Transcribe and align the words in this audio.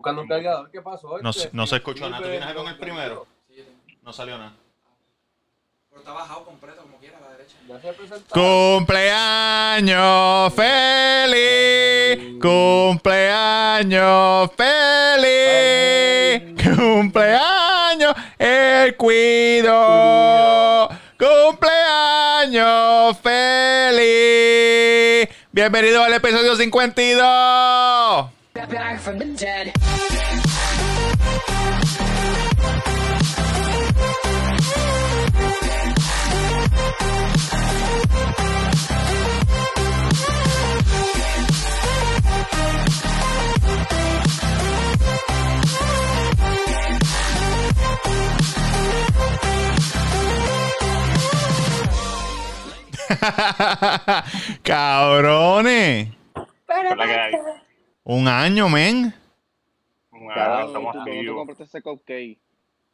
Buscando 0.00 0.22
un 0.22 0.28
cargador, 0.28 0.70
¿qué 0.70 0.80
pasó? 0.80 1.18
No, 1.20 1.30
Este, 1.30 1.42
se- 1.42 1.50
no 1.52 1.66
se 1.66 1.74
escuchó 1.74 2.08
nada. 2.08 2.22
¿Tú 2.22 2.28
tienes 2.30 2.48
algo 2.48 2.62
en 2.62 2.68
el 2.68 2.78
primero? 2.78 3.26
Sí. 3.52 3.64
No 4.02 4.12
salió 4.12 4.38
nada. 4.38 4.52
Pero 5.90 6.02
está 6.02 6.12
bajado 6.12 6.44
completo 6.44 6.82
como 6.82 6.98
quiera 6.98 7.18
a 7.18 7.20
la 7.22 7.30
derecha. 7.32 7.56
Ya 7.66 7.80
se 7.80 7.92
presentaron. 7.94 8.76
Cumpleaños 8.78 10.54
feliz, 10.54 12.40
cumpleaños 12.40 14.50
feliz, 14.56 16.42
cumpleaños 16.76 18.14
el 18.38 18.96
cuido, 18.96 20.88
cumpleaños 21.18 23.18
feliz. 23.18 25.28
Bienvenido 25.50 26.04
al 26.04 26.14
episodio 26.14 26.54
52. 26.54 28.28
back 28.68 29.00
from 29.00 29.16
the 29.18 29.24
dead. 29.24 29.72
Cabrones, 54.62 56.08
¿Verdad 56.66 57.06
que 57.06 57.14
hay? 57.14 57.32
un 58.04 58.28
año, 58.28 58.68
men. 58.68 59.14
Estamos 60.12 60.94
¿dónde 60.94 61.12
activos. 61.12 61.36
compraste 61.36 61.64
ese 61.64 61.82
cupcake? 61.82 62.38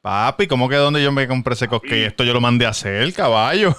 Papi, 0.03 0.47
¿cómo 0.47 0.69
que 0.69 0.77
donde 0.77 1.03
yo 1.03 1.11
me 1.13 1.27
compré 1.27 1.55
ese 1.55 1.69
cupcake? 1.69 2.07
Esto 2.07 2.25
yo 2.25 2.33
lo 2.35 2.41
mandé 2.41 2.67
a 2.67 2.71
hacer, 2.71 3.13
caballo. 3.15 3.75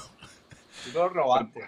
Tú 0.86 0.92
lo 0.94 1.10
robaste. 1.10 1.62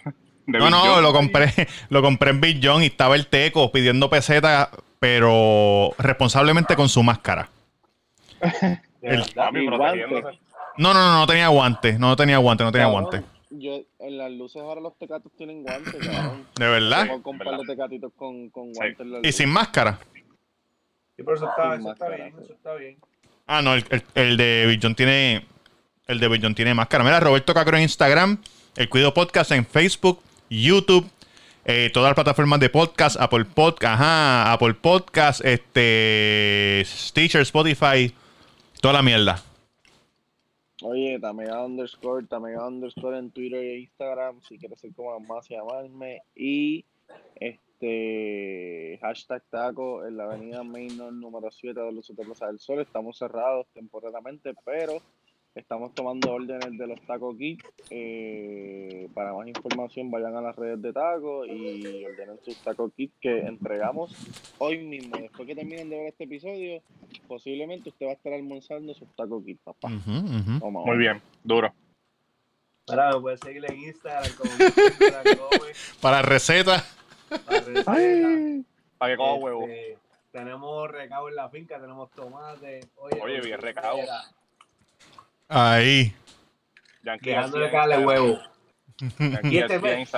No, 0.48 0.70
no, 0.70 0.80
John. 0.80 1.04
lo 1.04 1.14
compré, 1.14 1.54
lo 1.90 2.02
compré 2.02 2.30
en 2.32 2.42
Big 2.42 2.60
John 2.64 2.82
y 2.82 2.88
estaba 2.88 3.16
el 3.16 3.28
teco 3.28 3.72
pidiendo 3.72 4.10
peseta, 4.10 4.70
pero 5.00 5.92
responsablemente 5.98 6.76
con 6.76 6.88
su 6.90 7.04
máscara. 7.04 7.50
El-. 9.02 9.24
No, 10.78 10.94
no, 10.94 10.94
no, 10.94 11.20
no 11.20 11.28
tenía 11.28 11.48
guante, 11.50 12.00
no 12.00 12.16
tenía 12.16 12.38
guante, 12.38 12.64
no 12.64 12.72
tenía 12.72 12.88
Cabrón, 12.88 13.04
guante. 13.10 13.28
Yo, 13.60 13.82
en 14.00 14.18
las 14.18 14.32
luces 14.32 14.62
ahora 14.62 14.82
los 14.82 14.98
tecatos 14.98 15.32
tienen 15.38 15.64
guantes, 15.64 15.96
cabrón. 16.08 16.46
De 16.60 16.68
verdad. 16.68 17.04
Tengo 17.08 17.24
con 17.24 17.34
un 17.36 17.40
par 17.40 17.48
de 17.48 17.52
¿Verdad? 17.58 17.74
tecatitos 17.74 18.12
con, 18.16 18.50
con 18.50 18.74
Sí. 18.74 18.80
guantes 18.80 19.08
las 19.08 19.24
Y 19.26 19.32
sin 19.32 19.50
máscara. 19.50 20.00
Sí, 21.16 21.24
pero 21.24 21.36
eso 21.36 21.50
está, 21.50 21.64
eso 21.64 21.74
está 21.76 21.88
máscara, 21.90 22.16
bien, 22.16 22.34
sí. 22.38 22.44
eso 22.44 22.54
está 22.54 22.74
bien. 22.76 22.98
Ah, 23.48 23.62
no, 23.62 23.74
el, 23.74 23.86
el- 23.90 24.04
el 24.16 24.38
de 24.38 24.66
Big 24.68 24.80
John 24.82 24.94
tiene. 24.96 25.46
El 26.08 26.20
de 26.20 26.28
Big 26.28 26.42
John 26.42 26.56
tiene 26.56 26.74
máscara. 26.74 27.04
Mira, 27.04 27.20
Roberto 27.20 27.54
Cacro 27.54 27.76
en 27.78 27.84
Instagram, 27.84 28.42
el 28.76 28.88
Cuido 28.90 29.14
Podcast 29.14 29.52
en 29.52 29.66
Facebook, 29.66 30.22
YouTube, 30.50 31.10
eh, 31.66 31.90
todas 31.94 32.10
las 32.10 32.16
plataformas 32.16 32.60
de 32.62 32.70
podcast, 32.70 33.20
Apple 33.20 33.44
Podcast, 33.46 33.96
ajá, 33.96 34.54
Apple 34.54 34.74
Podcast, 34.76 35.44
este, 35.44 36.82
Stitcher, 36.86 37.42
Spotify, 37.42 38.14
toda 38.80 38.94
la 38.94 39.02
mierda. 39.02 39.44
Oye, 40.84 41.20
Tamega 41.20 41.66
underscore, 41.66 42.28
Tamega 42.28 42.68
underscore 42.68 43.18
en 43.18 43.32
Twitter 43.32 43.64
e 43.64 43.80
Instagram, 43.80 44.42
si 44.42 44.60
quieres 44.60 44.80
ser 44.80 44.94
como 44.94 45.20
más 45.20 45.50
y 45.50 45.56
llamarme. 45.56 46.22
Y 46.36 46.86
este 47.36 49.00
hashtag 49.02 49.44
taco 49.50 50.06
en 50.06 50.18
la 50.18 50.26
avenida 50.26 50.64
Mainor 50.64 51.14
número 51.14 51.50
7 51.50 51.80
de 51.80 51.92
de 51.92 52.26
Plaza 52.26 52.48
del 52.48 52.60
Sol. 52.60 52.80
Estamos 52.80 53.18
cerrados 53.18 53.66
temporalmente, 53.74 54.54
pero 54.64 55.02
estamos 55.58 55.94
tomando 55.94 56.32
órdenes 56.34 56.78
de 56.78 56.88
los 56.88 57.02
Taco 57.02 57.36
Kit. 57.38 57.62
Eh, 57.90 59.08
para 59.14 59.34
más 59.34 59.48
información 59.48 60.10
vayan 60.12 60.36
a 60.36 60.42
las 60.42 60.56
redes 60.56 60.82
de 60.82 60.94
Taco 60.94 61.46
y 61.46 62.06
ordenen 62.06 62.40
sus 62.44 62.58
Taco 62.58 62.90
Kit 62.90 63.12
que 63.20 63.40
entregamos 63.40 64.14
hoy 64.60 64.78
mismo. 64.80 65.18
Después 65.18 65.48
que 65.48 65.56
terminen 65.56 65.90
de 65.90 65.98
ver 65.98 66.08
este 66.08 66.26
episodio, 66.26 66.82
posiblemente 67.28 67.90
usted 67.90 68.06
va 68.06 68.12
a 68.12 68.16
estar 68.16 68.34
almorzando 68.34 68.94
sus 68.94 69.08
Taco 69.16 69.44
Kit, 69.44 69.60
papá. 69.64 69.90
Toma, 70.60 70.82
Muy 70.86 70.98
bien, 70.98 71.22
duro. 71.44 71.74
Ahora 72.90 73.14
me 73.16 73.22
puedes 73.22 73.40
seguir 73.42 73.66
en 73.70 73.80
Instagram 73.84 74.32
como 74.38 74.52
Para 76.02 76.22
recetas. 76.22 76.84
para 77.46 77.60
receta. 77.60 77.84
Para 78.98 79.12
que 79.12 79.18
coja 79.18 79.34
Este, 79.34 79.44
huevo. 79.44 79.68
Tenemos 80.32 80.92
recado 80.92 81.30
en 81.30 81.36
la 81.36 81.50
finca, 81.50 81.80
tenemos 81.80 82.12
tomate. 82.12 82.82
Oye, 82.98 83.20
Oye, 83.22 83.42
bien 83.42 83.60
recado. 83.60 83.98
Ahí. 85.48 86.14
Yankee 87.04 87.30
Dejándole 87.30 87.72
caerle 87.72 88.06
huevo. 88.06 88.40
Y 89.44 89.58
este 89.60 89.80
mes, 89.80 90.12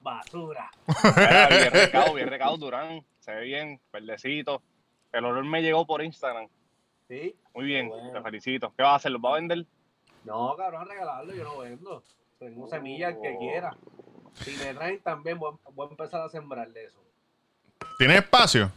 basura. 0.00 0.70
Mira, 1.16 1.48
bien 1.48 1.70
recado, 1.72 2.14
bien 2.14 2.28
recado, 2.28 2.56
Durán. 2.58 3.04
Se 3.20 3.32
ve 3.32 3.42
bien, 3.42 3.80
verdecito. 3.92 4.60
El 5.12 5.24
olor 5.24 5.44
me 5.44 5.62
llegó 5.62 5.86
por 5.86 6.02
Instagram. 6.02 6.48
¿Sí? 7.08 7.34
Muy 7.54 7.64
bien, 7.66 7.88
Bueno. 7.88 8.12
te 8.12 8.20
felicito. 8.22 8.72
¿Qué 8.76 8.82
vas 8.82 8.92
a 8.92 8.96
hacer? 8.96 9.12
¿Los 9.12 9.20
vas 9.20 9.32
a 9.32 9.36
vender? 9.36 9.64
No, 10.24 10.54
cabrón, 10.56 10.88
regalarlo, 10.88 11.34
yo 11.34 11.44
no 11.44 11.58
vendo. 11.58 12.02
Tengo 12.38 12.66
semillas 12.66 13.14
el 13.14 13.20
que 13.22 13.34
Oh. 13.36 13.38
quiera. 13.38 13.76
Si 14.34 14.50
me 14.56 14.74
traen 14.74 15.00
también, 15.00 15.38
voy, 15.38 15.54
a- 15.54 15.70
voy 15.70 15.86
a 15.86 15.90
empezar 15.90 16.22
a 16.22 16.28
sembrarle 16.28 16.84
eso. 16.84 16.98
¿Tiene 17.98 18.16
espacio? 18.16 18.70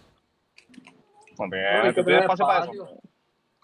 No 1.38 1.46
No, 1.46 1.50
tienes, 1.50 1.72
hay 1.72 1.81
que 1.81 2.02
¿tú 2.02 2.06
tienes 2.06 2.06
tener 2.06 2.22
espacio 2.22 2.46
para 2.46 2.66
eso? 2.72 3.02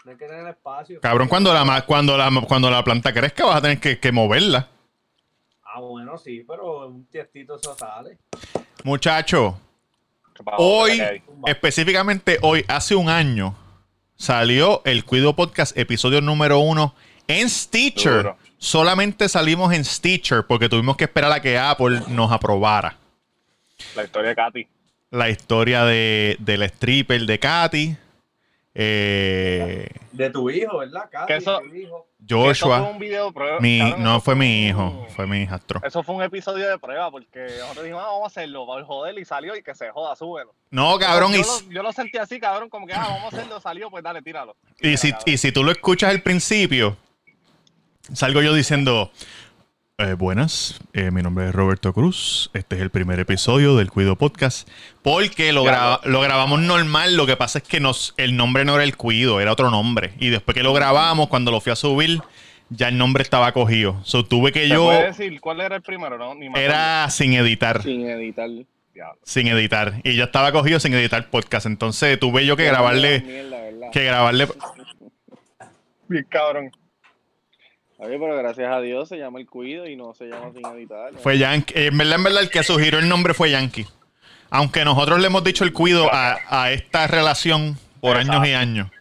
No 0.06 0.12
hay 0.12 0.18
que 0.18 0.26
tener 0.26 0.48
espacio. 0.48 1.00
Cabrón, 1.02 1.28
cuando 1.28 1.54
la, 1.54 1.64
ma- 1.64 1.82
cuando 1.82 2.18
la, 2.18 2.30
cuando 2.48 2.70
la 2.72 2.84
planta 2.84 3.14
crezca 3.14 3.46
vas 3.46 3.58
a 3.58 3.62
tener 3.62 3.80
que, 3.80 4.00
que 4.00 4.12
moverla. 4.12 4.68
Ah, 5.64 5.80
bueno, 5.80 6.18
sí, 6.18 6.44
pero 6.48 6.88
un 6.88 7.06
tiestito 7.06 7.56
eso 7.56 7.76
sale. 7.78 8.18
Muchacho, 8.84 9.60
hoy, 10.58 11.02
específicamente 11.46 12.40
hoy, 12.42 12.66
hace 12.68 12.96
un 12.96 13.10
año, 13.10 13.56
salió 14.16 14.82
el 14.86 15.06
Cuido 15.06 15.36
Podcast, 15.36 15.78
episodio 15.78 16.20
número 16.20 16.60
uno, 16.60 16.96
en 17.28 17.50
Stitcher. 17.50 18.24
Duro. 18.24 18.38
Solamente 18.58 19.28
salimos 19.30 19.74
en 19.74 19.84
Stitcher 19.86 20.46
porque 20.48 20.68
tuvimos 20.70 20.98
que 20.98 21.06
esperar 21.06 21.32
a 21.32 21.42
que 21.42 21.58
Apple 21.58 22.02
nos 22.10 22.32
aprobara 22.32 22.96
La 23.96 24.04
historia 24.04 24.30
de 24.30 24.36
Katy. 24.36 24.68
la 25.12 25.30
historia 25.30 25.84
de, 25.86 26.36
del 26.40 26.62
stripper 26.64 27.22
de 27.26 27.40
Katy, 27.40 27.96
eh, 28.74 29.88
De 30.12 30.30
tu 30.30 30.50
hijo, 30.50 30.78
¿verdad? 30.80 31.10
Que 31.28 31.36
eso- 31.38 31.60
tu 31.60 31.76
hijo. 31.76 32.08
Eso 32.24 32.28
fue 32.38 32.48
Joshua. 32.48 32.82
un 32.84 33.00
video 33.00 33.26
de 33.28 33.32
prueba. 33.34 33.60
Mi, 33.60 33.80
cabrón, 33.80 34.04
no 34.04 34.22
fue 34.22 34.36
mi 34.36 34.46
un- 34.46 34.68
hijo, 34.70 35.08
fue 35.16 35.26
mi 35.28 35.42
hijastro. 35.42 35.82
Eso 35.84 36.04
fue 36.04 36.16
un 36.16 36.22
episodio 36.24 36.70
de 36.70 36.78
prueba 36.78 37.10
porque 37.10 37.40
nosotros 37.60 37.84
dijimos, 37.84 38.04
ah, 38.06 38.10
vamos 38.12 38.24
a 38.24 38.28
hacerlo, 38.28 38.68
para 38.68 38.86
joder, 38.86 39.18
y 39.18 39.26
salió 39.26 39.56
y 39.56 39.64
que 39.64 39.74
se 39.74 39.90
joda, 39.90 40.16
súbelo. 40.16 40.54
No, 40.70 40.98
cabrón, 41.00 41.34
yo, 41.34 41.40
y, 41.40 41.42
lo, 41.42 41.72
yo 41.74 41.84
lo 41.84 41.92
sentí 41.92 42.18
así, 42.20 42.40
cabrón, 42.40 42.70
como 42.70 42.86
que, 42.86 42.94
ah, 42.94 43.08
vamos 43.10 43.34
a 43.34 43.38
hacerlo, 43.38 43.60
salió, 43.60 43.90
pues 43.90 44.04
dale, 44.04 44.22
tíralo. 44.22 44.56
y 44.80 44.98
si, 44.98 45.14
y 45.26 45.38
si 45.38 45.52
tú 45.52 45.64
lo 45.64 45.72
escuchas 45.72 46.12
al 46.12 46.22
principio, 46.22 46.96
salgo 48.14 48.42
yo 48.42 48.54
diciendo, 48.54 49.12
eh, 49.98 50.14
buenas, 50.14 50.80
eh, 50.94 51.12
mi 51.12 51.22
nombre 51.22 51.48
es 51.50 51.54
Roberto 51.54 51.94
Cruz, 51.94 52.50
este 52.54 52.76
es 52.76 52.82
el 52.82 52.90
primer 52.90 53.20
episodio 53.20 53.76
del 53.76 53.92
Cuido 53.92 54.16
Podcast, 54.16 54.68
porque 55.04 55.54
lo, 55.54 55.64
graba- 55.64 56.02
lo 56.06 56.22
grabamos 56.22 56.60
normal, 56.60 57.16
lo 57.16 57.28
que 57.28 57.38
pasa 57.38 57.60
es 57.60 57.64
que 57.66 57.80
nos, 57.80 58.16
el 58.18 58.36
nombre 58.36 58.66
no 58.66 58.74
era 58.76 58.84
el 58.84 58.98
Cuido, 58.98 59.40
era 59.40 59.52
otro 59.52 59.70
nombre, 59.70 60.14
y 60.20 60.30
después 60.30 60.56
que 60.56 60.64
lo 60.64 60.74
grabamos, 60.74 61.28
cuando 61.28 61.52
lo 61.52 61.62
fui 61.62 61.72
a 61.72 61.76
subir, 61.76 62.20
ya 62.70 62.88
el 62.88 62.98
nombre 62.98 63.22
estaba 63.22 63.52
cogido, 63.52 64.00
so 64.04 64.26
tuve 64.26 64.52
que 64.52 64.62
¿Te 64.62 64.70
yo, 64.70 64.86
puede 64.86 65.06
decir 65.08 65.40
cuál 65.40 65.62
era 65.62 65.76
el 65.76 65.82
primero? 65.84 66.18
No, 66.18 66.34
ni 66.34 66.48
era 66.56 67.08
sin 67.12 67.34
editar. 67.34 67.84
Sin 67.84 68.10
editar. 68.10 68.50
Diablo. 68.94 69.20
Sin 69.24 69.48
editar. 69.48 70.02
Y 70.04 70.16
ya 70.16 70.26
estaba 70.26 70.52
cogido 70.52 70.80
sin 70.80 70.94
editar 70.94 71.30
podcast. 71.30 71.66
Entonces 71.66 72.20
tuve 72.20 72.46
yo 72.46 72.58
que 72.58 72.66
grabarle. 72.66 73.24
Que 73.94 74.04
grabarle. 74.04 74.48
Bien 76.10 76.26
cabrón. 76.30 76.72
Oye, 78.04 78.18
pero 78.18 78.36
gracias 78.36 78.72
a 78.72 78.82
Dios 78.82 79.08
se 79.10 79.18
llama 79.18 79.40
el 79.40 79.48
cuido 79.48 79.88
y 79.88 79.96
no 79.96 80.16
se 80.16 80.26
llama 80.26 80.52
sin 80.54 80.66
editar. 80.66 81.14
¿no? 81.14 81.20
Fue 81.20 81.38
Yankee. 81.38 81.74
En 81.76 81.98
verdad, 82.00 82.16
en 82.16 82.24
verdad, 82.24 82.42
el 82.42 82.50
que 82.50 82.64
sugirió 82.64 82.98
el 82.98 83.08
nombre 83.08 83.36
fue 83.36 83.52
Yankee. 83.52 83.86
Aunque 84.50 84.84
nosotros 84.84 85.20
le 85.20 85.28
hemos 85.28 85.44
dicho 85.44 85.64
el 85.64 85.72
cuido 85.72 86.10
a, 86.12 86.40
a 86.50 86.72
esta 86.72 87.06
relación 87.06 87.78
por 88.02 88.18
Exacto. 88.18 88.34
años 88.34 88.48
y 88.48 88.54
años. 88.54 88.92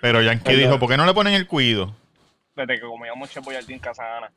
Pero 0.00 0.22
Yankee 0.22 0.54
dijo, 0.54 0.78
¿por 0.78 0.88
qué 0.88 0.96
no 0.96 1.04
le 1.04 1.12
ponen 1.12 1.34
el 1.34 1.46
cuido? 1.46 1.94
Desde 2.54 2.76
que 2.76 2.86
comíamos 2.86 3.30
Chef 3.30 3.44
Boyardee 3.44 3.74
en 3.74 3.80
Casa 3.80 4.16
Ana. 4.16 4.32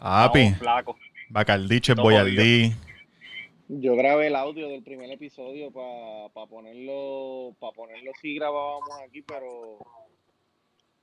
Papi, 0.00 0.54
flacos. 0.54 0.96
Bacardiche, 1.28 1.94
Todo 1.94 2.02
Boyardí. 2.04 2.72
Yo 3.68 3.94
grabé 3.94 4.26
el 4.26 4.36
audio 4.36 4.68
del 4.68 4.82
primer 4.82 5.10
episodio 5.10 5.70
para 5.70 6.46
ponerlo, 6.46 7.54
para 7.60 7.72
ponerlo 7.72 8.10
si 8.20 8.34
grabábamos 8.34 8.90
aquí, 9.06 9.22
pero 9.22 9.78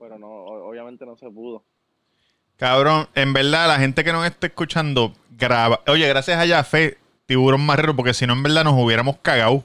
pero 0.04 0.20
no, 0.20 0.28
obviamente 0.30 1.06
no 1.06 1.16
se 1.16 1.30
pudo. 1.30 1.64
Cabrón, 2.58 3.08
en 3.16 3.34
verdad, 3.34 3.68
la 3.68 3.80
gente 3.80 4.04
que 4.04 4.12
nos 4.14 4.26
esté 4.26 4.48
escuchando, 4.48 5.14
graba. 5.32 5.82
Oye, 5.88 6.08
gracias 6.08 6.38
a 6.40 6.48
Jafé, 6.48 6.98
Tiburón 7.26 7.66
Marrero, 7.66 7.96
porque 7.96 8.14
si 8.14 8.28
no, 8.28 8.34
en 8.34 8.44
verdad 8.44 8.64
nos 8.64 8.74
hubiéramos 8.74 9.18
cagado. 9.18 9.64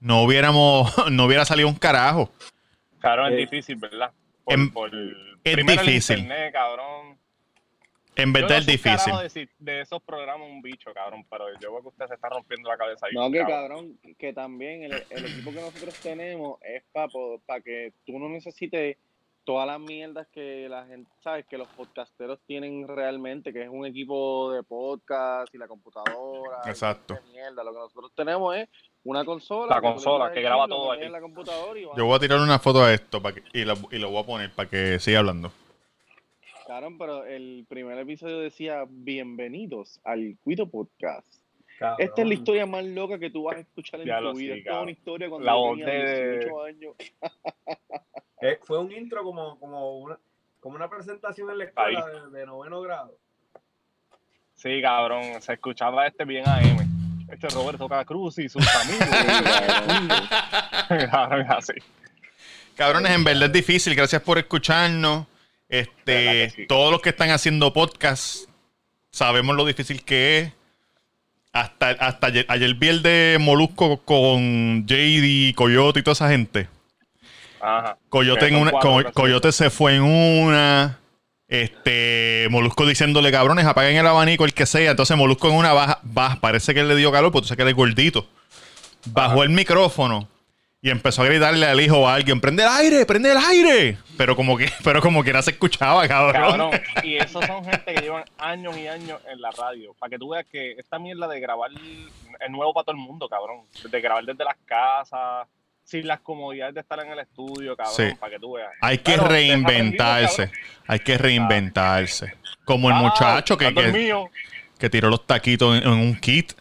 no 0.00 0.22
hubiéramos, 0.22 0.92
no 1.12 1.24
hubiera 1.24 1.44
salido 1.44 1.68
un 1.68 1.74
carajo. 1.76 2.30
Cabrón, 3.00 3.32
Eh, 3.32 3.42
es 3.42 3.50
difícil, 3.50 3.76
¿verdad? 3.76 4.10
Por, 4.44 4.72
por- 4.72 4.90
es 5.44 5.56
difícil. 5.66 6.18
internet, 6.18 6.52
cabrón. 6.52 7.18
En 8.16 8.30
Yo 8.30 8.32
verdad 8.32 8.48
no 8.50 8.56
es 8.56 8.66
difícil. 8.66 9.12
De, 9.32 9.48
de 9.72 9.80
esos 9.82 10.02
programas 10.02 10.48
un 10.50 10.60
bicho, 10.60 10.92
cabrón, 10.92 11.24
pero 11.30 11.46
yo 11.60 11.70
veo 11.72 11.82
que 11.82 11.88
usted 11.88 12.06
se 12.08 12.14
está 12.14 12.28
rompiendo 12.28 12.68
la 12.68 12.76
cabeza 12.76 13.06
ahí. 13.06 13.12
No, 13.14 13.30
que 13.30 13.38
cabrón, 13.44 13.96
que 14.18 14.32
también 14.32 14.82
el, 14.82 14.92
el 15.10 15.24
equipo 15.26 15.52
que 15.52 15.60
nosotros 15.60 15.94
tenemos 16.00 16.58
es 16.62 16.82
para 16.92 17.60
que 17.62 17.92
tú 18.04 18.18
no 18.18 18.28
necesites 18.28 18.96
todas 19.48 19.66
las 19.66 19.80
mierdas 19.80 20.26
que 20.28 20.68
la 20.68 20.84
gente, 20.84 21.10
sabes, 21.20 21.46
que 21.46 21.56
los 21.56 21.66
podcasteros 21.68 22.38
tienen 22.46 22.86
realmente, 22.86 23.50
que 23.50 23.62
es 23.62 23.68
un 23.70 23.86
equipo 23.86 24.52
de 24.52 24.62
podcast 24.62 25.54
y 25.54 25.56
la 25.56 25.66
computadora. 25.66 26.58
Exacto. 26.66 27.14
de 27.14 27.20
mierda. 27.32 27.64
Lo 27.64 27.72
que 27.72 27.78
nosotros 27.78 28.12
tenemos 28.14 28.54
es 28.54 28.68
una 29.04 29.24
consola. 29.24 29.76
La 29.76 29.80
consola, 29.80 30.30
que 30.32 30.42
graba 30.42 30.66
lo 30.66 30.76
todo 30.76 30.92
ahí. 30.92 31.04
en 31.04 31.12
la 31.12 31.20
computadora 31.22 31.80
y 31.80 31.84
va. 31.86 31.94
Yo 31.96 32.04
voy 32.04 32.16
a 32.16 32.18
tirar 32.18 32.40
una 32.40 32.58
foto 32.58 32.82
a 32.82 32.92
esto 32.92 33.22
para 33.22 33.36
que- 33.36 33.42
y, 33.54 33.64
la- 33.64 33.78
y 33.90 33.96
lo 33.98 34.10
voy 34.10 34.22
a 34.22 34.26
poner 34.26 34.52
para 34.54 34.68
que 34.68 34.98
siga 34.98 35.20
hablando. 35.20 35.50
Cabrón, 36.66 36.98
pero 36.98 37.24
el 37.24 37.64
primer 37.70 37.96
episodio 37.98 38.40
decía 38.40 38.84
bienvenidos 38.86 39.98
al 40.04 40.36
Cuido 40.44 40.68
Podcast. 40.68 41.26
Cabrón. 41.78 41.96
Esta 42.06 42.20
es 42.20 42.28
la 42.28 42.34
historia 42.34 42.66
más 42.66 42.84
loca 42.84 43.18
que 43.18 43.30
tú 43.30 43.44
vas 43.44 43.56
a 43.56 43.60
escuchar 43.60 44.00
en 44.00 44.06
Ya 44.08 44.18
tu 44.18 44.24
lo 44.24 44.34
vida. 44.34 44.52
sí, 44.52 44.58
Esta 44.60 44.72
es 44.76 44.82
una 44.82 44.90
historia 44.90 45.30
cuando 45.30 45.46
La 45.46 45.52
yo 45.54 45.70
tenía 45.70 45.86
de- 46.04 46.32
18 46.40 46.62
años. 46.64 46.94
Eh, 48.40 48.58
fue 48.62 48.78
un 48.78 48.92
intro 48.92 49.24
como, 49.24 49.58
como, 49.58 49.98
una, 49.98 50.18
como 50.60 50.76
una 50.76 50.88
presentación 50.88 51.50
en 51.50 51.58
la 51.58 51.64
escuela 51.64 52.06
de, 52.06 52.38
de 52.38 52.46
noveno 52.46 52.80
grado. 52.80 53.16
Sí, 54.54 54.80
cabrón, 54.82 55.40
se 55.40 55.52
escuchaba 55.52 56.06
este 56.06 56.24
bien 56.24 56.48
AM. 56.48 56.88
Este 57.30 57.46
es 57.46 57.54
Roberto 57.54 57.88
Cruz 58.06 58.38
y 58.38 58.48
sus 58.48 58.66
amigos. 58.74 59.06
cabrón, 61.10 61.46
así. 61.48 61.74
Cabrones, 62.74 63.12
en 63.12 63.22
verdad 63.22 63.44
es 63.44 63.52
difícil. 63.52 63.94
Gracias 63.94 64.22
por 64.22 64.38
escucharnos. 64.38 65.26
Este, 65.68 66.14
que 66.14 66.52
sí. 66.56 66.66
todos 66.66 66.90
los 66.90 67.02
que 67.02 67.10
están 67.10 67.30
haciendo 67.30 67.72
podcast 67.72 68.48
sabemos 69.10 69.54
lo 69.54 69.64
difícil 69.64 70.04
que 70.04 70.38
es. 70.38 70.52
Hasta, 71.52 71.90
hasta 71.90 72.28
ayer, 72.28 72.46
ayer 72.48 72.74
vi 72.74 72.88
el 72.88 73.02
de 73.02 73.36
Molusco 73.40 73.98
con 73.98 74.86
JD, 74.86 75.54
Coyote 75.54 76.00
y 76.00 76.02
toda 76.02 76.12
esa 76.12 76.28
gente. 76.28 76.68
Ajá. 77.60 77.96
Coyote, 78.08 78.46
en 78.48 78.56
una, 78.56 78.70
cuatro 78.70 78.90
Co- 78.90 78.96
personas. 78.96 79.14
Coyote 79.14 79.52
se 79.52 79.70
fue 79.70 79.96
en 79.96 80.02
una. 80.02 80.98
Este, 81.48 82.46
Molusco 82.50 82.84
diciéndole, 82.86 83.32
cabrones, 83.32 83.64
apaguen 83.64 83.96
el 83.96 84.06
abanico, 84.06 84.44
el 84.44 84.52
que 84.52 84.66
sea. 84.66 84.90
Entonces 84.90 85.16
Molusco 85.16 85.48
en 85.48 85.54
una 85.54 85.72
baja, 85.72 85.98
baja 86.02 86.36
parece 86.40 86.74
que 86.74 86.82
le 86.84 86.94
dio 86.94 87.10
calor, 87.10 87.32
porque 87.32 87.42
tú 87.44 87.48
sabes 87.48 87.56
que 87.56 87.62
él 87.62 87.68
es 87.70 87.74
gordito. 87.74 88.26
Bajó 89.06 89.42
el 89.42 89.48
micrófono 89.50 90.28
y 90.82 90.90
empezó 90.90 91.22
a 91.22 91.24
gritarle 91.24 91.66
al 91.66 91.80
hijo 91.80 91.98
o 92.00 92.06
a 92.08 92.14
alguien, 92.14 92.40
prende 92.40 92.62
el 92.64 92.68
aire, 92.68 93.06
prende 93.06 93.32
el 93.32 93.38
aire. 93.38 93.98
Pero 94.18 94.36
como 94.36 94.58
que, 94.58 94.70
pero 94.84 95.00
como 95.00 95.24
que 95.24 95.32
no 95.32 95.40
se 95.40 95.52
escuchaba, 95.52 96.06
cabrón. 96.06 96.32
Cabrón, 96.42 96.80
y 97.02 97.16
esos 97.16 97.42
son 97.46 97.64
gente 97.64 97.94
que 97.94 98.00
llevan 98.02 98.24
años 98.38 98.76
y 98.76 98.86
años 98.86 99.18
en 99.32 99.40
la 99.40 99.50
radio. 99.52 99.94
Para 99.98 100.10
que 100.10 100.18
tú 100.18 100.28
veas 100.30 100.44
que 100.52 100.72
esta 100.72 100.98
mierda 100.98 101.26
de 101.28 101.40
grabar 101.40 101.70
es 101.72 102.50
nuevo 102.50 102.74
para 102.74 102.84
todo 102.84 102.94
el 102.96 103.00
mundo, 103.00 103.26
cabrón. 103.26 103.62
De 103.90 104.00
grabar 104.02 104.24
desde 104.24 104.44
las 104.44 104.56
casas, 104.66 105.48
sin 105.88 106.06
las 106.06 106.20
comodidades 106.20 106.74
de 106.74 106.80
estar 106.82 107.00
en 107.00 107.10
el 107.12 107.18
estudio, 107.18 107.74
cabrón. 107.74 107.94
Sí. 107.96 108.14
Para 108.20 108.32
que 108.32 108.38
tú 108.38 108.52
veas. 108.52 108.70
Hay 108.82 108.98
que 108.98 109.12
Pero 109.12 109.26
reinventarse. 109.26 110.50
Hay 110.86 110.98
que 110.98 111.16
reinventarse. 111.16 112.34
Como 112.66 112.88
el 112.88 112.94
cabrón. 112.94 113.10
muchacho 113.10 113.56
que, 113.56 113.66
Ah, 113.68 113.72
que, 114.78 114.90
tiró 114.90 115.08
los 115.08 115.26
taquitos 115.26 115.78
en, 115.78 115.84
en 115.84 115.98
un 115.98 116.14
kit. 116.20 116.52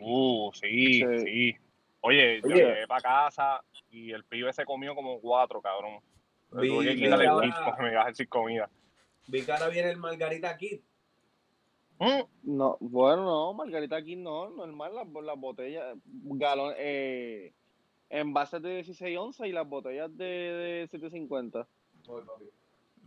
Uh, 0.00 0.50
sí, 0.54 1.00
Sí. 1.00 1.18
sí. 1.24 1.56
Oye, 2.00 2.40
yo 2.40 2.46
Oye. 2.48 2.64
llegué 2.64 2.86
para 2.88 3.02
casa 3.02 3.60
y 3.90 4.10
el 4.10 4.24
pibe 4.24 4.50
se 4.54 4.64
comió 4.64 4.94
como 4.94 5.20
cuatro, 5.20 5.60
cabrón. 5.60 6.00
Vi- 6.52 6.68
Tuve 6.68 6.86
que 6.86 6.96
quitarle 6.96 7.24
el 7.24 7.30
ahora- 7.30 7.46
kit 7.46 7.56
porque 7.66 7.82
me 7.82 7.92
iba 7.92 8.02
a 8.04 8.08
decir 8.08 8.26
comida. 8.28 8.70
Vi 9.26 9.42
que 9.44 9.52
ahora 9.52 9.68
viene 9.68 9.90
el 9.90 9.98
Margarita 9.98 10.56
Kid. 10.56 10.80
Mm, 11.98 12.22
No, 12.56 12.78
bueno, 12.80 13.22
no, 13.24 13.52
Margarita 13.52 13.96
aquí 13.96 14.16
no, 14.16 14.48
normal, 14.48 14.94
las, 14.94 15.06
las 15.24 15.38
botellas, 15.38 15.84
galón, 16.04 16.74
eh, 16.78 17.52
envases 18.12 18.62
de 18.62 18.74
16 18.76 19.18
onzas 19.18 19.46
y 19.48 19.52
las 19.52 19.66
botellas 19.66 20.14
de, 20.16 20.24
de 20.24 20.88
750. 20.90 21.66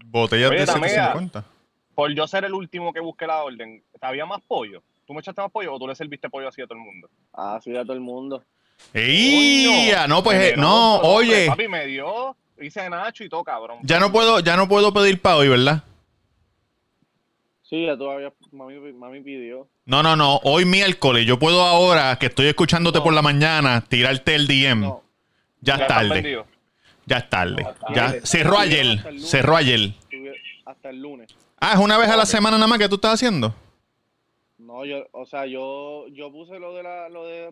Botellas 0.06 0.50
Oye, 0.50 0.60
de 0.60 0.66
Tamega. 0.66 1.14
750. 1.14 1.46
Por 1.94 2.14
yo 2.14 2.28
ser 2.28 2.44
el 2.44 2.54
último 2.54 2.92
que 2.92 3.00
busqué 3.00 3.26
la 3.26 3.44
orden, 3.44 3.82
¿había 4.02 4.26
más 4.26 4.42
pollo? 4.42 4.84
¿Tú 5.06 5.14
me 5.14 5.22
echaste 5.22 5.42
más 5.42 5.52
pollo 5.52 5.74
o 5.74 5.80
tú 5.80 5.88
le 5.88 5.96
serviste 5.96 6.30
pollo 6.30 6.50
así 6.50 6.62
a 6.62 6.66
todo 6.66 6.78
el 6.78 6.84
mundo? 6.84 7.10
Ah, 7.34 7.60
sí, 7.64 7.76
a 7.78 7.84
todo 7.84 7.94
el 7.94 8.02
mundo. 8.02 8.44
¡Ey! 8.94 9.92
No, 10.10 10.22
pues, 10.22 10.42
eh, 10.42 10.56
no, 10.58 10.98
oye. 10.98 11.48
Papi 11.48 11.68
me 11.68 11.86
dio, 11.86 12.36
hice 12.60 12.90
Nacho 12.90 13.24
y 13.24 13.30
todo, 13.30 13.44
cabrón. 13.44 13.78
Ya 13.84 14.00
no 14.00 14.12
puedo, 14.12 14.40
ya 14.40 14.58
no 14.58 14.68
puedo 14.68 14.92
pedir 14.92 15.22
para 15.22 15.38
hoy, 15.38 15.48
¿verdad? 15.48 15.84
Sí, 17.70 17.86
ya 17.86 17.98
todavía 17.98 18.32
mami, 18.52 18.76
mami 18.94 19.22
pidió. 19.22 19.68
No, 19.86 20.04
no, 20.04 20.16
no. 20.16 20.38
Hoy 20.44 20.66
miércoles. 20.66 21.26
Yo 21.26 21.40
puedo 21.40 21.62
ahora, 21.64 22.16
que 22.20 22.28
estoy 22.28 22.46
escuchándote 22.48 23.00
No. 23.00 23.04
por 23.04 23.14
la 23.14 23.22
mañana, 23.24 23.82
tirarte 23.82 24.36
el 24.36 24.48
DM. 24.48 24.82
No, 24.82 25.02
ya 25.62 25.74
es 25.76 25.80
Ya 25.82 25.88
tarde. 25.88 26.46
Ya 27.08 27.18
es 27.18 27.30
tarde. 27.30 27.64
No, 27.64 27.96
Ya 27.96 28.14
cerró 28.24 28.58
ayer. 28.60 29.20
Cerró 29.20 29.56
ayer. 29.56 29.94
hasta 30.66 30.90
el 30.90 31.02
lunes. 31.02 31.36
Ah, 31.60 31.74
es 31.74 31.80
una 31.80 31.98
vez 31.98 32.10
a 32.10 32.18
la 32.18 32.26
semana 32.26 32.58
nada 32.58 32.68
más 32.68 32.78
que 32.80 32.88
tú 32.90 32.96
estás 32.96 33.14
haciendo. 33.16 33.54
No, 34.58 34.86
yo, 34.86 35.06
o 35.12 35.26
sea, 35.26 35.46
yo, 35.46 36.08
yo 36.10 36.32
puse 36.32 36.60
lo 36.60 36.74
de 36.74 36.84
la, 36.84 37.10
lo 37.10 37.26
de, 37.26 37.52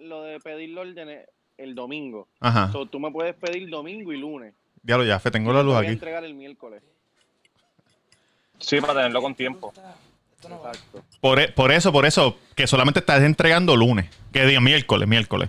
lo 0.00 0.22
de 0.22 0.40
pedir 0.40 0.78
órdenes 0.78 1.26
el 1.58 1.74
domingo. 1.74 2.28
Ajá. 2.40 2.70
So, 2.72 2.86
tú 2.86 2.98
me 3.00 3.10
puedes 3.10 3.34
pedir 3.34 3.68
domingo 3.70 4.12
y 4.12 4.18
lunes. 4.18 4.54
Diablo, 4.82 5.04
ya, 5.04 5.18
fe, 5.18 5.30
tengo 5.30 5.52
la 5.52 5.60
Te 5.60 5.64
luz 5.64 5.74
voy 5.74 5.86
a 5.86 5.90
entregar 5.90 6.24
el 6.24 6.34
miércoles. 6.34 6.82
Sí, 8.58 8.80
para 8.80 8.94
tenerlo 8.94 9.20
con 9.22 9.34
tiempo. 9.34 9.72
Exacto. 10.42 11.02
Por, 11.20 11.40
e- 11.40 11.48
por 11.52 11.72
eso, 11.72 11.92
por 11.92 12.04
eso, 12.06 12.38
que 12.54 12.66
solamente 12.66 13.00
estás 13.00 13.22
entregando 13.22 13.76
lunes. 13.76 14.06
Que 14.32 14.44
diga 14.46 14.60
miércoles, 14.60 15.08
miércoles. 15.08 15.48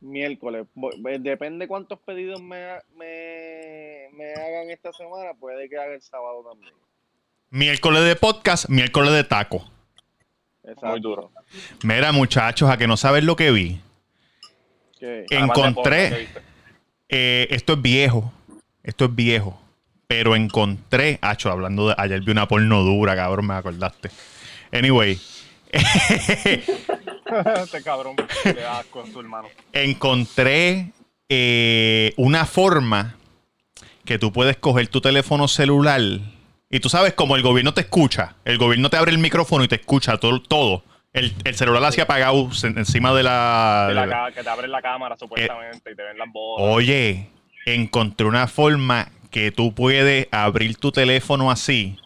Miércoles. 0.00 0.66
Ve- 0.74 1.18
Depende 1.18 1.66
cuántos 1.66 1.98
pedidos 2.00 2.40
me, 2.42 2.64
me, 2.96 4.08
me 4.12 4.32
hagan 4.34 4.70
esta 4.70 4.92
semana, 4.92 5.32
puede 5.38 5.68
que 5.68 5.76
haga 5.78 5.94
el 5.94 6.02
sábado 6.02 6.44
también. 6.50 6.74
Miércoles 7.50 8.04
de 8.04 8.16
podcast, 8.16 8.68
miércoles 8.68 9.12
de 9.12 9.24
taco. 9.24 9.64
Exacto. 10.64 10.86
Muy 10.88 11.00
duro. 11.00 11.30
Mira, 11.82 12.12
muchachos, 12.12 12.68
a 12.68 12.76
que 12.76 12.86
no 12.86 12.96
sabes 12.96 13.24
lo 13.24 13.36
que 13.36 13.50
vi. 13.52 13.80
Encontré. 15.30 16.28
Eh, 17.08 17.46
esto 17.50 17.74
es 17.74 17.82
viejo. 17.82 18.32
Esto 18.82 19.04
es 19.06 19.14
viejo. 19.14 19.60
Pero 20.08 20.36
encontré. 20.36 21.18
Acho, 21.22 21.50
hablando 21.50 21.88
de. 21.88 21.94
Ayer 21.98 22.20
vi 22.20 22.30
una 22.32 22.46
porno 22.48 22.82
dura, 22.82 23.14
cabrón, 23.16 23.46
me 23.48 23.54
acordaste. 23.54 24.10
Anyway. 24.72 25.18
este 25.72 26.62
cabrón 27.84 28.16
le 28.44 28.52
da 28.62 28.78
asco 28.78 29.02
a 29.02 29.06
su 29.06 29.20
hermano. 29.20 29.48
encontré 29.72 30.92
eh, 31.28 32.14
una 32.16 32.46
forma 32.46 33.16
que 34.04 34.18
tú 34.18 34.32
puedes 34.32 34.56
coger 34.56 34.88
tu 34.88 35.00
teléfono 35.00 35.48
celular. 35.48 36.00
Y 36.70 36.80
tú 36.80 36.88
sabes, 36.88 37.12
como 37.14 37.36
el 37.36 37.42
gobierno 37.42 37.74
te 37.74 37.80
escucha, 37.82 38.34
el 38.44 38.58
gobierno 38.58 38.90
te 38.90 38.96
abre 38.96 39.12
el 39.12 39.18
micrófono 39.18 39.64
y 39.64 39.68
te 39.68 39.76
escucha 39.76 40.16
todo. 40.18 40.40
todo. 40.40 40.82
El, 41.12 41.34
el 41.44 41.54
celular 41.56 41.82
así 41.84 42.00
apagado 42.00 42.48
en- 42.62 42.78
encima 42.78 43.12
de 43.14 43.22
la. 43.22 43.86
Que, 43.88 43.94
la 43.94 44.00
de 44.02 44.06
la- 44.06 44.16
ca- 44.26 44.32
que 44.32 44.42
te 44.42 44.48
abren 44.50 44.70
la 44.70 44.82
cámara 44.82 45.16
supuestamente 45.16 45.92
y 45.92 45.96
te 45.96 46.02
ven 46.02 46.18
las 46.18 46.28
bodas. 46.32 46.74
Oye, 46.76 47.28
encontré 47.64 48.26
una 48.26 48.46
forma 48.46 49.08
que 49.30 49.50
tú 49.52 49.74
puedes 49.74 50.28
abrir 50.32 50.76
tu 50.76 50.92
teléfono 50.92 51.50
así, 51.50 51.98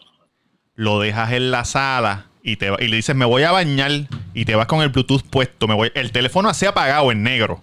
lo 0.75 0.99
dejas 1.01 1.33
en 1.33 1.51
la 1.51 1.65
sala 1.65 2.27
y, 2.43 2.57
te, 2.57 2.71
va- 2.71 2.79
y 2.81 2.89
le 2.89 2.97
dices, 2.97 3.15
me 3.15 3.25
voy 3.25 3.43
a 3.43 3.53
bañar 3.53 3.91
y 4.35 4.45
te 4.45 4.55
vas 4.55 4.67
con 4.67 4.83
el 4.83 4.89
Bluetooth 4.89 5.23
puesto. 5.29 5.67
Me 5.69 5.75
voy, 5.75 5.93
el 5.95 6.13
teléfono 6.13 6.49
así 6.49 6.67
apagado 6.67 7.13
en 7.13 7.23
negro. 7.23 7.63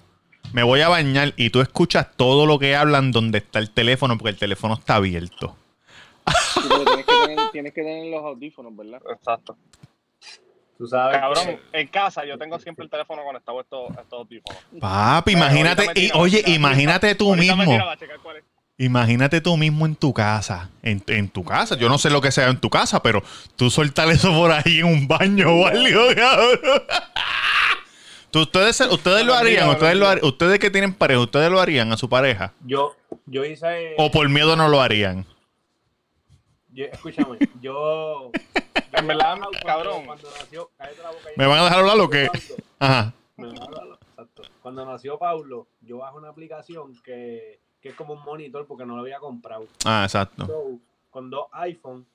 Me 0.54 0.64
voy 0.64 0.82
a 0.82 0.88
bañar 0.90 1.34
y 1.36 1.50
tú 1.50 1.60
escuchas 1.62 2.08
todo 2.16 2.46
lo 2.46 2.58
que 2.60 2.76
hablan 2.76 3.12
donde 3.12 3.40
está 3.40 3.60
el 3.60 3.70
teléfono 3.72 4.18
porque 4.18 4.30
el 4.32 4.38
teléfono 4.38 4.76
está 4.76 4.96
abierto. 4.96 5.58
Sí, 6.54 6.62
pero 6.70 6.84
tienes, 6.86 7.06
que 7.06 7.14
tener, 7.16 7.52
tienes 7.52 7.74
que 7.74 7.82
tener 7.82 8.12
los 8.12 8.24
audífonos, 8.24 8.76
¿verdad? 8.76 9.02
Exacto. 9.14 9.58
Tú 10.78 10.88
sabes. 10.88 11.18
Cabrón, 11.20 11.46
que- 11.72 11.80
en 11.82 11.88
casa 11.88 12.24
yo 12.26 12.38
tengo 12.38 12.60
siempre 12.60 12.86
el 12.86 12.92
teléfono 12.92 13.24
conectado 13.24 13.58
a 13.58 13.62
estos, 13.62 13.98
a 13.98 14.02
estos 14.02 14.20
audífonos. 14.20 14.62
Papi, 14.80 15.32
imagínate, 15.34 15.88
y, 15.96 16.12
oye, 16.14 16.44
imagínate 16.48 17.16
tú 17.16 17.30
ahorita 17.30 17.56
me 17.56 17.66
mismo. 17.66 17.84
A. 18.78 18.84
Imagínate 18.84 19.42
tú 19.42 19.58
mismo 19.58 19.86
en 19.86 19.96
tu 19.96 20.14
casa. 20.14 20.70
En, 20.84 21.04
en 21.08 21.30
tu 21.30 21.44
casa. 21.44 21.76
Yo 21.78 21.90
no 21.90 21.98
sé 21.98 22.10
lo 22.10 22.22
que 22.22 22.32
sea 22.32 22.48
en 22.50 22.60
tu 22.60 22.70
casa, 22.70 23.02
pero 23.02 23.24
tú 23.56 23.70
soltar 23.70 24.10
eso 24.10 24.32
por 24.34 24.52
ahí 24.52 24.80
en 24.80 24.86
un 24.86 25.08
baño 25.08 25.50
o 25.52 25.66
algo, 25.68 26.02
cabrón. 26.16 26.60
Tú- 28.32 28.42
ustedes, 28.42 28.80
ustedes 28.82 29.26
lo 29.26 29.34
harían, 29.34 29.70
ustedes, 29.70 29.96
lo 29.96 30.08
har- 30.08 30.24
ustedes 30.24 30.60
que 30.60 30.70
tienen 30.70 30.94
pareja, 30.94 31.22
ustedes 31.22 31.50
lo 31.50 31.60
harían 31.62 31.92
a 31.94 31.98
su 31.98 32.10
pareja. 32.10 32.54
Yo, 32.66 32.96
yo 33.26 33.44
hice. 33.46 33.96
O 33.98 34.12
por 34.12 34.28
miedo 34.30 34.56
no 34.56 34.68
lo 34.68 34.82
harían. 34.82 35.26
yo- 36.72 36.86
escúchame, 36.86 37.40
yo. 37.62 38.32
En 38.94 39.08
verdad, 39.08 39.38
cuando- 39.40 39.60
cabrón. 39.66 40.06
Cuando 40.06 40.30
nació, 40.40 40.70
cállate 40.78 41.02
la 41.02 41.10
boca. 41.10 41.30
¿Me 41.36 41.46
van 41.48 41.60
a 41.60 41.64
dejar 41.64 41.80
hablar 41.80 42.00
o 42.00 42.10
qué? 42.10 42.30
Ajá. 42.80 43.14
Exacto. 43.38 44.00
esto. 44.22 44.42
Cuando 44.62 44.86
nació 44.86 45.18
Paulo, 45.18 45.68
yo 45.82 45.98
bajo 46.00 46.18
una 46.18 46.30
aplicación 46.30 46.94
que, 47.04 47.60
que 47.88 47.92
es 47.92 47.96
como 47.98 48.14
un 48.16 48.24
monitor 48.24 48.66
porque 48.68 48.86
no 48.86 48.96
lo 48.96 49.02
había 49.02 49.20
comprado. 49.20 49.66
Ah, 49.86 50.04
exacto. 50.04 50.46
So, 50.46 50.80
con 51.10 51.30
dos 51.30 51.48
iPhone, 51.54 52.06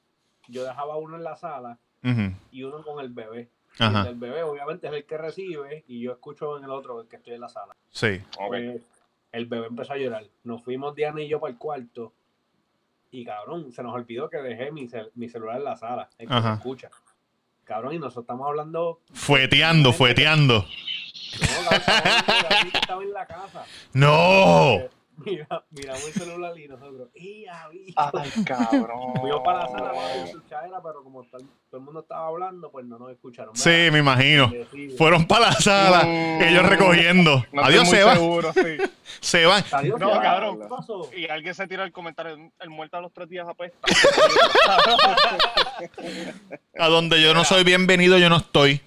yo 0.48 0.64
dejaba 0.64 0.96
uno 0.98 1.16
en 1.16 1.24
la 1.24 1.34
sala 1.36 1.78
y 2.50 2.62
uno 2.62 2.82
con 2.82 3.00
el 3.02 3.08
bebé. 3.08 3.48
Ajá. 3.78 4.06
El 4.08 4.16
bebé 4.16 4.42
obviamente 4.42 4.86
es 4.88 4.92
el 4.92 5.04
que 5.06 5.16
recibe 5.16 5.84
y 5.88 6.00
yo 6.02 6.12
escucho 6.12 6.58
en 6.58 6.64
el 6.64 6.70
otro, 6.70 7.00
el 7.00 7.08
que 7.08 7.16
estoy 7.16 7.34
en 7.34 7.40
la 7.40 7.48
sala. 7.48 7.74
Sí. 7.90 8.20
Ok. 8.38 8.48
Pues, 8.48 8.82
el 9.32 9.46
bebé 9.46 9.68
empezó 9.68 9.94
a 9.94 9.96
llorar. 9.96 10.24
Nos 10.44 10.62
fuimos 10.62 10.94
Diana 10.94 11.22
y 11.22 11.28
yo 11.28 11.40
para 11.40 11.52
el 11.52 11.58
cuarto. 11.58 12.12
Y 13.10 13.24
cabrón, 13.24 13.72
se 13.72 13.82
nos 13.82 13.94
olvidó 13.94 14.28
que 14.28 14.38
dejé 14.38 14.70
mi, 14.72 14.88
cel- 14.88 15.10
mi 15.14 15.28
celular 15.30 15.56
en 15.56 15.64
la 15.64 15.76
sala. 15.76 16.10
El 16.18 16.28
que 16.28 16.34
Ajá. 16.34 16.48
se 16.50 16.54
escucha. 16.58 16.90
Cabrón, 17.64 17.94
y 17.94 17.98
nosotros 17.98 18.24
estamos 18.24 18.46
hablando. 18.46 19.00
Fueteando, 19.14 19.92
fueteando. 19.94 20.66
No, 21.40 21.70
cabrón, 21.86 22.70
estaba 22.74 23.02
en 23.02 23.12
la 23.12 23.26
casa. 23.26 23.64
¡No! 23.94 24.78
Mira, 25.24 25.64
miramos 25.70 26.06
el 26.06 26.12
celular 26.12 26.58
y 26.58 26.68
nosotros. 26.68 27.08
¡Ya, 27.14 27.68
bicho! 27.68 27.94
Ay, 27.96 28.30
cabrón. 28.44 29.14
Fuimos 29.20 29.40
para 29.44 29.60
la 29.60 29.68
sala 29.68 29.92
para 29.92 30.14
escuchar, 30.24 30.60
pero 30.82 31.02
como 31.04 31.22
todo, 31.24 31.40
todo 31.70 31.78
el 31.78 31.84
mundo 31.84 32.00
estaba 32.00 32.26
hablando, 32.28 32.70
pues 32.70 32.84
no 32.86 32.98
nos 32.98 33.10
escucharon. 33.12 33.54
Sí, 33.56 33.88
me 33.92 33.98
imagino. 33.98 34.52
Fueron 34.98 35.26
para 35.26 35.46
la 35.46 35.52
sala, 35.52 36.04
Mm. 36.04 36.42
ellos 36.42 36.66
recogiendo. 36.68 37.44
No 37.52 37.62
Adiós, 37.64 37.88
se 37.88 37.96
muy 37.96 38.04
va. 38.04 38.14
seguro, 38.14 38.52
sí. 38.52 38.76
Se 39.20 39.44
van. 39.46 39.64
Adiós, 39.72 40.00
No, 40.00 40.14
ya, 40.14 40.20
cabrón. 40.22 40.60
¿Qué 40.60 40.66
pasó? 40.68 41.10
Y 41.16 41.28
alguien 41.28 41.54
se 41.54 41.66
tira 41.66 41.84
el 41.84 41.92
comentario, 41.92 42.50
el 42.60 42.70
muerto 42.70 42.96
a 42.96 43.00
los 43.00 43.12
tres 43.12 43.28
días 43.28 43.46
apesta. 43.48 43.78
A 46.78 46.88
donde 46.88 47.20
yo 47.22 47.34
no 47.34 47.44
soy 47.44 47.64
bienvenido, 47.64 48.18
yo 48.18 48.28
no 48.28 48.36
estoy. 48.38 48.80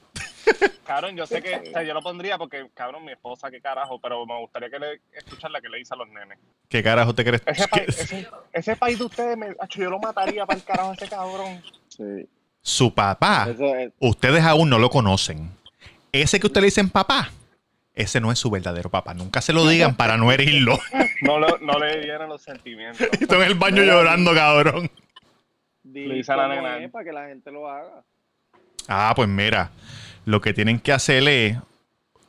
Cabrón, 0.86 1.16
yo 1.16 1.25
sé 1.25 1.42
que, 1.42 1.56
o 1.56 1.66
sea, 1.72 1.84
yo 1.84 1.94
lo 1.94 2.02
pondría 2.02 2.38
porque, 2.38 2.68
cabrón, 2.74 3.06
mi 3.06 3.12
esposa, 3.12 3.50
qué 3.52 3.62
carajo, 3.62 4.00
pero 4.00 4.25
me 4.25 4.38
gustaría 4.40 4.70
que 4.70 4.80
le 4.80 5.02
escuchar 5.14 5.52
la 5.52 5.62
que 5.62 5.70
le 5.70 5.78
dice 5.78 5.94
a 5.94 5.98
los 5.98 6.08
nenes. 6.10 6.38
¿Qué 6.70 6.82
carajo 6.84 7.14
te 7.16 7.24
crees? 7.25 7.42
Ese, 7.46 7.68
ese, 7.88 8.28
ese 8.54 8.75
país 8.75 9.00
de 9.00 9.06
ustedes, 9.06 9.38
me, 9.38 9.48
yo 9.72 9.90
lo 9.90 10.00
mataría 10.00 10.46
para 10.46 10.58
el 10.60 10.66
carajo 10.66 10.92
a 10.92 10.94
ese 10.94 11.08
cabrón. 11.08 11.62
Sí. 11.90 12.28
Su 12.62 12.94
papá, 12.94 13.48
es, 13.50 13.92
ustedes 14.00 14.44
aún 14.44 14.70
no 14.70 14.80
lo 14.80 14.90
conocen. 14.90 15.52
Ese 16.12 16.40
que 16.40 16.48
ustedes 16.48 16.62
le 16.62 16.68
dicen 16.68 16.90
papá, 16.90 17.30
ese 17.94 18.20
no 18.20 18.32
es 18.32 18.40
su 18.40 18.50
verdadero 18.50 18.90
papá. 18.90 19.14
Nunca 19.14 19.42
se 19.42 19.54
lo 19.54 19.68
digan 19.68 19.96
para 19.96 20.18
no 20.18 20.32
herirlo. 20.32 20.78
No, 21.22 21.40
le- 21.40 21.60
no 21.62 21.78
le 21.80 22.02
dieron 22.02 22.28
los 22.30 22.42
sentimientos. 22.42 23.02
Estoy 23.22 23.38
en 23.38 23.44
el 23.44 23.56
baño 23.56 23.84
llorando, 23.84 24.34
cabrón. 24.34 24.90
di 25.84 26.06
Le 26.08 26.16
dice 26.16 26.32
a 26.34 26.38
la 26.38 26.44
cómo 26.50 26.56
nena. 26.56 26.78
es 26.84 26.92
para 26.92 27.06
que 27.06 27.12
la 27.14 27.28
gente 27.28 27.52
lo 27.52 27.70
haga. 27.70 28.04
Ah, 28.88 29.14
pues 29.16 29.28
mira, 29.30 29.72
lo 30.25 30.41
que 30.41 30.53
tienen 30.53 30.79
que 30.79 30.91
hacer 30.94 31.27
es. 31.27 31.58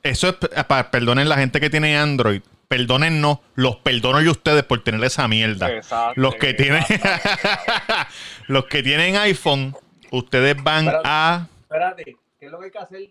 Eso 0.03 0.29
es, 0.29 0.65
pa- 0.65 0.91
perdonen 0.91 1.29
la 1.29 1.37
gente 1.37 1.61
que 1.61 1.71
tiene 1.71 1.97
Android. 1.99 2.41
Perdonen 2.69 3.21
no, 3.21 3.43
los 3.55 3.77
perdono 3.77 4.21
yo 4.21 4.31
a 4.31 4.33
ustedes 4.33 4.63
por 4.65 4.83
tener 4.83 5.03
esa 5.05 5.27
mierda. 5.29 5.71
Exacto. 5.71 6.21
Los 6.21 6.35
que 6.37 6.55
tienen. 6.55 6.85
los 8.49 8.67
que 8.67 8.83
tienen 8.83 9.17
iPhone, 9.17 9.75
ustedes 10.11 10.57
van 10.63 10.89
a. 11.05 11.47
Espérate, 11.63 12.17
¿qué 12.39 12.47
es 12.47 12.53
lo 12.53 12.59
que 12.59 12.65
hay 12.67 12.71
que 12.71 12.79
hacer? 12.79 13.11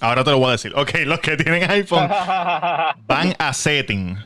Ahora 0.00 0.24
te 0.24 0.30
lo 0.30 0.38
voy 0.38 0.48
a 0.48 0.52
decir. 0.52 0.72
Ok, 0.76 0.90
los 1.06 1.20
que 1.20 1.36
tienen 1.36 1.70
iPhone 1.70 2.08
van 3.06 3.34
a 3.38 3.52
setting. 3.52 4.16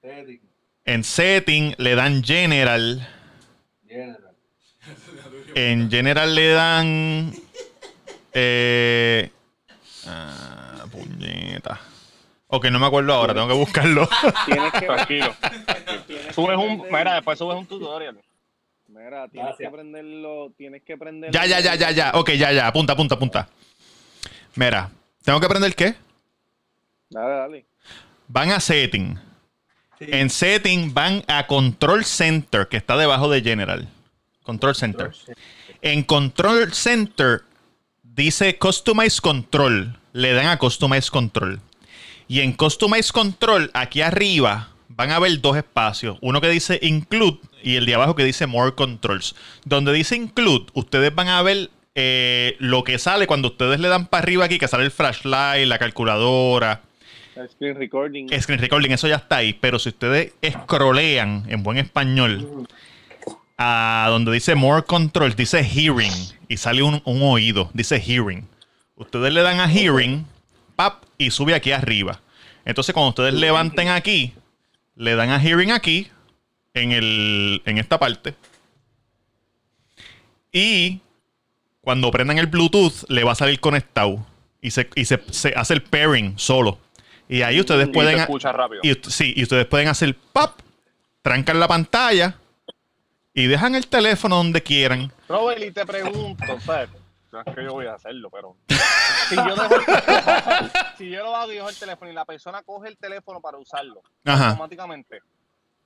Teddy, 0.00 0.40
En 0.86 1.04
setting 1.04 1.74
le 1.78 1.94
dan 1.94 2.22
general. 2.24 3.06
General. 3.86 4.18
En 5.54 5.90
general 5.90 6.34
le 6.34 6.48
dan. 6.48 7.32
Eh, 8.34 9.30
ah, 10.06 10.84
puñeta. 10.90 11.80
Ok, 12.48 12.66
no 12.66 12.78
me 12.78 12.86
acuerdo 12.86 13.14
ahora, 13.14 13.32
tengo 13.34 13.48
que 13.48 13.54
buscarlo. 13.54 14.08
Tienes 14.46 14.72
que, 14.72 14.86
Tranquilo. 14.86 15.34
tienes 16.06 16.34
Subes 16.34 16.56
que 16.58 16.64
un, 16.64 16.82
mira, 16.90 17.14
después 17.14 17.38
subes 17.38 17.56
un 17.56 17.66
tutorial. 17.66 18.20
Mira, 18.88 19.28
tienes 19.28 19.48
Gracias. 19.50 19.70
que 19.70 19.74
prenderlo, 19.74 20.52
tienes 20.56 20.82
que 20.82 20.96
prender. 20.96 21.30
ya, 21.32 21.46
ya, 21.46 21.60
ya, 21.60 21.74
ya, 21.74 21.90
ya. 21.90 22.12
Ok, 22.14 22.30
ya, 22.32 22.52
ya. 22.52 22.66
Apunta, 22.66 22.92
apunta, 22.92 23.14
apunta. 23.16 23.48
Mira, 24.54 24.90
¿tengo 25.24 25.40
que 25.40 25.46
aprender 25.46 25.74
qué? 25.74 25.94
Dale, 27.10 27.34
dale. 27.34 27.66
Van 28.28 28.50
a 28.52 28.60
setting. 28.60 29.18
Sí. 29.98 30.06
En 30.08 30.30
setting 30.30 30.92
van 30.94 31.24
a 31.28 31.46
control 31.46 32.04
center, 32.04 32.68
que 32.68 32.76
está 32.76 32.96
debajo 32.96 33.28
de 33.28 33.42
general. 33.42 33.88
Control 34.42 34.74
center. 34.74 35.12
En 35.82 36.02
Control 36.04 36.72
Center 36.72 37.42
dice 38.14 38.58
Customize 38.58 39.20
Control. 39.20 39.98
Le 40.12 40.32
dan 40.32 40.46
a 40.46 40.58
Customize 40.58 41.10
Control. 41.10 41.60
Y 42.28 42.40
en 42.40 42.52
Customize 42.52 43.12
Control, 43.12 43.70
aquí 43.74 44.00
arriba, 44.00 44.70
van 44.88 45.10
a 45.10 45.18
ver 45.18 45.40
dos 45.40 45.56
espacios. 45.56 46.18
Uno 46.20 46.40
que 46.40 46.48
dice 46.48 46.78
Include 46.82 47.40
y 47.62 47.76
el 47.76 47.86
de 47.86 47.94
abajo 47.94 48.14
que 48.14 48.24
dice 48.24 48.46
More 48.46 48.74
Controls. 48.74 49.34
Donde 49.64 49.92
dice 49.92 50.16
Include, 50.16 50.66
ustedes 50.74 51.14
van 51.14 51.28
a 51.28 51.42
ver 51.42 51.70
eh, 51.94 52.56
lo 52.60 52.84
que 52.84 52.98
sale 52.98 53.26
cuando 53.26 53.48
ustedes 53.48 53.80
le 53.80 53.88
dan 53.88 54.06
para 54.06 54.22
arriba 54.22 54.44
aquí, 54.44 54.58
que 54.58 54.68
sale 54.68 54.84
el 54.84 54.90
flashlight, 54.90 55.66
la 55.66 55.78
calculadora, 55.78 56.82
El 57.36 57.48
screen 57.48 57.76
recording. 57.76 58.28
screen 58.40 58.60
recording, 58.60 58.90
eso 58.92 59.08
ya 59.08 59.16
está 59.16 59.36
ahí. 59.36 59.52
Pero 59.54 59.78
si 59.78 59.90
ustedes 59.90 60.32
scrollean 60.48 61.44
en 61.48 61.62
buen 61.62 61.78
español 61.78 62.66
a 63.56 64.06
donde 64.10 64.32
dice 64.32 64.54
More 64.54 64.84
Controls, 64.84 65.36
dice 65.36 65.62
Hearing 65.62 66.12
y 66.48 66.56
sale 66.56 66.82
un, 66.82 67.00
un 67.04 67.22
oído, 67.22 67.70
dice 67.72 68.00
Hearing. 68.00 68.48
Ustedes 68.96 69.32
le 69.32 69.42
dan 69.42 69.60
a 69.60 69.70
Hearing, 69.70 70.26
pap, 70.76 71.04
y 71.18 71.30
sube 71.30 71.54
aquí 71.54 71.72
arriba. 71.72 72.20
Entonces, 72.64 72.92
cuando 72.94 73.10
ustedes 73.10 73.34
levanten 73.34 73.88
aquí, 73.88 74.34
le 74.96 75.14
dan 75.16 75.30
a 75.30 75.40
Hearing 75.40 75.70
aquí, 75.72 76.08
en, 76.74 76.92
el, 76.92 77.62
en 77.64 77.78
esta 77.78 77.98
parte. 77.98 78.34
Y 80.52 81.00
cuando 81.80 82.10
prendan 82.10 82.38
el 82.38 82.46
Bluetooth, 82.46 83.08
le 83.08 83.24
va 83.24 83.32
a 83.32 83.36
salir 83.36 83.60
conectado. 83.60 84.24
Y 84.60 84.70
se, 84.70 84.88
y 84.94 85.04
se, 85.04 85.20
se 85.30 85.52
hace 85.56 85.74
el 85.74 85.82
pairing 85.82 86.38
solo. 86.38 86.78
Y 87.28 87.42
ahí 87.42 87.60
ustedes 87.60 87.88
Y 87.88 87.92
pueden. 87.92 88.26
y, 88.82 88.94
sí, 89.08 89.34
y 89.36 89.42
ustedes 89.42 89.66
pueden 89.66 89.88
hacer 89.88 90.16
pop, 90.32 90.52
trancan 91.22 91.60
la 91.60 91.68
pantalla 91.68 92.36
y 93.34 93.46
dejan 93.48 93.74
el 93.74 93.86
teléfono 93.88 94.36
donde 94.36 94.62
quieran. 94.62 95.12
Robert, 95.28 95.62
y 95.62 95.70
te 95.72 95.84
pregunto, 95.84 96.58
¿sabes? 96.64 96.88
No 97.32 97.40
es 97.40 97.54
que 97.54 97.64
yo 97.64 97.72
voy 97.72 97.86
a 97.86 97.94
hacerlo, 97.94 98.30
pero. 98.30 98.56
Si 99.28 99.36
yo, 99.36 99.56
dejo 99.56 99.74
el- 99.76 99.82
si 100.98 101.08
yo 101.10 101.22
lo 101.24 101.34
hago 101.34 101.50
y 101.50 101.54
dejo 101.54 101.68
el 101.70 101.76
teléfono 101.76 102.10
y 102.10 102.14
la 102.14 102.24
persona 102.26 102.62
coge 102.62 102.88
el 102.88 102.98
teléfono 102.98 103.40
para 103.40 103.56
usarlo, 103.56 104.02
Ajá. 104.24 104.48
automáticamente, 104.50 105.20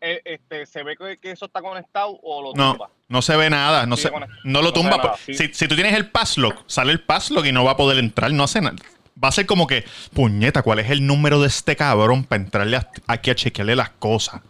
eh, 0.01 0.21
este, 0.25 0.67
¿se 0.67 0.83
ve 0.83 0.97
que, 0.97 1.19
que 1.19 1.31
eso 1.31 1.47
está 1.47 1.63
conectado 1.63 2.19
o 2.23 2.43
lo 2.43 2.53
No, 2.55 2.73
tumba? 2.73 2.91
no 3.09 3.23
se 3.23 3.37
ve 3.37 3.49
nada, 3.49 3.87
no, 3.87 3.97
Sí, 3.97 4.03
se, 4.03 4.11
no 4.11 4.61
lo 4.61 4.63
no 4.63 4.73
tumba. 4.73 4.97
nada, 4.97 5.03
pues, 5.13 5.21
sí. 5.25 5.35
si, 5.35 5.55
si 5.55 5.69
tú 5.69 5.77
tienes 5.77 5.95
el 5.95 6.11
passlock, 6.11 6.65
sale 6.67 6.91
el 6.91 7.01
passlock 7.01 7.47
y 7.47 7.53
no 7.53 7.63
va 7.65 7.73
a 7.73 7.77
poder 7.77 7.99
entrar, 7.99 8.33
no 8.33 8.43
hace 8.43 8.61
nada. 8.61 8.75
Va 9.23 9.29
a 9.29 9.33
ser 9.33 9.47
como 9.47 9.69
que, 9.69 9.85
puñeta, 10.15 10.63
¿cuál 10.63 10.81
es 10.81 10.91
el 10.91 11.07
número 11.07 11.41
de 11.41 11.47
este 11.47 11.77
cabrón 11.77 12.25
para 12.25 12.43
entrarle 12.43 12.77
a- 12.79 12.91
aquí 13.07 13.31
a 13.31 13.35
chequearle 13.37 13.77
las 13.77 13.91
cosas? 13.91 14.41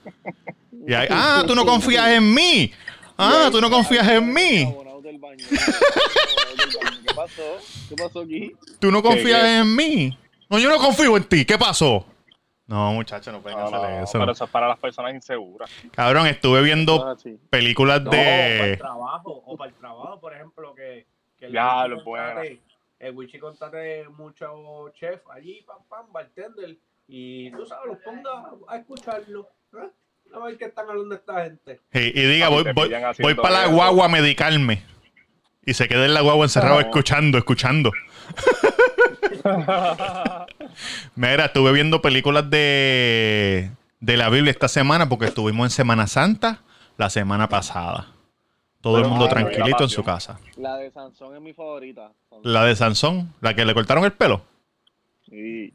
Y 0.87 0.95
ahí, 0.95 1.09
ah, 1.11 1.45
tú 1.47 1.55
no 1.55 1.67
confías 1.67 2.09
en 2.09 2.33
mí. 2.33 2.73
Ah, 3.19 3.49
tú 3.51 3.61
no 3.61 3.69
confías 3.69 4.07
en 4.09 4.33
mí. 4.33 4.63
Abonado 4.65 5.03
del 5.03 5.19
baño. 5.19 5.45
Abonado 5.45 6.57
del 6.57 6.79
baño. 6.85 6.99
¿Qué 7.07 7.15
pasó? 7.15 7.43
¿Qué 7.89 7.95
pasó 7.97 8.21
aquí? 8.21 8.53
Tú 8.79 8.93
no 8.93 9.03
confías 9.03 9.43
qué? 9.43 9.57
en 9.59 9.75
mí. 9.77 10.19
No, 10.49 10.59
yo 10.59 10.69
no 10.71 10.79
confío 10.79 11.17
en 11.17 11.25
ti. 11.25 11.45
¿Qué 11.45 11.59
pasó? 11.59 12.05
No, 12.67 12.93
muchachos, 12.93 13.33
no 13.33 13.41
pueden 13.41 13.59
No, 13.59 13.67
hacer 13.67 13.81
no, 13.81 14.05
eso. 14.05 14.19
pero 14.19 14.33
eso 14.33 14.45
es 14.45 14.51
para 14.51 14.69
las 14.69 14.79
personas 14.79 15.15
inseguras. 15.15 15.71
Cabrón, 15.93 16.27
estuve 16.27 16.63
viendo 16.63 17.17
películas 17.51 18.03
No, 18.03 18.11
para 18.11 18.47
el 18.57 18.71
de. 18.73 18.77
trabajo, 18.77 19.43
o 19.47 19.57
para 19.57 19.71
el 19.71 19.77
trabajo, 19.77 20.21
por 20.21 20.35
ejemplo, 20.35 20.75
que, 20.75 21.07
que 21.39 21.47
el 21.47 21.53
Ya, 21.53 21.87
lo 21.89 22.05
buena. 22.05 22.35
contrate- 22.35 22.61
El 23.01 23.15
Wichi 23.17 23.39
contrate 23.39 24.07
muchos 24.11 24.51
chefs 24.95 25.23
allí, 25.35 25.63
pam, 25.63 25.79
pam, 25.89 26.13
bartender, 26.13 26.77
y 27.09 27.51
tú 27.53 27.65
sabes, 27.65 27.87
los 27.87 27.99
ponga 28.01 28.51
a 28.69 28.77
escucharlo. 28.77 29.49
¿eh? 29.75 29.89
A 30.35 30.45
ver 30.45 30.57
qué 30.59 30.67
están 30.67 30.89
hablando 30.89 31.15
esta 31.15 31.45
gente. 31.45 31.81
Y, 31.93 31.99
y 32.21 32.27
diga, 32.27 32.47
Ah, 32.47 32.51
voy, 32.51 32.65
voy, 32.75 32.91
voy 33.21 33.35
para 33.35 33.63
la 33.63 33.67
guagua 33.67 34.07
a 34.07 34.09
medicarme. 34.09 34.83
Y 35.65 35.75
se 35.75 35.89
queda 35.89 36.05
en 36.07 36.15
la 36.15 36.21
guagua 36.21 36.45
encerrado 36.47 36.77
No. 36.77 36.81
escuchando, 36.81 37.39
escuchando. 37.39 37.93
Mira, 41.15 41.47
estuve 41.47 41.73
viendo 41.73 42.01
películas 42.03 42.49
de, 42.51 43.71
de 44.01 44.17
la 44.17 44.29
Biblia 44.31 44.51
esta 44.51 44.69
semana 44.69 45.09
porque 45.09 45.27
estuvimos 45.27 45.67
en 45.67 45.71
Semana 45.71 46.07
Santa 46.07 46.63
la 46.97 47.11
semana 47.11 47.49
pasada. 47.49 48.09
Todo 48.81 48.99
el 48.99 49.09
mundo 49.09 49.25
ah, 49.27 49.29
tranquilito 49.29 49.83
en 49.83 49.91
su 49.91 50.05
casa. 50.05 50.39
La 50.57 50.77
de 50.77 50.91
Sansón 50.91 51.35
es 51.35 51.41
mi 51.41 51.53
favorita. 51.53 52.13
La 52.45 52.65
de 52.65 52.77
Sansón, 52.77 53.35
la 53.41 53.55
que 53.55 53.65
le 53.65 53.75
cortaron 53.75 54.05
el 54.05 54.13
pelo. 54.13 54.43
Sí. 55.29 55.73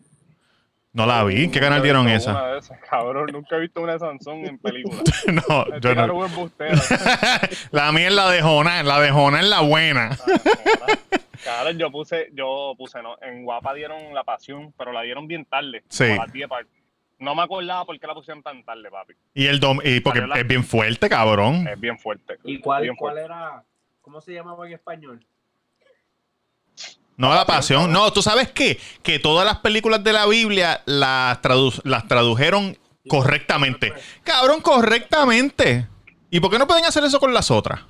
No 0.94 1.06
la 1.08 1.24
vi. 1.24 1.46
¿En 1.46 1.52
qué 1.52 1.60
canal 1.60 1.82
dieron 1.82 2.08
esa? 2.08 2.32
una 2.32 2.48
de 2.54 2.60
esas, 2.60 2.80
cabrón, 2.88 3.28
nunca 3.34 3.56
he 3.56 3.60
visto 3.62 3.82
una 3.82 3.94
de 3.94 4.00
Sansón 4.00 4.46
en 4.46 4.60
película. 4.60 5.02
no, 5.50 5.66
Este 5.74 5.80
yo 5.82 5.96
no. 5.96 6.30
La 7.72 7.92
mía 7.92 8.08
es 8.10 8.14
la 8.14 8.30
de 8.30 8.42
Jonás, 8.44 8.86
la 8.86 9.00
de 9.00 9.10
Jonás 9.10 9.44
es 9.44 9.50
la 9.50 9.62
buena. 9.62 10.16
Claro, 11.42 11.72
yo 11.72 11.92
puse, 11.92 12.30
yo 12.34 12.74
puse, 12.78 13.02
no, 13.02 13.18
en 13.22 13.44
Guapa 13.44 13.74
dieron 13.74 14.14
la 14.14 14.24
pasión, 14.24 14.74
pero 14.78 14.92
la 14.94 15.02
dieron 15.02 15.28
bien 15.28 15.46
tarde. 15.46 15.84
Sí. 15.90 16.06
como 16.10 16.22
a 16.22 16.26
las 16.26 16.34
10 16.34 16.48
pa- 16.48 16.62
No 17.20 17.36
me 17.36 17.42
acordaba 17.42 17.84
por 17.86 18.00
qué 18.00 18.08
la 18.08 18.14
pusieron 18.14 18.42
tan 18.44 18.64
tarde, 18.64 18.90
papi. 18.90 19.14
Y 19.34 19.48
el 19.48 19.60
dom 19.60 19.80
y 19.84 20.00
porque 20.00 20.22
la- 20.22 20.36
es 20.40 20.48
bien 20.48 20.64
fuerte, 20.64 21.10
cabrón. 21.10 21.68
Es 21.68 21.80
bien 21.80 21.98
fuerte. 22.00 22.38
¿Y 22.44 22.60
cuál, 22.60 22.84
Bien 22.84 22.96
cuál 22.96 23.16
fuerte. 23.16 23.26
era? 23.34 23.64
¿Cómo 24.02 24.22
se 24.22 24.32
llamaba 24.34 24.68
en 24.68 24.74
español? 24.74 25.26
No, 27.18 27.34
la 27.34 27.46
pasión. 27.46 27.92
No, 27.92 28.12
tú 28.12 28.22
sabes 28.22 28.52
qué? 28.52 28.80
Que 29.04 29.20
todas 29.20 29.46
las 29.46 29.60
películas 29.60 30.04
de 30.04 30.14
la 30.14 30.26
Biblia 30.26 30.82
las, 30.86 31.42
tradu- 31.42 31.82
las 31.84 32.08
tradujeron 32.08 32.78
correctamente. 33.08 33.94
Cabrón, 34.24 34.62
correctamente. 34.62 35.88
¿Y 36.30 36.40
por 36.40 36.50
qué 36.50 36.58
no 36.58 36.68
pueden 36.68 36.86
hacer 36.86 37.04
eso 37.04 37.20
con 37.20 37.34
las 37.34 37.52
otras? 37.52 37.82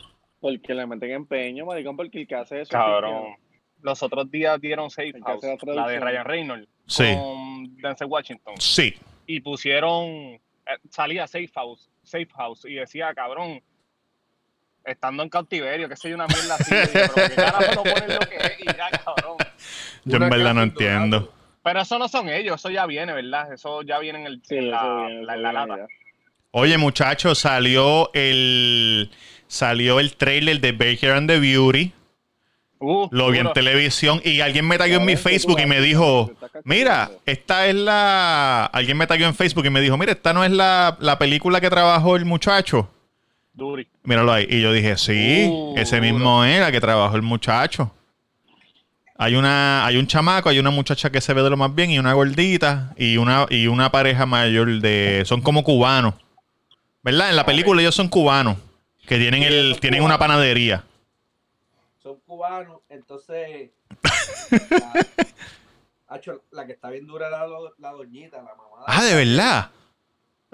Porque 0.41 0.73
le 0.73 0.85
meten 0.85 1.11
empeño, 1.11 1.65
maricón, 1.65 1.95
porque 1.95 2.21
el 2.21 2.27
que 2.27 2.35
hace 2.35 2.55
eso. 2.55 2.63
es 2.63 2.69
Cabrón. 2.69 3.35
Los 3.81 4.01
otros 4.03 4.29
días 4.29 4.59
dieron 4.61 4.89
Safe 4.89 5.13
House, 5.25 5.43
la 5.63 5.73
la 5.75 5.87
de. 5.87 5.99
Ryan 5.99 6.25
Reynolds, 6.25 6.67
Sí. 6.87 7.03
con 7.15 7.75
Denzel 7.77 8.07
Washington. 8.07 8.53
Sí. 8.59 8.93
Y 9.27 9.39
pusieron, 9.41 10.05
eh, 10.05 10.39
salía 10.89 11.27
Safe 11.27 11.49
House, 11.55 11.89
Safe 12.03 12.27
House, 12.35 12.65
y 12.65 12.75
decía, 12.75 13.13
cabrón, 13.13 13.61
estando 14.85 15.23
en 15.23 15.29
cautiverio, 15.29 15.87
que 15.89 15.95
soy 15.95 16.13
una 16.13 16.27
mierda 16.27 16.55
así. 16.55 16.73
pero 16.91 17.13
¿por 17.13 17.23
qué 17.29 17.35
carajo 17.35 17.75
no 17.75 17.83
ponen 17.83 18.13
lo 18.15 18.19
que 18.19 18.35
es? 18.37 18.59
Y 18.59 18.65
ya, 18.65 18.89
cabrón. 19.03 19.37
Yo 20.05 20.17
en 20.17 20.29
verdad 20.29 20.53
no 20.53 20.63
entiendo. 20.63 21.33
Pero 21.63 21.81
eso 21.81 21.97
no 21.97 22.09
son 22.09 22.27
ellos, 22.29 22.59
eso 22.59 22.69
ya 22.69 22.85
viene, 22.85 23.13
¿verdad? 23.13 23.53
Eso 23.53 23.81
ya 23.83 23.97
viene 23.99 24.19
en, 24.19 24.27
el, 24.27 24.41
Sí, 24.43 24.55
en 24.57 24.63
eso 24.67 24.71
la, 24.71 25.05
viene, 25.07 25.23
la- 25.25 25.35
la 25.37 25.53
lata. 25.53 25.87
Oye, 26.51 26.77
muchachos, 26.77 27.39
salió 27.39 28.11
el 28.13 29.09
salió 29.47 29.99
el 29.99 30.15
trailer 30.15 30.59
de 30.59 30.71
Baker 30.73 31.11
and 31.11 31.29
the 31.29 31.39
Beauty. 31.39 31.91
Uh, 32.79 33.07
Lo 33.11 33.31
vi 33.31 33.39
en 33.39 33.53
televisión 33.53 34.19
y 34.25 34.41
alguien 34.41 34.67
me 34.67 34.77
taguió 34.77 34.97
en 34.97 35.05
mi 35.05 35.13
que 35.13 35.17
Facebook 35.19 35.57
y 35.61 35.65
me 35.65 35.79
dijo, 35.79 36.29
mira, 36.65 37.11
esta 37.25 37.65
es 37.67 37.75
la... 37.75 38.65
Alguien 38.65 38.97
me 38.97 39.07
taguió 39.07 39.25
en 39.25 39.33
Facebook 39.35 39.65
y 39.65 39.69
me 39.69 39.79
dijo, 39.79 39.97
mira, 39.97 40.11
esta 40.11 40.33
no 40.33 40.43
es 40.43 40.51
la, 40.51 40.97
la 40.99 41.17
película 41.17 41.61
que 41.61 41.69
trabajó 41.69 42.17
el 42.17 42.25
muchacho. 42.25 42.89
Duri. 43.53 43.87
Míralo 44.03 44.33
ahí. 44.33 44.47
Y 44.49 44.61
yo 44.61 44.71
dije, 44.73 44.97
sí, 44.97 45.47
Uh, 45.49 45.75
ese 45.77 46.01
mismo 46.01 46.43
es 46.43 46.59
la 46.59 46.71
que 46.71 46.81
trabajó 46.81 47.15
el 47.15 47.21
muchacho. 47.21 47.91
Hay 49.15 49.35
una, 49.35 49.85
hay 49.85 49.97
un 49.97 50.07
chamaco, 50.07 50.49
hay 50.49 50.57
una 50.59 50.71
muchacha 50.71 51.11
que 51.11 51.21
se 51.21 51.33
ve 51.33 51.43
de 51.43 51.49
lo 51.51 51.57
más 51.57 51.73
bien 51.73 51.91
y 51.91 51.99
una 51.99 52.13
gordita 52.13 52.93
y 52.97 53.17
una, 53.17 53.45
y 53.49 53.67
una 53.67 53.91
pareja 53.91 54.25
mayor 54.25 54.79
de. 54.81 55.23
Son 55.25 55.41
como 55.41 55.63
cubanos. 55.63 56.15
¿Verdad? 57.03 57.29
En 57.29 57.35
la 57.35 57.45
película 57.45 57.81
ellos 57.81 57.95
son 57.95 58.09
cubanos. 58.09 58.57
Que 59.07 59.17
tienen 59.19 59.43
el, 59.43 59.79
tienen 59.79 59.99
cubanos. 59.99 60.15
una 60.15 60.17
panadería. 60.19 60.83
Son 62.01 62.17
cubanos, 62.25 62.79
entonces. 62.89 63.69
la, 66.09 66.21
la 66.51 66.65
que 66.65 66.73
está 66.73 66.89
bien 66.89 67.05
dura 67.05 67.27
era 67.27 67.47
la, 67.47 67.59
la 67.77 67.91
doñita, 67.91 68.37
la 68.37 68.43
mamá. 68.43 68.83
Ah, 68.87 69.03
de 69.03 69.15
verdad. 69.15 69.69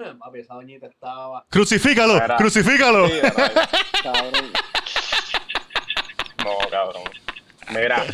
Papi, 0.18 0.38
esa 0.40 0.54
doñita 0.54 0.86
estaba. 0.86 1.44
Crucifícalo, 1.50 2.16
Era- 2.16 2.36
crucifícalo. 2.36 3.08
Sí. 3.08 3.14
Cabrón. 4.02 4.32
no, 6.44 6.70
cabrón. 6.70 7.02
Mira. 7.70 8.04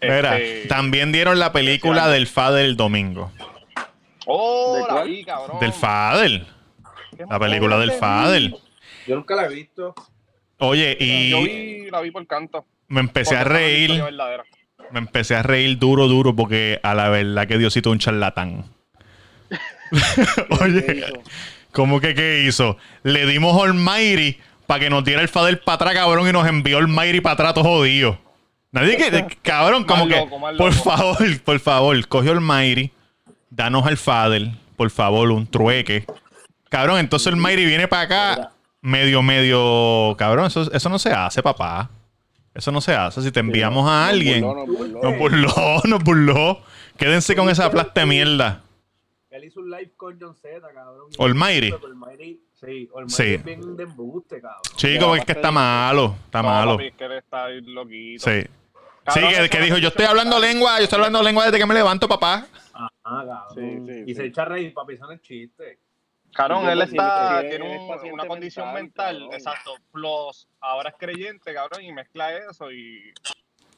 Mira, 0.00 0.38
este- 0.38 0.68
también 0.68 1.12
dieron 1.12 1.38
la 1.38 1.52
película 1.52 2.02
Especial. 2.02 2.12
del 2.12 2.26
Fader 2.26 2.64
el 2.64 2.76
domingo. 2.76 3.32
Oh, 4.26 4.76
¿De 4.88 4.94
la 4.94 5.02
vi, 5.04 5.24
cabrón. 5.24 5.58
Del 5.60 5.72
Fader. 5.72 6.46
¿Qué 7.16 7.24
La 7.28 7.38
película 7.38 7.78
del 7.78 7.92
Fader. 7.92 8.54
Yo 9.06 9.14
nunca 9.16 9.36
la 9.36 9.44
he 9.46 9.48
visto. 9.48 9.94
Oye, 10.58 10.96
Yo 11.30 11.38
y 11.38 11.44
vi, 11.84 11.90
la 11.90 12.00
vi 12.00 12.10
por 12.10 12.26
canto. 12.26 12.64
me 12.88 13.00
empecé 13.00 13.36
a 13.36 13.44
reír. 13.44 14.02
Me 14.90 14.98
empecé 14.98 15.34
a 15.36 15.42
reír 15.42 15.78
duro, 15.78 16.08
duro, 16.08 16.34
porque 16.34 16.80
a 16.82 16.94
la 16.94 17.08
verdad 17.08 17.46
que 17.46 17.58
Diosito 17.58 17.90
es 17.90 17.92
un 17.92 17.98
charlatán. 17.98 18.64
¿Qué 19.90 20.46
Oye? 20.64 21.12
¿cómo 21.72 22.00
que 22.00 22.14
qué 22.14 22.44
hizo? 22.46 22.76
Le 23.02 23.26
dimos 23.26 23.62
Almighty 23.62 24.38
para 24.66 24.80
que 24.80 24.90
nos 24.90 25.04
diera 25.04 25.22
el 25.22 25.28
Fader 25.28 25.62
para 25.62 25.76
atrás, 25.76 25.94
cabrón, 25.94 26.28
y 26.28 26.32
nos 26.32 26.46
envió 26.46 26.78
Almighty 26.78 27.20
para 27.20 27.34
atrás, 27.34 27.54
todo 27.54 27.64
jodido. 27.64 28.18
Nadie 28.72 28.96
que, 28.96 29.38
cabrón, 29.42 29.84
como 29.84 30.08
que, 30.08 30.26
por 30.58 30.72
favor, 30.72 31.40
por 31.44 31.60
favor, 31.60 32.08
cogió 32.08 32.32
Almighty, 32.32 32.90
danos 33.50 33.86
al 33.86 33.96
Fader, 33.96 34.50
por 34.76 34.90
favor, 34.90 35.30
un 35.30 35.46
trueque. 35.46 36.04
Cabrón, 36.68 36.98
entonces 36.98 37.28
el 37.28 37.34
Almighty 37.34 37.64
viene 37.64 37.88
para 37.88 38.02
acá, 38.02 38.50
medio, 38.80 39.22
medio, 39.22 40.14
cabrón, 40.18 40.46
eso, 40.46 40.70
eso 40.72 40.88
no 40.88 40.98
se 40.98 41.10
hace, 41.12 41.42
papá. 41.42 41.90
Eso 42.56 42.72
no 42.72 42.80
se 42.80 42.94
hace. 42.94 43.20
Si 43.20 43.30
te 43.30 43.40
enviamos 43.40 43.86
a 43.86 44.08
alguien, 44.08 44.40
nos 44.40 44.66
burló. 44.66 45.02
nos 45.02 45.18
burló, 45.18 45.80
nos 45.84 46.02
burló. 46.02 46.62
Quédense 46.96 47.36
con 47.36 47.50
esa 47.50 47.70
plasta 47.70 48.00
de 48.00 48.06
mierda. 48.06 48.62
Él 49.36 49.44
hizo 49.44 49.60
un 49.60 49.70
live 49.70 49.92
con 49.96 50.18
John 50.20 50.34
Z, 50.34 50.60
cabrón. 50.72 51.10
Almighty, 51.18 51.70
sí, 51.70 52.88
Almighty 52.94 53.10
Sí. 53.14 53.34
es 53.34 53.44
bien 53.44 53.76
de 53.76 53.82
embuste, 53.84 54.40
cabrón. 54.40 54.62
Chico, 54.76 55.14
es 55.16 55.24
que 55.24 55.32
está 55.32 55.50
malo. 55.50 56.16
Está 56.24 56.42
No, 56.42 56.48
malo. 56.48 56.70
papi, 56.72 56.86
es 56.86 56.94
que 56.94 57.04
él 57.04 57.12
está 57.12 57.48
loquito. 57.48 58.30
Sí. 58.30 58.40
Sí, 58.42 59.20
Cabrón, 59.20 59.48
que, 59.48 59.60
dijo, 59.60 59.78
yo 59.78 59.88
estoy 59.88 60.06
hablando 60.06 60.40
lengua, 60.40 60.78
yo 60.78 60.84
estoy 60.84 60.96
hablando 60.96 61.22
lengua 61.22 61.44
desde 61.44 61.58
que 61.58 61.66
me 61.66 61.74
levanto, 61.74 62.08
papá. 62.08 62.46
Ajá, 62.72 62.90
cabrón. 63.04 63.44
Sí, 63.86 63.92
sí, 63.92 64.00
y 64.04 64.06
sí. 64.08 64.14
se 64.16 64.24
echa 64.26 64.42
a 64.42 64.46
reír, 64.46 64.74
papi, 64.74 64.94
eso 64.94 65.06
no 65.06 65.12
es 65.12 65.20
chiste. 65.22 65.78
Cabrón, 66.34 66.68
él 66.68 66.78
porque 66.78 66.90
está, 66.90 67.40
tiene 67.48 67.78
un- 67.78 68.12
una 68.12 68.26
condición 68.26 68.74
mental, 68.74 69.28
exacto. 69.32 69.76
Plus, 69.92 70.48
ahora 70.60 70.90
es 70.90 70.96
creyente, 70.98 71.54
cabrón, 71.54 71.82
y 71.84 71.92
mezcla 71.92 72.36
eso 72.36 72.70
y. 72.72 73.12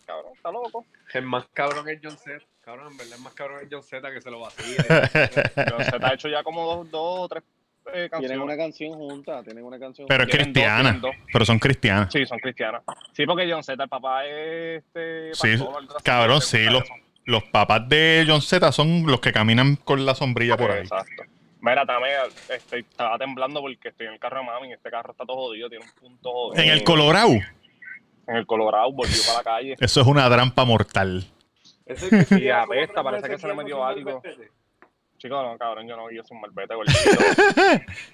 Cabrón, 0.06 0.32
está 0.34 0.50
loco. 0.50 0.86
El 1.12 1.26
más 1.26 1.44
cabrón 1.52 1.86
es 1.90 2.00
John 2.02 2.16
Z. 2.16 2.38
Cabrón, 2.68 2.88
en 2.90 2.96
verdad, 2.98 3.16
el 3.16 3.24
más 3.24 3.32
cabrón 3.32 3.60
es 3.62 3.68
John 3.70 3.82
Z 3.82 4.12
que 4.12 4.20
se 4.20 4.30
lo 4.30 4.40
vacía. 4.40 4.76
Se 5.90 5.98
te 5.98 6.04
ha 6.06 6.12
hecho 6.12 6.28
ya 6.28 6.42
como 6.42 6.66
dos, 6.66 6.90
dos 6.90 7.20
o 7.20 7.26
tres 7.26 7.42
eh, 7.94 8.10
canciones. 8.10 8.28
Tienen 8.28 8.40
una 8.42 8.56
canción 8.58 8.92
junta, 8.92 9.42
tienen 9.42 9.64
una 9.64 9.78
canción 9.78 10.06
Pero 10.06 10.24
es 10.24 10.28
junta. 10.28 10.44
Cristiana. 10.44 10.98
dos. 11.00 11.14
Pero 11.32 11.46
son 11.46 11.58
cristianas. 11.58 12.12
Sí, 12.12 12.26
son 12.26 12.38
cristianas. 12.38 12.82
Sí, 13.14 13.24
porque 13.24 13.50
John 13.50 13.64
Z, 13.64 13.82
el 13.82 13.88
papá 13.88 14.26
es 14.26 14.84
este. 14.84 15.32
Sí, 15.32 15.56
pastor, 15.56 16.02
cabrón, 16.02 16.42
sí. 16.42 16.64
Los, 16.64 16.82
los 17.24 17.42
papás 17.44 17.88
de 17.88 18.26
John 18.28 18.42
Z 18.42 18.70
son 18.70 19.06
los 19.06 19.20
que 19.20 19.32
caminan 19.32 19.76
con 19.76 20.04
la 20.04 20.14
sombrilla 20.14 20.58
por 20.58 20.70
ahí. 20.70 20.80
Exacto. 20.80 21.22
Mira, 21.62 21.86
también 21.86 22.16
este, 22.50 22.80
estaba 22.80 23.16
temblando 23.16 23.62
porque 23.62 23.88
estoy 23.88 24.08
en 24.08 24.12
el 24.12 24.18
carro 24.18 24.40
de 24.40 24.44
mami 24.44 24.68
y 24.68 24.72
este 24.74 24.90
carro 24.90 25.12
está 25.12 25.24
todo 25.24 25.36
jodido, 25.38 25.70
tiene 25.70 25.86
un 25.86 25.92
punto 25.92 26.30
jodido. 26.30 26.62
En 26.62 26.68
el 26.68 26.84
Colorado, 26.84 27.30
En 28.26 28.36
el 28.36 28.44
Colorado, 28.46 28.92
volvió 28.92 29.16
para 29.26 29.38
la 29.38 29.44
calle. 29.44 29.76
eso 29.80 30.00
es 30.02 30.06
una 30.06 30.28
trampa 30.28 30.66
mortal. 30.66 31.24
Ese 31.88 32.06
es 32.06 32.32
el 32.32 32.38
que 32.40 32.52
apesta, 32.52 32.92
tres 32.94 33.04
parece 33.04 33.28
que 33.28 33.38
se 33.38 33.48
le 33.48 33.54
metió 33.54 33.84
algo. 33.84 34.22
Chicos, 35.18 35.42
no, 35.44 35.58
cabrón, 35.58 35.88
yo 35.88 35.96
no 35.96 36.06
guío 36.08 36.22
sin 36.24 36.40
malvete, 36.40 36.74
gordito. 36.76 36.98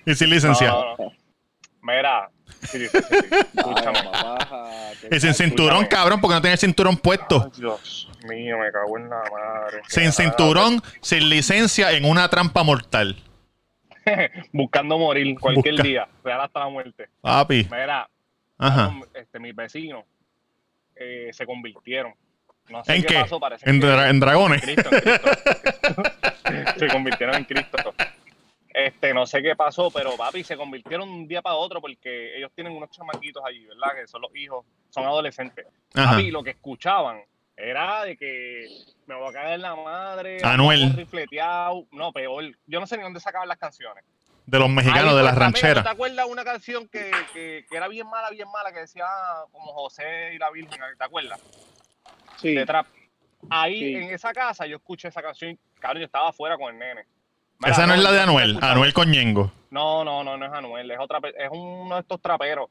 Y 0.07 0.15
sin 0.15 0.31
licencia. 0.31 0.69
No, 0.69 0.85
no, 0.85 0.97
no. 1.05 1.13
Mira, 1.83 2.31
sí, 2.63 2.79
sí, 2.79 2.89
sí, 2.89 2.99
sí. 3.03 3.37
Escúchame. 3.57 3.99
Ay, 3.99 4.05
mamá, 4.11 4.71
qué 5.03 5.15
Y 5.15 5.21
sin 5.21 5.35
cinturón, 5.35 5.83
Escúchame. 5.83 5.89
cabrón, 5.91 6.21
porque 6.23 6.35
no 6.37 6.41
tiene 6.41 6.53
el 6.55 6.59
cinturón 6.59 6.97
puesto. 6.97 7.43
Ay, 7.45 7.51
Dios 7.61 8.09
mío, 8.27 8.57
me 8.59 8.73
cago 8.73 8.97
en 8.97 9.11
la 9.11 9.23
madre. 9.31 9.83
Sin 9.89 10.11
cinturón, 10.13 10.81
sin 11.03 11.29
licencia, 11.29 11.93
en 11.93 12.07
una 12.07 12.27
trampa 12.31 12.63
mortal. 12.63 13.23
Buscando 14.53 14.97
morir 14.99 15.39
cualquier 15.39 15.75
Busca- 15.75 15.83
día, 15.83 16.09
real 16.23 16.41
hasta 16.41 16.61
la 16.61 16.69
muerte. 16.69 17.09
Papi. 17.21 17.65
Mira, 17.71 18.09
Ajá. 18.57 18.95
este, 19.13 19.39
mis 19.39 19.55
vecinos 19.55 20.05
eh, 20.97 21.29
se 21.33 21.45
convirtieron. 21.45 22.15
No 22.69 22.83
sé 22.85 22.97
¿En 22.97 23.03
qué, 23.03 23.09
qué? 23.09 23.21
pasó, 23.21 23.41
En, 23.63 23.81
dra- 23.81 24.09
en 24.11 24.21
dragones. 24.21 24.63
Cristo, 24.63 24.89
en 24.93 25.01
Cristo. 25.01 26.03
se 26.79 26.89
convirtieron 26.89 27.37
en 27.37 27.45
Cristo. 27.45 27.95
Este, 28.69 29.15
no 29.15 29.25
sé 29.27 29.41
qué 29.43 29.55
pasó, 29.55 29.91
pero 29.91 30.17
papi, 30.17 30.43
se 30.43 30.57
convirtieron 30.57 31.09
un 31.09 31.29
día 31.29 31.41
para 31.43 31.55
otro 31.55 31.81
porque 31.81 32.37
ellos 32.37 32.51
tienen 32.55 32.73
unos 32.75 32.91
chamaquitos 32.91 33.43
allí, 33.47 33.65
¿verdad? 33.67 33.95
Que 34.01 34.07
son 34.09 34.23
los 34.23 34.35
hijos, 34.35 34.65
son 34.91 35.05
adolescentes. 35.05 35.67
Ajá. 35.95 36.13
Papi, 36.13 36.31
lo 36.31 36.43
que 36.43 36.51
escuchaban 36.51 37.21
era 37.57 38.03
de 38.03 38.17
que 38.17 38.67
me 39.07 39.15
voy 39.15 39.29
a 39.29 39.33
caer 39.33 39.53
en 39.55 39.63
la 39.63 39.77
madre, 39.77 40.39
Anuel. 40.43 40.93
rifleteado. 40.97 41.87
No, 41.93 42.13
peor. 42.13 42.45
Yo 42.67 42.81
no 42.81 42.87
sé 42.87 42.97
ni 42.97 43.05
dónde 43.05 43.21
sacaban 43.21 43.47
las 43.47 43.59
canciones. 43.59 44.03
De 44.47 44.59
los 44.59 44.69
mexicanos, 44.69 45.13
Ahí, 45.13 45.17
de 45.17 45.23
las 45.23 45.33
pues, 45.35 45.39
¿no 45.39 45.41
rancheras. 45.53 45.85
¿Te 45.85 45.91
acuerdas 45.91 46.27
una 46.29 46.45
canción 46.45 46.89
que, 46.89 47.11
que, 47.33 47.65
que 47.71 47.77
era 47.77 47.87
bien 47.89 48.09
mala, 48.09 48.29
bien 48.31 48.49
mala, 48.53 48.73
que 48.73 48.81
decía 48.81 49.05
ah, 49.07 49.45
como 49.53 49.73
José 49.73 50.35
y 50.35 50.39
la 50.39 50.51
Virgen? 50.51 50.81
¿Te 50.99 51.05
acuerdas? 51.05 51.41
Sí, 52.37 52.55
de 52.55 52.67
trap. 52.67 52.87
Ahí 53.51 53.79
Sí. 53.79 53.95
en 53.97 54.03
esa 54.15 54.33
casa 54.33 54.67
yo 54.67 54.77
escuché 54.77 55.09
esa 55.09 55.23
canción. 55.23 55.59
Claro, 55.79 55.99
yo 55.99 56.07
estaba 56.07 56.29
afuera 56.31 56.57
con 56.57 56.73
el 56.73 56.79
nene. 56.79 57.05
Mira, 57.59 57.73
Esa 57.73 57.87
no 57.87 57.95
es 57.95 58.03
la 58.03 58.13
de 58.13 58.21
Anuel. 58.21 58.59
Anuel 58.63 58.93
con 58.93 59.11
Ñengo. 59.11 59.53
No, 59.71 60.05
no, 60.05 60.25
no, 60.25 60.37
no 60.37 60.47
es 60.47 60.53
Anuel. 60.53 60.91
Es, 60.91 60.99
otra, 60.99 61.19
es 61.37 61.49
uno 61.51 61.95
de 61.95 62.01
estos 62.01 62.21
traperos. 62.21 62.69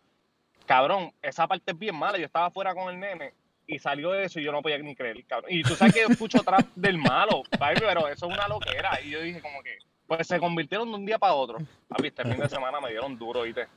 Cabrón, 0.65 1.11
esa 1.21 1.47
parte 1.47 1.71
es 1.71 1.77
bien 1.79 1.95
mala. 1.95 2.17
Yo 2.17 2.25
estaba 2.25 2.47
afuera 2.47 2.73
con 2.73 2.93
el 2.93 2.99
nene 2.99 3.33
y 3.67 3.79
salió 3.79 4.13
eso 4.13 4.39
y 4.39 4.43
yo 4.43 4.51
no 4.51 4.61
podía 4.61 4.77
ni 4.79 4.95
creer, 4.95 5.23
cabrón. 5.25 5.51
Y 5.51 5.61
tú 5.63 5.75
sabes 5.75 5.93
que 5.93 6.01
yo 6.01 6.07
escucho 6.07 6.39
trap 6.43 6.65
del 6.75 6.97
malo, 6.97 7.43
pero 7.59 8.07
eso 8.07 8.27
es 8.27 8.33
una 8.33 8.47
loquera. 8.47 8.99
Y 9.01 9.11
yo 9.11 9.21
dije 9.21 9.41
como 9.41 9.61
que, 9.61 9.77
pues 10.07 10.27
se 10.27 10.39
convirtieron 10.39 10.89
de 10.89 10.95
un 10.95 11.05
día 11.05 11.17
para 11.19 11.33
otro. 11.33 11.59
Papi, 11.87 12.07
este 12.07 12.23
fin 12.23 12.37
de 12.37 12.49
semana 12.49 12.79
me 12.81 12.89
dieron 12.89 13.17
duro, 13.17 13.43
¿viste? 13.43 13.67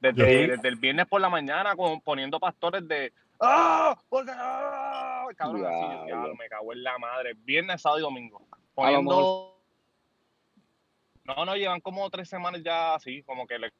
Desde, 0.00 0.48
desde 0.48 0.68
el 0.68 0.76
viernes 0.76 1.06
por 1.06 1.20
la 1.20 1.28
mañana 1.30 1.74
con- 1.74 2.00
poniendo 2.02 2.38
pastores 2.38 2.86
de 2.86 3.12
¡Ah! 3.40 3.98
¿Por 4.08 4.24
qué? 4.24 4.32
¡Ah! 4.34 5.26
Cabrón, 5.36 5.66
así, 5.66 5.74
yo, 5.74 5.88
Diablo. 5.88 6.04
diablo, 6.06 6.34
me 6.36 6.48
cago 6.48 6.72
en 6.72 6.82
la 6.82 6.98
madre. 6.98 7.34
Viernes, 7.34 7.82
sábado 7.82 7.98
y 7.98 8.02
domingo. 8.02 8.42
Poniendo. 8.74 9.54
No, 11.24 11.44
no, 11.44 11.56
llevan 11.56 11.80
como 11.80 12.08
tres 12.10 12.28
semanas 12.28 12.62
ya 12.64 12.94
así, 12.94 13.22
como 13.24 13.46
que 13.46 13.58
le 13.58 13.72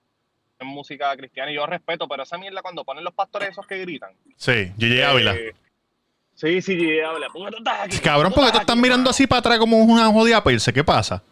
en 0.59 0.67
música 0.67 1.15
cristiana. 1.17 1.53
Y 1.53 1.55
yo 1.55 1.67
respeto, 1.67 2.09
pero 2.09 2.23
esa 2.23 2.39
mierda 2.39 2.63
cuando 2.63 2.85
ponen 2.85 3.05
los 3.05 3.15
pastores 3.15 3.51
esos 3.51 3.67
que 3.67 3.79
gritan. 3.79 4.13
Sí, 4.37 4.73
Gigi 4.79 5.01
Ávila. 5.03 5.35
eh, 5.35 5.55
sí, 6.35 6.61
sí, 6.63 6.77
Gigi 6.77 7.01
Ávila. 7.01 7.29
¿Por 7.29 7.45
qué 7.45 7.51
tú 7.53 7.59
estás 7.59 7.81
aquí? 7.83 7.99
Cabrón, 7.99 8.33
¿Por 8.33 8.43
¿por 8.43 8.47
qué 8.47 8.53
tú 8.53 8.61
estás 8.61 8.77
mirando 8.77 9.11
así 9.11 9.27
para 9.27 9.41
atrás 9.41 9.59
como 9.59 9.79
una 9.79 10.07
jodida 10.07 10.43
perse? 10.43 10.73
¿Qué 10.73 10.83
pasa? 10.83 11.23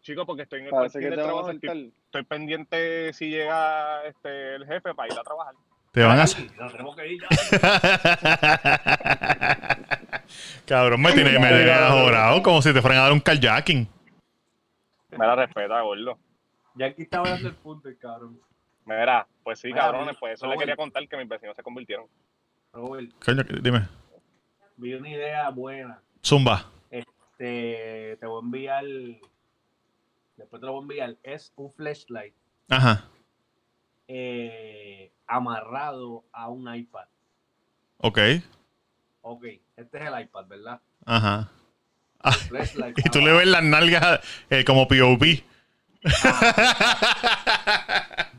Chico, 0.00 0.24
porque 0.24 0.42
estoy 0.42 0.60
en 0.60 0.66
el 0.66 0.70
Parece 0.70 1.00
que 1.00 1.08
te 1.08 1.16
trabajo, 1.16 1.50
estoy, 1.50 1.92
estoy 2.04 2.22
pendiente 2.22 3.12
si 3.12 3.28
llega 3.28 4.04
este, 4.06 4.54
el 4.54 4.64
jefe 4.66 4.94
para 4.94 5.12
ir 5.12 5.18
a 5.18 5.22
trabajar. 5.22 5.54
Te 5.96 6.02
van 6.02 6.18
a... 6.18 6.24
Nos 6.24 6.36
tenemos 6.72 6.94
que 6.94 7.10
ir 7.10 7.22
ya. 7.22 7.28
Cabrón, 10.66 11.00
me 11.00 11.10
tiene, 11.12 11.38
me 11.38 11.48
tiene 11.48 11.72
ahorrado 11.72 12.42
como 12.42 12.60
si 12.60 12.74
te 12.74 12.82
fueran 12.82 12.98
a 12.98 13.02
dar 13.04 13.12
un 13.12 13.20
carjacking. 13.20 13.88
Me 15.12 15.26
la 15.26 15.36
respeta, 15.36 15.80
gordo. 15.80 16.18
Ya 16.74 16.88
aquí 16.88 17.04
estaba 17.04 17.30
dando 17.30 17.48
el 17.48 17.54
punto, 17.54 17.88
el 17.88 17.96
cabrón. 17.96 18.38
Mira, 18.84 19.26
pues 19.42 19.58
sí, 19.58 19.68
Mira, 19.68 19.80
cabrones, 19.80 20.18
pues 20.20 20.34
eso 20.34 20.46
le 20.48 20.58
quería 20.58 20.76
contar 20.76 21.08
que 21.08 21.16
mis 21.16 21.30
vecinos 21.30 21.56
se 21.56 21.62
convirtieron. 21.62 22.04
Robert, 22.74 23.10
Coño, 23.24 23.42
dime. 23.62 23.88
vi 24.76 24.92
una 24.92 25.08
idea 25.08 25.48
buena. 25.48 25.98
Zumba. 26.22 26.66
Te, 27.38 28.18
te 28.20 28.26
voy 28.26 28.42
a 28.42 28.44
enviar. 28.44 28.84
Después 30.36 30.60
te 30.60 30.66
lo 30.66 30.72
voy 30.72 30.80
a 30.80 30.82
enviar. 30.82 31.16
Es 31.22 31.54
un 31.56 31.72
flashlight 31.72 32.34
Ajá. 32.68 33.02
Eh, 34.08 35.12
amarrado 35.26 36.24
a 36.32 36.48
un 36.48 36.72
iPad. 36.74 37.06
Ok. 37.98 38.18
Ok, 39.22 39.44
este 39.76 39.98
es 39.98 40.04
el 40.04 40.20
iPad, 40.20 40.46
¿verdad? 40.46 40.80
Ajá. 41.04 41.50
Y 42.96 43.08
tú 43.10 43.20
le 43.20 43.32
ves 43.32 43.46
las 43.46 43.62
nalgas 43.62 44.20
eh, 44.50 44.64
como 44.64 44.88
POV. 44.88 45.42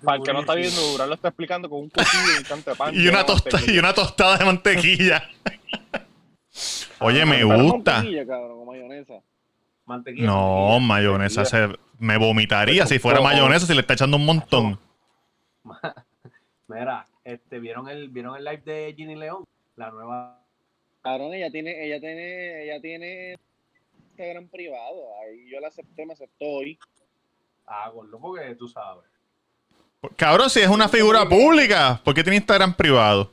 Para 0.03 0.17
el 0.17 0.23
que 0.23 0.33
no 0.33 0.39
está 0.41 0.55
viendo, 0.55 0.81
Durán 0.91 1.09
lo 1.09 1.15
está 1.15 1.29
explicando 1.29 1.69
con 1.69 1.79
un 1.81 1.89
cuchillo 1.89 2.39
y 2.39 2.43
de 2.43 2.75
pan. 2.75 2.95
Y 2.95 3.07
una, 3.07 3.25
tosta, 3.25 3.59
y 3.65 3.81
tostada 3.93 4.37
de 4.37 4.45
mantequilla. 4.45 5.23
Oye, 6.99 7.25
me 7.25 7.43
gusta. 7.43 7.93
mantequilla, 7.93 8.25
cabrón, 8.25 8.57
con 8.59 8.67
mayonesa. 8.67 9.13
Mantequilla. 9.85 10.27
No, 10.27 10.79
mantequilla, 10.79 10.87
mayonesa 10.87 11.45
se, 11.45 11.69
me 11.99 12.17
vomitaría 12.17 12.85
si 12.85 12.99
fuera 12.99 13.19
Pero- 13.19 13.29
mayonesa 13.29 13.65
si 13.65 13.73
le 13.73 13.81
está 13.81 13.93
echando 13.93 14.17
un 14.17 14.25
montón. 14.25 14.79
Mira, 16.67 17.07
este, 17.23 17.59
¿vieron 17.59 17.87
el, 17.89 18.09
¿vieron 18.09 18.35
el 18.35 18.43
live 18.43 18.61
de 18.65 18.93
Ginny 18.95 19.15
León? 19.15 19.43
La 19.75 19.89
nueva. 19.91 20.39
Cabrón, 21.01 21.33
ella 21.33 21.49
tiene, 21.49 21.85
ella 21.85 21.99
tiene, 21.99 22.63
ella 22.63 22.81
tiene 22.81 23.37
Instagram 24.09 24.47
privado. 24.49 24.95
Ahí 25.21 25.49
yo 25.49 25.59
la 25.59 25.69
acepté, 25.69 26.05
me 26.05 26.13
aceptó 26.13 26.45
hoy. 26.45 26.77
Ah, 27.65 27.89
gordo, 27.93 28.19
porque 28.19 28.55
tú 28.55 28.67
sabes. 28.67 29.05
Cabrón, 30.15 30.49
si 30.49 30.59
es 30.59 30.67
una 30.67 30.89
figura 30.89 31.27
pública, 31.27 32.01
¿por 32.03 32.13
qué 32.13 32.23
tiene 32.23 32.37
Instagram 32.37 32.73
privado? 32.75 33.31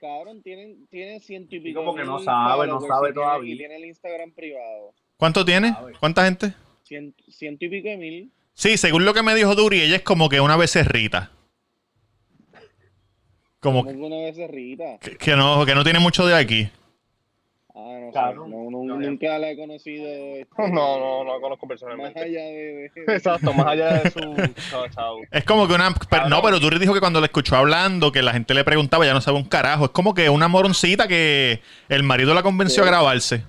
Cabrón, 0.00 0.42
tienen, 0.42 0.86
tienen 0.88 1.20
ciento 1.20 1.56
y 1.56 1.60
pico. 1.60 1.80
como 1.80 1.94
que 1.94 2.04
no 2.04 2.18
sabe, 2.18 2.66
no 2.66 2.80
sabe 2.80 3.08
tiene- 3.08 3.14
todavía. 3.14 3.54
Y 3.54 3.58
tiene 3.58 3.76
el 3.76 3.84
Instagram 3.86 4.30
privado. 4.32 4.92
¿Cuánto 5.16 5.44
tiene? 5.44 5.74
¿Cuánta 5.98 6.24
gente? 6.24 6.54
Cien- 6.86 7.14
ciento 7.30 7.64
y 7.64 7.68
pico 7.70 7.88
de 7.88 7.96
mil. 7.96 8.30
Sí, 8.52 8.76
según 8.76 9.04
lo 9.04 9.14
que 9.14 9.22
me 9.22 9.34
dijo 9.34 9.54
Duri, 9.54 9.80
ella 9.80 9.96
es 9.96 10.02
como 10.02 10.28
que 10.28 10.40
una 10.40 10.56
becerrita. 10.56 11.30
Como 13.64 13.84
que 13.84 13.92
una 13.94 14.16
vez 14.18 14.36
se 14.36 14.46
Rita. 14.46 14.98
que, 15.00 15.16
que 15.16 15.34
no, 15.36 15.64
que 15.66 15.74
no 15.74 15.82
tiene 15.82 15.98
mucho 15.98 16.26
de 16.26 16.34
aquí. 16.36 16.68
Ah, 17.76 17.98
no 18.00 18.12
Cabrón. 18.12 18.50
sé. 18.50 18.56
No, 18.56 18.70
no, 18.70 18.84
No, 18.84 19.00
nunca 19.00 19.36
la 19.38 19.50
he 19.50 19.56
conocido. 19.56 20.06
este, 20.36 20.46
No, 20.70 20.98
no, 20.98 21.24
no 21.24 21.40
conozco 21.40 21.66
Más 21.66 21.68
personalmente. 21.80 22.20
allá 22.20 22.40
de. 22.44 22.90
de- 22.94 23.04
Exacto, 23.14 23.52
más 23.52 23.66
allá 23.66 23.94
de 24.02 24.10
su. 24.12 24.20
Chao, 24.70 24.88
chao. 24.90 25.16
Es 25.32 25.44
como 25.44 25.66
que 25.66 25.74
una. 25.74 25.92
pero- 26.08 26.28
no, 26.28 26.40
pero 26.40 26.60
Duri 26.60 26.78
dijo 26.78 26.94
que 26.94 27.00
cuando 27.00 27.20
la 27.20 27.26
escuchó 27.26 27.56
hablando, 27.56 28.12
que 28.12 28.22
la 28.22 28.32
gente 28.32 28.54
le 28.54 28.62
preguntaba, 28.64 29.04
ya 29.06 29.12
no 29.14 29.20
sabe 29.20 29.38
un 29.38 29.44
carajo. 29.48 29.86
Es 29.86 29.90
como 29.90 30.14
que 30.14 30.28
una 30.30 30.46
moroncita 30.46 31.08
que 31.08 31.60
el 31.88 32.02
marido 32.04 32.32
la 32.34 32.42
convenció 32.44 32.84
a 32.84 32.86
grabarse. 32.86 33.42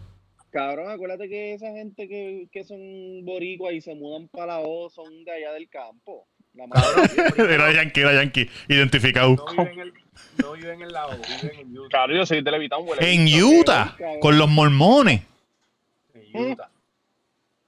Cabrón, 0.49 0.89
acuérdate 0.89 1.28
que 1.28 1.54
esa 1.54 1.67
gente 1.73 2.08
que, 2.08 2.47
que 2.51 2.63
son 2.63 2.80
boricuas 3.25 3.73
y 3.73 3.82
se 3.82 3.93
mudan 3.93 4.30
para 4.30 4.45
la 4.54 4.60
O 4.62 4.89
son 4.89 5.23
de 5.25 5.32
allá 5.34 5.51
del 5.51 5.67
campo. 5.69 6.25
La 6.54 6.65
mayoría. 6.65 7.54
era 7.54 7.71
yankee, 7.73 7.99
era 7.99 8.13
yankee. 8.13 8.49
Identificado. 8.69 9.36
No 9.36 9.45
viven 9.51 9.67
en 9.73 9.80
el, 9.82 9.93
no 10.38 10.54
viven 10.54 10.82
en 10.82 10.91
la 10.91 11.08
O, 11.08 11.12
viven 11.12 11.60
en 11.60 11.78
Utah. 11.78 11.89
Claro, 11.89 12.15
yo 12.15 12.25
soy 12.25 12.41
de 12.41 12.51
Levitown, 12.51 12.88
En. 12.99 13.43
Utah, 13.43 13.95
con 14.21 14.38
los 14.38 14.49
mormones. 14.49 15.21
En 16.13 16.51
Utah. 16.51 16.69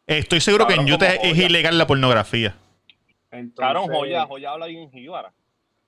Estoy 0.05 0.39
seguro 0.39 0.67
que 0.67 0.75
en 0.75 0.91
Utah 0.91 1.15
es 1.15 1.31
joya. 1.31 1.45
ilegal 1.45 1.77
la 1.77 1.85
pornografía. 1.85 2.55
Entonces, 3.29 3.55
Cabrón, 3.57 3.87
joya, 3.93 4.25
joya 4.25 4.51
habla 4.51 4.67
bien 4.67 4.89
jíbara. 4.91 5.33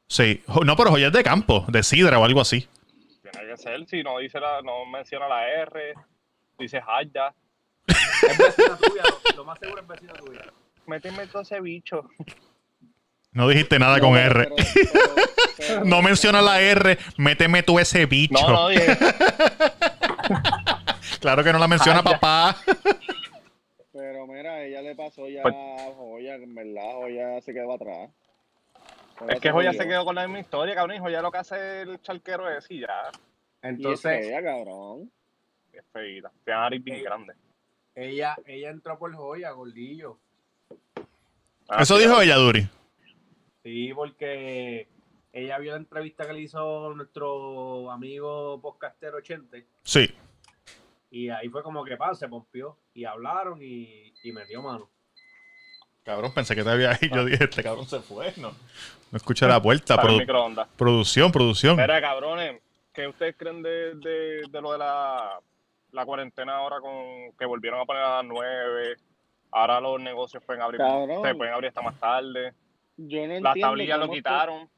Sí. 0.07 0.41
No, 0.65 0.75
pero 0.75 0.89
joyas 0.89 1.13
de 1.13 1.23
campo, 1.23 1.65
de 1.69 1.83
sidra 1.83 2.19
o 2.19 2.25
algo 2.25 2.41
así. 2.41 2.67
Tiene 3.21 3.47
que 3.47 3.57
ser, 3.57 3.87
si 3.87 4.03
no 4.03 4.17
dice 4.17 4.39
la, 4.39 4.61
no 4.61 4.85
menciona 4.85 5.27
la 5.27 5.47
R, 5.47 5.93
dice 6.57 6.81
Haya. 6.85 7.33
Es 7.87 8.37
vecina 8.37 8.77
tuya, 8.77 9.03
lo, 9.03 9.37
lo 9.37 9.45
más 9.45 9.59
seguro 9.59 9.81
es 9.81 9.87
vecina 9.87 10.13
tuya. 10.13 10.41
Méteme 10.85 11.27
todo 11.27 11.43
ese 11.43 11.61
bicho. 11.61 12.09
No 13.39 13.47
dijiste 13.47 13.79
nada 13.79 13.99
con 14.01 14.17
R. 14.17 14.43
pero- 14.43 14.55
pero- 14.55 15.25
pero- 15.57 15.85
No 15.85 16.01
menciona 16.01 16.41
la 16.41 16.59
R, 16.61 16.97
méteme 17.17 17.63
tú 17.63 17.79
ese 17.79 18.05
bicho. 18.05 18.33
No, 18.33 18.49
no, 18.49 18.67
dije. 18.69 18.97
Claro 21.19 21.43
que 21.43 21.51
no 21.51 21.59
la 21.59 21.67
menciona 21.67 21.99
Ay, 21.99 22.03
ya. 22.05 22.11
papá. 22.19 22.55
Pero 23.91 24.25
mira, 24.27 24.63
ella 24.63 24.81
le 24.81 24.95
pasó 24.95 25.27
ya 25.27 25.41
Pues- 25.41 25.55
a 25.55 25.91
Joya, 25.97 26.35
en 26.35 26.55
verdad, 26.55 26.93
Joya 26.93 27.41
se 27.41 27.53
quedó 27.53 27.73
atrás. 27.73 28.09
Es 29.27 29.39
que 29.41 29.51
Joya 29.51 29.73
se 29.73 29.85
quedó 29.85 30.05
con 30.05 30.15
la 30.15 30.21
misma 30.23 30.39
historia, 30.39 30.75
cabrón. 30.75 30.95
Y 30.95 30.99
Joya 30.99 31.21
lo 31.21 31.31
que 31.31 31.39
hace 31.39 31.81
el 31.81 32.01
charquero 32.01 32.49
es 32.49 32.65
y 32.69 32.79
ya. 32.81 32.87
Y 33.11 33.67
es 33.67 33.73
Entonces, 33.75 34.27
fea, 34.27 34.41
cabrón. 34.41 35.11
Es 35.73 35.83
feita. 35.91 36.31
Tiene 36.45 36.59
nariz 36.59 36.83
bien 36.83 37.03
grande. 37.03 37.33
ella, 37.95 38.35
ella 38.45 38.69
entró 38.69 38.97
por 38.97 39.13
joya, 39.13 39.51
gordillo. 39.51 40.17
Ah, 41.67 41.83
Eso 41.83 41.97
dijo 41.97 42.21
ella, 42.21 42.35
Duri. 42.35 42.65
Sí, 43.69 43.93
porque 43.93 44.87
ella 45.31 45.59
vio 45.59 45.71
la 45.73 45.77
entrevista 45.77 46.25
que 46.25 46.33
le 46.33 46.39
hizo 46.41 46.91
nuestro 46.95 47.91
amigo 47.91 48.59
podcastero 48.61 49.17
80 49.17 49.57
Sí. 49.83 50.09
y 51.11 51.29
ahí 51.29 51.49
fue 51.49 51.61
como 51.61 51.83
que 51.83 51.95
pa, 51.95 52.15
se 52.15 52.27
pompió 52.27 52.77
y 52.95 53.05
hablaron 53.05 53.61
y, 53.61 54.11
y 54.23 54.31
metió 54.31 54.63
mano. 54.63 54.89
Cabrón, 56.03 56.33
pensé 56.33 56.55
que 56.55 56.63
te 56.63 56.69
había 56.71 56.97
ido. 56.99 57.17
Yo 57.17 57.25
dije, 57.25 57.43
este 57.43 57.61
cabrón 57.61 57.85
se 57.85 57.99
fue. 57.99 58.33
No, 58.37 58.49
no 59.11 59.15
escucha 59.17 59.47
la 59.47 59.61
puerta. 59.61 59.95
Para 59.97 60.09
el 60.09 60.15
Produ- 60.15 60.19
microondas. 60.21 60.67
producción, 60.75 61.31
producción. 61.31 61.77
Mira, 61.77 62.01
cabrones, 62.01 62.59
¿qué 62.91 63.07
ustedes 63.07 63.35
creen 63.37 63.61
de, 63.61 63.93
de, 63.95 64.41
de 64.49 64.61
lo 64.61 64.71
de 64.71 64.79
la, 64.79 65.39
la 65.91 66.05
cuarentena 66.05 66.55
ahora 66.57 66.79
con 66.79 67.33
que 67.37 67.45
volvieron 67.45 67.81
a 67.81 67.85
poner 67.85 68.01
a 68.01 68.15
las 68.17 68.25
9? 68.25 68.95
Ahora 69.51 69.79
los 69.79 70.01
negocios 70.01 70.43
pueden 70.43 70.63
abrir, 70.63 70.81
se 70.81 71.35
pueden 71.35 71.53
abrir 71.53 71.67
hasta 71.67 71.81
más 71.83 71.99
tarde. 71.99 72.53
Yo 73.07 73.27
no 73.27 73.39
Las 73.39 73.57
tablillas 73.59 73.99
lo 73.99 74.11
quitaron. 74.11 74.69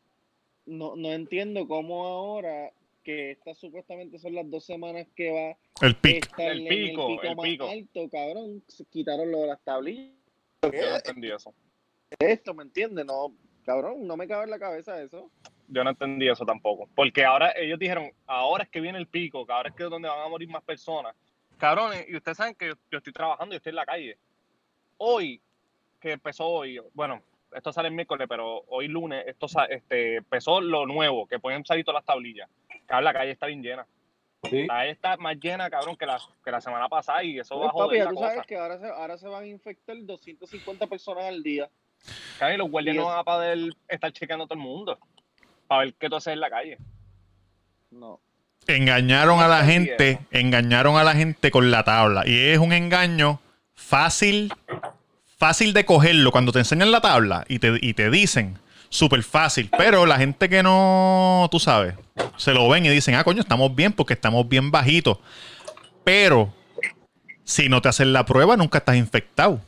No, 0.66 0.96
no 0.96 1.12
entiendo 1.12 1.68
cómo 1.68 2.06
ahora 2.06 2.72
que 3.04 3.32
estas 3.32 3.58
supuestamente 3.58 4.20
son 4.20 4.36
las 4.36 4.48
dos 4.50 4.64
semanas 4.64 5.08
que 5.16 5.32
va 5.32 5.58
El 5.88 5.94
a 5.96 6.02
pic. 6.02 6.26
estar 6.26 6.52
El 6.52 6.62
en 6.62 6.68
pico, 6.68 7.08
el 7.10 7.16
pico 7.16 7.24
el 7.30 7.36
más 7.36 7.46
pico. 7.46 7.68
alto, 7.68 8.10
cabrón. 8.12 8.64
se 8.68 8.86
Quitaron 8.86 9.32
lo 9.32 9.40
de 9.40 9.48
las 9.48 9.62
tablillas. 9.64 10.14
Yo 10.62 10.70
no 10.72 10.96
entendí 10.96 11.32
eso. 11.32 11.54
Esto, 12.20 12.54
¿me 12.54 12.62
entiendes? 12.64 13.06
No, 13.06 13.34
cabrón, 13.66 14.06
no 14.06 14.16
me 14.18 14.28
cabe 14.28 14.44
en 14.44 14.52
la 14.52 14.60
cabeza 14.60 15.02
eso. 15.02 15.32
Yo 15.68 15.84
no 15.84 15.90
entendí 15.90 16.30
eso 16.30 16.46
tampoco. 16.46 16.88
Porque 16.94 17.26
ahora 17.26 17.54
ellos 17.56 17.80
dijeron, 17.80 18.12
ahora 18.28 18.66
es 18.66 18.70
que 18.70 18.82
viene 18.82 19.00
el 19.00 19.08
pico, 19.08 19.46
que 19.48 19.54
ahora 19.54 19.70
es 19.70 19.76
que 19.76 19.84
es 19.84 19.90
donde 19.90 20.08
van 20.10 20.20
a 20.20 20.28
morir 20.28 20.48
más 20.50 20.62
personas. 20.64 21.16
Cabrones, 21.58 22.06
y 22.08 22.16
ustedes 22.16 22.38
saben 22.38 22.54
que 22.54 22.68
yo, 22.68 22.74
yo 22.92 22.98
estoy 23.00 23.14
trabajando 23.14 23.56
y 23.56 23.58
estoy 23.58 23.72
en 23.72 23.76
la 23.78 23.86
calle. 23.86 24.18
Hoy, 24.98 25.42
que 26.00 26.12
empezó 26.12 26.46
hoy, 26.46 26.80
bueno, 26.94 27.24
esto 27.54 27.72
sale 27.74 27.90
el 27.90 27.94
miércoles, 27.94 28.28
pero 28.30 28.64
hoy 28.68 28.88
lunes, 28.88 29.24
esto 29.28 29.48
este, 29.70 30.18
empezó 30.18 30.62
lo 30.62 30.86
nuevo, 30.86 31.28
que 31.28 31.40
pueden 31.40 31.66
salir 31.66 31.84
todas 31.86 32.00
las 32.00 32.06
tablillas. 32.06 32.50
Cabrón, 32.86 33.04
la 33.06 33.14
calle 33.14 33.32
está 33.32 33.46
bien 33.48 33.62
llena. 33.62 33.86
Sí. 34.50 34.62
La 34.66 34.76
calle 34.76 34.92
está 34.92 35.18
más 35.18 35.38
llena, 35.40 35.70
cabrón, 35.70 35.96
que 35.96 36.06
la, 36.06 36.20
que 36.44 36.52
la 36.52 36.62
semana 36.62 36.90
pasada 36.90 37.24
y 37.24 37.38
eso 37.40 37.56
Pues, 37.56 37.66
va 37.68 37.70
a 37.70 37.74
joder 37.74 37.98
ya 38.00 38.04
la 38.06 38.10
tú 38.10 38.16
cosa. 38.16 38.30
sabes 38.30 38.48
que 38.48 38.58
ahora 38.58 38.80
se, 38.80 38.88
ahora 38.88 39.18
se 39.18 39.28
van 39.28 39.44
a 39.44 39.48
infectar 39.48 39.96
250 40.04 40.88
personas 40.88 41.26
al 41.26 41.44
día. 41.44 41.70
Cabrón, 42.40 42.56
y 42.56 42.58
los 42.58 42.72
guardias 42.72 42.96
y 42.96 43.00
no 43.00 43.06
van 43.06 43.20
a 43.20 43.24
poder 43.24 43.60
estar 43.88 44.12
chequeando 44.12 44.46
a 44.46 44.48
todo 44.48 44.58
el 44.58 44.64
mundo 44.66 44.98
para 45.68 45.84
ver 45.86 45.94
qué 45.94 46.10
tú 46.10 46.16
haces 46.16 46.34
en 46.34 46.40
la 46.40 46.50
calle. 46.50 46.78
No. 47.92 48.20
Engañaron 48.68 49.40
a 49.40 49.48
la 49.48 49.64
gente, 49.64 50.20
engañaron 50.32 50.96
a 50.98 51.04
la 51.04 51.14
gente 51.14 51.52
con 51.52 51.72
la 51.72 51.84
tabla. 51.84 52.24
Y 52.26 52.38
es 52.50 52.58
un 52.60 52.74
engaño 52.74 53.40
fácil, 53.74 54.52
fácil 55.42 55.74
de 55.74 55.86
cogerlo. 55.86 56.32
Cuando 56.32 56.52
te 56.52 56.60
enseñan 56.60 56.92
la 56.92 57.02
tabla 57.02 57.46
y 57.48 57.58
te, 57.58 57.80
y 57.82 57.96
te 57.96 58.12
dicen, 58.12 58.60
súper 58.90 59.24
fácil. 59.24 59.72
Pero 59.76 60.06
la 60.06 60.18
gente 60.18 60.48
que 60.48 60.62
no, 60.62 61.50
tú 61.50 61.60
sabes, 61.60 61.96
se 62.38 62.54
lo 62.54 62.70
ven 62.70 62.86
y 62.86 62.90
dicen, 62.90 63.16
ah, 63.16 63.24
coño, 63.24 63.42
estamos 63.42 63.76
bien 63.76 63.92
porque 63.92 64.14
estamos 64.14 64.48
bien 64.48 64.70
bajitos. 64.70 65.18
Pero 66.04 66.54
si 67.44 67.70
no 67.70 67.82
te 67.82 67.90
hacen 67.90 68.14
la 68.14 68.24
prueba, 68.24 68.56
nunca 68.56 68.78
estás 68.78 68.98
infectado. 68.98 69.60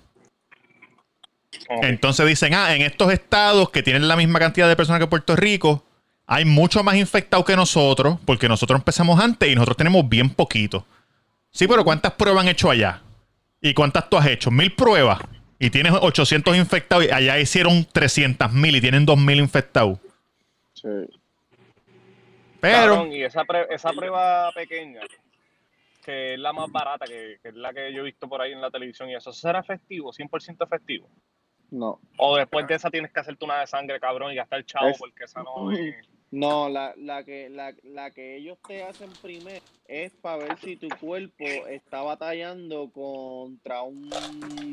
Entonces 1.82 2.28
dicen, 2.28 2.54
ah, 2.54 2.76
en 2.76 2.84
estos 2.84 3.12
estados 3.12 3.72
que 3.72 3.82
tienen 3.82 4.08
la 4.08 4.16
misma 4.16 4.38
cantidad 4.38 4.68
de 4.68 4.76
personas 4.76 5.00
que 5.00 5.08
Puerto 5.08 5.36
Rico, 5.36 5.84
hay 6.28 6.46
mucho 6.46 6.84
más 6.84 6.98
infectados 6.98 7.48
que 7.48 7.56
nosotros, 7.56 8.20
porque 8.26 8.48
nosotros 8.48 8.80
empezamos 8.80 9.20
antes 9.20 9.50
y 9.50 9.56
nosotros 9.56 9.78
tenemos 9.78 10.08
bien 10.08 10.30
poquito. 10.30 10.86
Sí, 11.50 11.68
pero 11.68 11.84
¿cuántas 11.84 12.12
pruebas 12.12 12.44
han 12.44 12.50
hecho 12.50 12.70
allá? 12.70 13.02
¿Y 13.60 13.74
cuántas 13.74 14.08
tú 14.08 14.18
has 14.18 14.28
hecho? 14.28 14.52
Mil 14.52 14.72
pruebas. 14.76 15.20
Y 15.60 15.70
tienes 15.70 15.94
800 15.94 16.56
infectados 16.58 17.06
y 17.06 17.12
allá 17.12 17.40
hicieron 17.40 17.86
300 17.86 18.52
mil 18.52 18.76
y 18.76 18.82
tienen 18.82 19.06
2 19.06 19.18
mil 19.18 19.40
infectados. 19.40 20.00
Sí. 20.74 20.88
Pero, 22.60 22.96
Cabrón, 22.96 23.12
y 23.14 23.24
esa, 23.24 23.44
pre- 23.44 23.68
esa 23.70 23.92
prueba 23.92 24.52
pequeña, 24.54 25.02
que 26.04 26.34
es 26.34 26.40
la 26.40 26.54
más 26.54 26.72
barata, 26.72 27.06
que, 27.06 27.38
que 27.42 27.50
es 27.50 27.56
la 27.56 27.74
que 27.74 27.94
yo 27.94 28.02
he 28.02 28.06
visto 28.06 28.28
por 28.28 28.42
ahí 28.42 28.52
en 28.54 28.62
la 28.62 28.72
televisión, 28.72 29.10
y 29.10 29.16
eso 29.16 29.32
será 29.34 29.60
efectivo, 29.60 30.12
100% 30.14 30.66
efectivo. 30.66 31.10
No. 31.72 32.00
O 32.18 32.38
después 32.38 32.68
de 32.68 32.76
esa 32.76 32.90
tienes 32.90 33.12
que 33.12 33.20
hacerte 33.20 33.44
una 33.46 33.60
de 33.60 33.68
sangre, 33.68 34.00
cabrón, 34.00 34.32
y 34.32 34.36
gastar 34.36 34.64
chavo, 34.66 34.90
Es- 34.90 34.98
porque 34.98 35.24
esa 35.26 35.44
no 35.44 35.72
es. 35.72 35.96
No, 36.34 36.68
la, 36.68 36.96
la, 36.98 37.24
que, 37.24 37.48
la, 37.48 37.76
la 37.84 38.10
que 38.10 38.38
ellos 38.38 38.58
te 38.68 38.82
hacen 38.82 39.12
primero 39.22 39.64
es 39.86 40.12
para 40.14 40.38
ver 40.38 40.58
si 40.58 40.76
tu 40.76 40.90
cuerpo 41.00 41.46
está 41.70 42.02
batallando 42.02 42.90
contra 42.90 43.84
un 43.84 44.10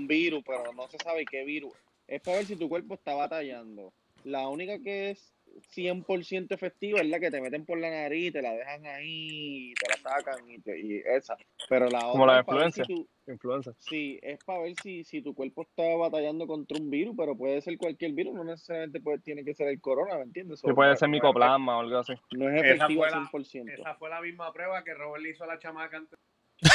virus, 0.08 0.42
pero 0.46 0.72
no 0.72 0.88
se 0.88 0.96
sabe 1.04 1.26
qué 1.30 1.44
virus. 1.44 1.74
Es 2.06 2.22
para 2.22 2.38
ver 2.38 2.46
si 2.46 2.56
tu 2.56 2.66
cuerpo 2.66 2.94
está 2.94 3.12
batallando. 3.12 3.92
La 4.24 4.48
única 4.48 4.78
que 4.78 5.10
es 5.10 5.34
100% 5.62 6.52
efectiva 6.54 7.00
es 7.00 7.06
la 7.08 7.20
que 7.20 7.30
te 7.30 7.40
meten 7.40 7.64
por 7.64 7.78
la 7.78 7.90
nariz, 7.90 8.32
te 8.32 8.42
la 8.42 8.52
dejan 8.52 8.86
ahí, 8.86 9.72
te 9.74 9.88
la 9.88 9.96
sacan 10.10 10.48
y, 10.50 10.58
te- 10.60 10.78
y 10.80 11.02
esa. 11.04 11.36
Pero 11.68 11.88
la 11.88 11.98
otra 11.98 12.12
Como 12.12 12.26
la 12.26 12.32
si 12.34 12.40
influenza. 12.80 12.82
Influenza. 13.26 13.72
Sí, 13.78 14.18
es 14.22 14.42
para 14.44 14.60
ver 14.62 14.74
si, 14.82 15.04
si 15.04 15.22
tu 15.22 15.34
cuerpo 15.34 15.62
está 15.62 15.84
batallando 15.96 16.46
contra 16.46 16.78
un 16.80 16.90
virus, 16.90 17.14
pero 17.16 17.36
puede 17.36 17.60
ser 17.60 17.76
cualquier 17.78 18.12
virus, 18.12 18.34
no 18.34 18.42
necesariamente 18.44 19.00
puede, 19.00 19.18
tiene 19.20 19.44
que 19.44 19.54
ser 19.54 19.68
el 19.68 19.80
corona, 19.80 20.16
¿me 20.16 20.22
entiendes? 20.24 20.60
Sí, 20.60 20.72
puede 20.72 20.90
no- 20.90 20.96
ser 20.96 21.08
micoplasma 21.08 21.76
o 21.76 21.80
algo 21.80 21.98
así. 21.98 22.14
No 22.32 22.48
es 22.50 22.60
fue 22.60 22.70
al 22.70 22.78
la- 22.78 22.86
100%. 22.88 23.72
Esa 23.72 23.94
fue 23.94 24.10
la 24.10 24.20
misma 24.20 24.52
prueba 24.52 24.82
que 24.82 24.94
Robert 24.94 25.22
le 25.22 25.30
hizo 25.30 25.44
a 25.44 25.46
la 25.46 25.58
chamaca 25.58 25.96
antes. 25.98 26.18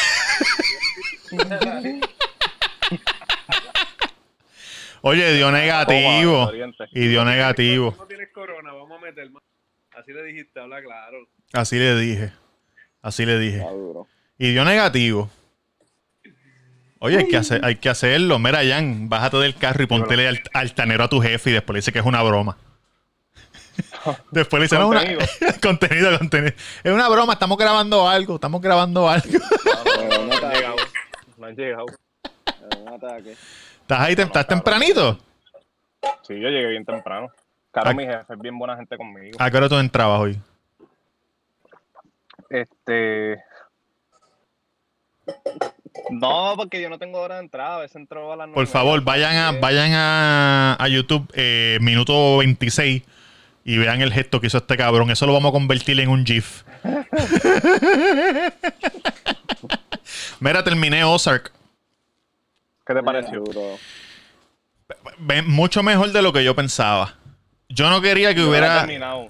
oye, 5.08 5.34
dio 5.34 5.52
negativo. 5.52 6.52
Y 6.92 7.08
dio 7.08 7.24
negativo. 7.26 7.96
no 7.98 8.06
tienes 8.06 8.30
corona, 8.34 8.74
vamos 8.74 9.00
a 9.00 9.06
meter 9.06 9.30
más. 9.32 9.44
Así 9.98 10.12
le 10.12 10.24
dijiste, 10.24 10.60
habla 10.60 10.82
claro. 10.82 11.18
Así 11.54 11.78
le 11.78 11.96
dije. 11.96 12.34
Así 13.02 13.26
le 13.26 13.40
dije. 13.40 13.66
Y 14.38 14.52
dio 14.52 14.66
negativo. 14.66 15.30
Oye, 17.00 17.18
hay 17.20 17.28
que, 17.28 17.38
hacer, 17.38 17.64
hay 17.64 17.76
que 17.76 17.90
hacerlo. 17.90 18.40
Mira, 18.40 18.62
Jan, 18.68 19.10
bájate 19.10 19.38
del 19.38 19.56
carro 19.56 19.84
y 19.84 19.86
póntele 19.86 20.28
al- 20.28 20.42
altanero 20.54 21.04
a 21.04 21.08
tu 21.10 21.22
jefe 21.22 21.52
y 21.52 21.54
después 21.54 21.74
le 21.76 21.78
dice 21.80 21.92
que 21.92 22.00
es 22.00 22.06
una 22.06 22.24
broma. 22.24 22.58
después 24.32 24.60
le 24.60 24.66
dice, 24.66 24.78
no, 24.80 24.88
una- 24.88 25.02
Contenido. 25.02 25.28
contenido, 25.62 26.18
contenido. 26.18 26.54
Es 26.84 26.92
una 26.92 27.08
broma, 27.10 27.34
estamos 27.34 27.58
grabando 27.58 28.08
algo, 28.10 28.36
estamos 28.36 28.60
grabando 28.62 29.08
algo. 29.08 29.28
No 29.38 30.14
han 30.24 30.32
ataque. 30.34 30.56
llegado. 30.58 30.76
No 31.38 31.46
han 31.46 31.56
llegado. 31.56 31.86
eh, 32.26 32.78
Un 32.82 32.94
ataque. 32.94 33.36
¿Estás 33.86 34.00
ahí, 34.00 34.16
tem- 34.16 34.26
estás 34.26 34.48
tempranito? 34.48 35.16
Sí, 36.24 36.34
yo 36.40 36.50
llegué 36.50 36.70
bien 36.70 36.84
temprano. 36.86 37.30
Claro, 37.72 37.94
mi 37.94 38.04
jefe 38.06 38.34
es 38.34 38.40
bien 38.40 38.58
buena 38.58 38.76
gente 38.76 38.98
conmigo. 38.98 39.38
¿A 39.40 39.52
qué 39.52 39.58
hora 39.58 39.70
tú 39.70 39.78
entrabas 39.78 40.22
hoy? 40.22 40.40
Este. 42.50 43.38
No, 46.10 46.54
porque 46.58 46.82
yo 46.82 46.90
no 46.90 46.98
tengo 46.98 47.20
hora 47.20 47.36
de 47.36 47.42
entrada. 47.42 47.76
A 47.76 47.80
veces 47.82 47.98
entro 47.98 48.34
a 48.34 48.36
las 48.36 48.48
Por 48.48 48.56
nueve 48.56 48.70
y 48.70 48.74
favor, 48.74 49.04
vayan 49.04 49.36
a, 49.36 49.52
vayan 49.60 49.92
a, 49.94 50.78
a 50.80 50.88
YouTube, 50.88 51.32
eh, 51.36 51.78
minuto 51.82 52.38
26, 52.38 53.04
y 53.66 53.78
vean 53.78 54.02
el 54.02 54.12
gesto 54.12 54.42
que 54.42 54.48
hizo 54.48 54.58
este 54.58 54.78
cabrón. 54.78 55.12
Eso 55.12 55.28
lo 55.28 55.34
vamos 55.34 55.50
a 55.50 55.54
convertir 55.54 56.00
en 56.00 56.10
un 56.10 56.26
GIF. 56.26 56.64
Mira, 60.40 60.64
terminé 60.64 61.04
Ozark. 61.04 61.52
¿Qué 62.86 62.94
te 62.94 63.04
pareció? 63.04 63.44
Ve- 65.20 65.42
Mucho 65.42 65.82
mejor 65.84 66.12
de 66.12 66.22
lo 66.22 66.32
que 66.32 66.44
yo 66.44 66.56
pensaba. 66.56 67.16
Yo 67.70 67.90
no 67.90 68.02
quería 68.02 68.34
que 68.34 68.42
Yo 68.42 68.50
hubiera. 68.50 68.80
terminado. 68.80 69.30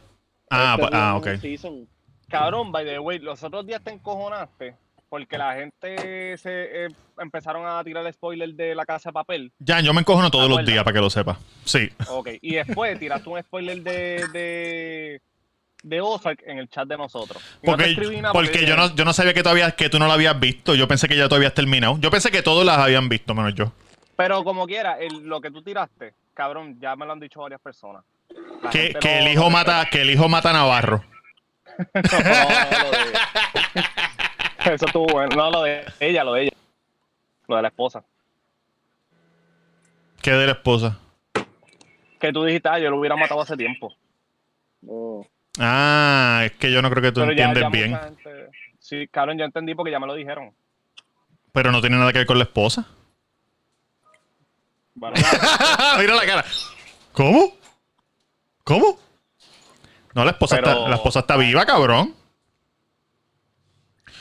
Ah, 0.49 0.77
Este 0.79 0.89
ah, 0.95 1.15
ok. 1.17 1.27
season. 1.41 1.87
Cabrón, 2.29 2.71
by 2.71 2.85
the 2.85 2.99
way, 2.99 3.19
los 3.19 3.43
otros 3.43 3.65
días 3.65 3.81
te 3.83 3.91
encojonaste 3.91 4.75
porque 5.09 5.37
la 5.37 5.53
gente 5.53 6.37
se 6.37 6.85
eh, 6.85 6.87
empezaron 7.19 7.65
a 7.65 7.81
tirar 7.83 8.11
spoilers 8.11 8.57
de 8.57 8.75
la 8.75 8.85
casa 8.85 9.09
de 9.09 9.13
papel. 9.13 9.51
Ya, 9.59 9.79
yo 9.79 9.93
me 9.93 10.01
encojono 10.01 10.29
todos 10.29 10.49
los 10.49 10.65
días, 10.65 10.83
para 10.83 10.93
que 10.93 10.99
lo 11.01 11.09
sepa. 11.09 11.37
Sí. 11.63 11.89
Ok, 12.09 12.29
y 12.41 12.55
después 12.55 12.99
tiraste 12.99 13.29
un 13.29 13.39
spoiler 13.41 13.81
de, 13.81 14.27
de, 14.33 15.21
de 15.86 16.02
Ozark 16.02 16.41
en 16.48 16.58
el 16.58 16.67
chat 16.67 16.88
de 16.88 16.98
nosotros. 16.98 17.41
Y 17.62 17.69
no 17.69 17.78
te 17.78 17.95
Porque, 17.95 18.24
porque 18.34 18.65
yo, 18.65 18.76
no, 18.76 18.93
yo 18.95 19.06
no 19.06 19.13
sabía 19.13 19.34
que, 19.34 19.43
todavía, 19.43 19.71
que 19.71 19.89
tú 19.89 20.00
no 20.00 20.08
lo 20.08 20.13
habías 20.13 20.38
visto. 20.39 20.74
Yo 20.74 20.88
pensé 20.88 21.08
que 21.08 21.15
ya 21.15 21.30
tú 21.30 21.36
habías 21.36 21.54
terminado. 21.54 21.98
Yo 22.00 22.10
pensé 22.10 22.32
que 22.32 22.41
todos 22.41 22.65
las 22.65 22.80
habían 22.80 23.08
visto, 23.08 23.36
menos 23.36 23.54
yo. 23.54 23.71
Pero 24.15 24.43
como 24.43 24.65
quiera, 24.65 24.98
el- 25.00 25.28
lo 25.28 25.39
que 25.41 25.52
tú 25.52 25.62
tiraste, 25.62 26.13
cabrón, 26.34 26.80
ya 26.80 26.95
me 26.95 27.06
lo 27.06 27.13
han 27.13 27.19
dicho 27.19 27.41
varias 27.41 27.62
personas. 27.62 28.04
Que, 28.71 28.95
que 29.00 29.19
el 29.19 29.28
hijo 29.28 29.50
mata, 29.50 29.86
que 29.91 30.02
el 30.02 30.10
hijo 30.10 30.28
mata 30.28 30.50
a 30.50 30.54
Navarro. 30.54 31.04
No, 31.78 31.86
no, 34.65 34.71
Eso 34.71 34.86
estuvo 34.86 35.06
bueno. 35.06 35.36
No, 35.36 35.52
lo 35.52 35.63
de 35.63 35.86
ella, 36.00 36.24
lo 36.24 36.34
de 36.34 36.43
ella. 36.43 36.52
Lo 37.48 37.56
de 37.58 37.62
la 37.62 37.67
esposa. 37.67 38.04
Que 40.21 40.32
de 40.32 40.45
la 40.48 40.54
esposa. 40.54 40.98
Que 42.19 42.34
tú 42.34 42.43
dijiste, 42.43 42.69
ah, 42.69 42.80
yo 42.80 42.89
lo 42.89 42.98
hubiera 42.98 43.15
matado 43.15 43.41
hace 43.41 43.56
tiempo. 43.56 43.93
Oh. 44.88 45.26
Ah, 45.59 46.41
es 46.45 46.51
que 46.53 46.71
yo 46.71 46.81
no 46.81 46.89
creo 46.89 47.01
que 47.01 47.11
tú 47.11 47.21
Pero 47.21 47.31
entiendes 47.31 47.63
ya 47.63 47.69
bien. 47.69 47.97
gente- 47.99 48.49
Sí, 48.79 49.07
cabrón, 49.07 49.37
yo 49.37 49.45
entendí 49.45 49.73
porque 49.73 49.91
ya 49.91 49.99
me 49.99 50.07
lo 50.07 50.13
dijeron. 50.13 50.53
Pero 51.51 51.71
no 51.71 51.81
tiene 51.81 51.97
nada 51.97 52.11
que 52.11 52.19
ver 52.19 52.27
con 52.27 52.37
la 52.37 52.43
esposa. 52.43 52.85
Bueno, 54.93 55.15
Mira 55.99 56.15
la 56.15 56.25
cara. 56.25 56.45
¿Cómo? 57.13 57.53
¿Cómo? 58.63 58.99
No, 60.13 60.23
la 60.23 60.31
esposa, 60.31 60.57
Pero- 60.57 60.69
está, 60.71 60.89
la 60.89 60.95
esposa 60.95 61.19
está 61.19 61.37
viva, 61.37 61.65
cabrón. 61.65 62.13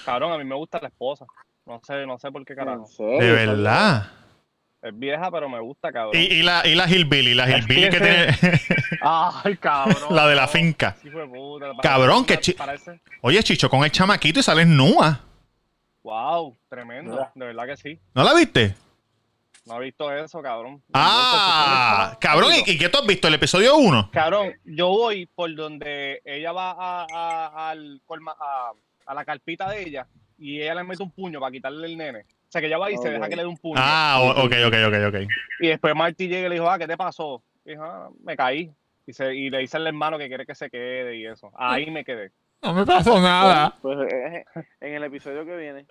cabrón, 0.05 0.33
a 0.33 0.39
mí 0.39 0.45
me 0.45 0.55
gusta 0.55 0.79
la 0.81 0.89
esposa. 0.89 1.25
No 1.67 1.81
sé, 1.85 2.07
no 2.07 2.19
sé 2.19 2.31
por 2.31 2.45
qué 2.45 2.55
carajo. 2.55 2.87
De 2.99 3.31
verdad. 3.33 4.11
Es 4.85 4.99
vieja, 4.99 5.31
pero 5.31 5.49
me 5.49 5.59
gusta, 5.61 5.91
cabrón. 5.91 6.13
Y, 6.15 6.27
y 6.27 6.43
la, 6.43 6.61
y 6.67 6.75
la 6.75 6.87
Hillbilly, 6.87 7.33
la 7.35 7.49
Hillbilly 7.49 7.89
que 7.89 8.01
tiene. 8.01 8.61
Ay, 9.01 9.57
cabrón. 9.57 10.15
La 10.15 10.27
de 10.27 10.35
la 10.35 10.47
finca. 10.47 10.95
Sí, 11.01 11.09
fue 11.09 11.27
puta. 11.27 11.73
Cabrón, 11.83 12.27
que 12.27 12.39
chi-. 12.39 12.55
Oye, 13.23 13.43
Chicho, 13.43 13.71
con 13.71 13.83
el 13.83 13.91
chamaquito 13.91 14.41
y 14.41 14.43
sales 14.43 14.67
nua. 14.67 15.21
Wow, 16.03 16.55
tremendo. 16.69 17.17
De 17.35 17.47
verdad 17.47 17.65
que 17.65 17.79
sí. 17.79 17.99
¿No 18.13 18.23
la 18.25 18.35
viste? 18.35 18.75
No 19.65 19.81
he 19.81 19.85
visto 19.87 20.15
eso, 20.15 20.43
cabrón. 20.43 20.83
Ah, 20.93 22.19
cabrón, 22.21 22.53
¿y, 22.55 22.71
y 22.73 22.77
qué 22.77 22.91
tú 22.91 22.99
has 22.99 23.07
visto? 23.07 23.27
¿El 23.29 23.35
episodio 23.35 23.77
1? 23.77 24.11
Cabrón, 24.13 24.53
yo 24.67 24.89
voy 24.89 25.25
por 25.25 25.55
donde 25.55 26.21
ella 26.27 26.53
va 26.53 26.73
a, 26.73 27.07
a, 27.11 27.71
a, 27.71 28.73
a 29.07 29.15
la 29.15 29.25
carpita 29.25 29.71
de 29.71 29.81
ella 29.81 30.07
y 30.37 30.61
ella 30.61 30.75
le 30.75 30.85
mete 30.85 31.03
un 31.03 31.11
puño 31.11 31.41
para 31.41 31.51
quitarle 31.53 31.87
el 31.87 31.97
nene. 31.97 32.27
Sea, 32.55 32.61
que 32.61 32.69
ella 32.69 32.79
va 32.79 32.89
y 32.89 32.97
se 32.99 33.11
deja 33.11 33.29
que 33.29 33.35
le 33.35 33.43
dé 33.43 33.49
un 33.49 33.57
puño. 33.57 33.75
Ah, 33.77 34.21
ok, 34.37 34.53
ok, 34.65 34.75
ok, 34.87 34.95
ok. 35.09 35.29
Y 35.59 35.67
después 35.67 35.93
Marty 35.97 36.29
llega 36.29 36.47
y 36.47 36.51
le 36.51 36.55
dijo, 36.55 36.71
ah, 36.71 36.79
¿qué 36.79 36.87
te 36.87 36.97
pasó? 36.97 37.43
Y 37.65 37.71
dijo, 37.71 37.83
ah, 37.83 38.11
me 38.23 38.37
caí. 38.37 38.71
Y, 39.09 39.13
se, 39.13 39.35
y 39.35 39.51
le 39.51 39.59
dice 39.59 39.77
al 39.77 39.89
hermano 39.89 40.19
que 40.19 40.29
quiere 40.29 40.47
que 40.47 40.55
se 40.55 40.71
quede 40.71 41.17
y 41.17 41.27
eso. 41.27 41.51
Ahí 41.57 41.91
me 41.91 42.05
quedé. 42.05 42.31
No 42.63 42.73
me 42.73 42.87
pasó 42.87 43.21
nada. 43.21 43.75
Pues 43.83 43.99
eh, 44.09 44.45
en 44.81 44.95
el 44.95 45.03
episodio 45.03 45.45
que 45.45 45.57
viene. 45.57 45.85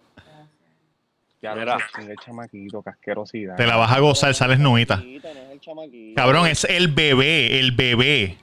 Ya 1.42 1.54
Mira. 1.54 1.78
lo 1.98 2.10
el 2.10 2.16
chamaquito, 2.16 2.82
qué 2.82 2.92
asquerosidad. 2.92 3.58
Te 3.58 3.68
la 3.68 3.76
vas 3.76 3.92
a 3.92 4.00
gozar, 4.00 4.34
sales 4.34 4.60
nuita. 4.60 5.04
Cabrón, 6.16 6.48
es 6.48 6.64
el 6.64 6.88
bebé, 6.88 7.60
el 7.60 7.74
bebé. 7.74 8.38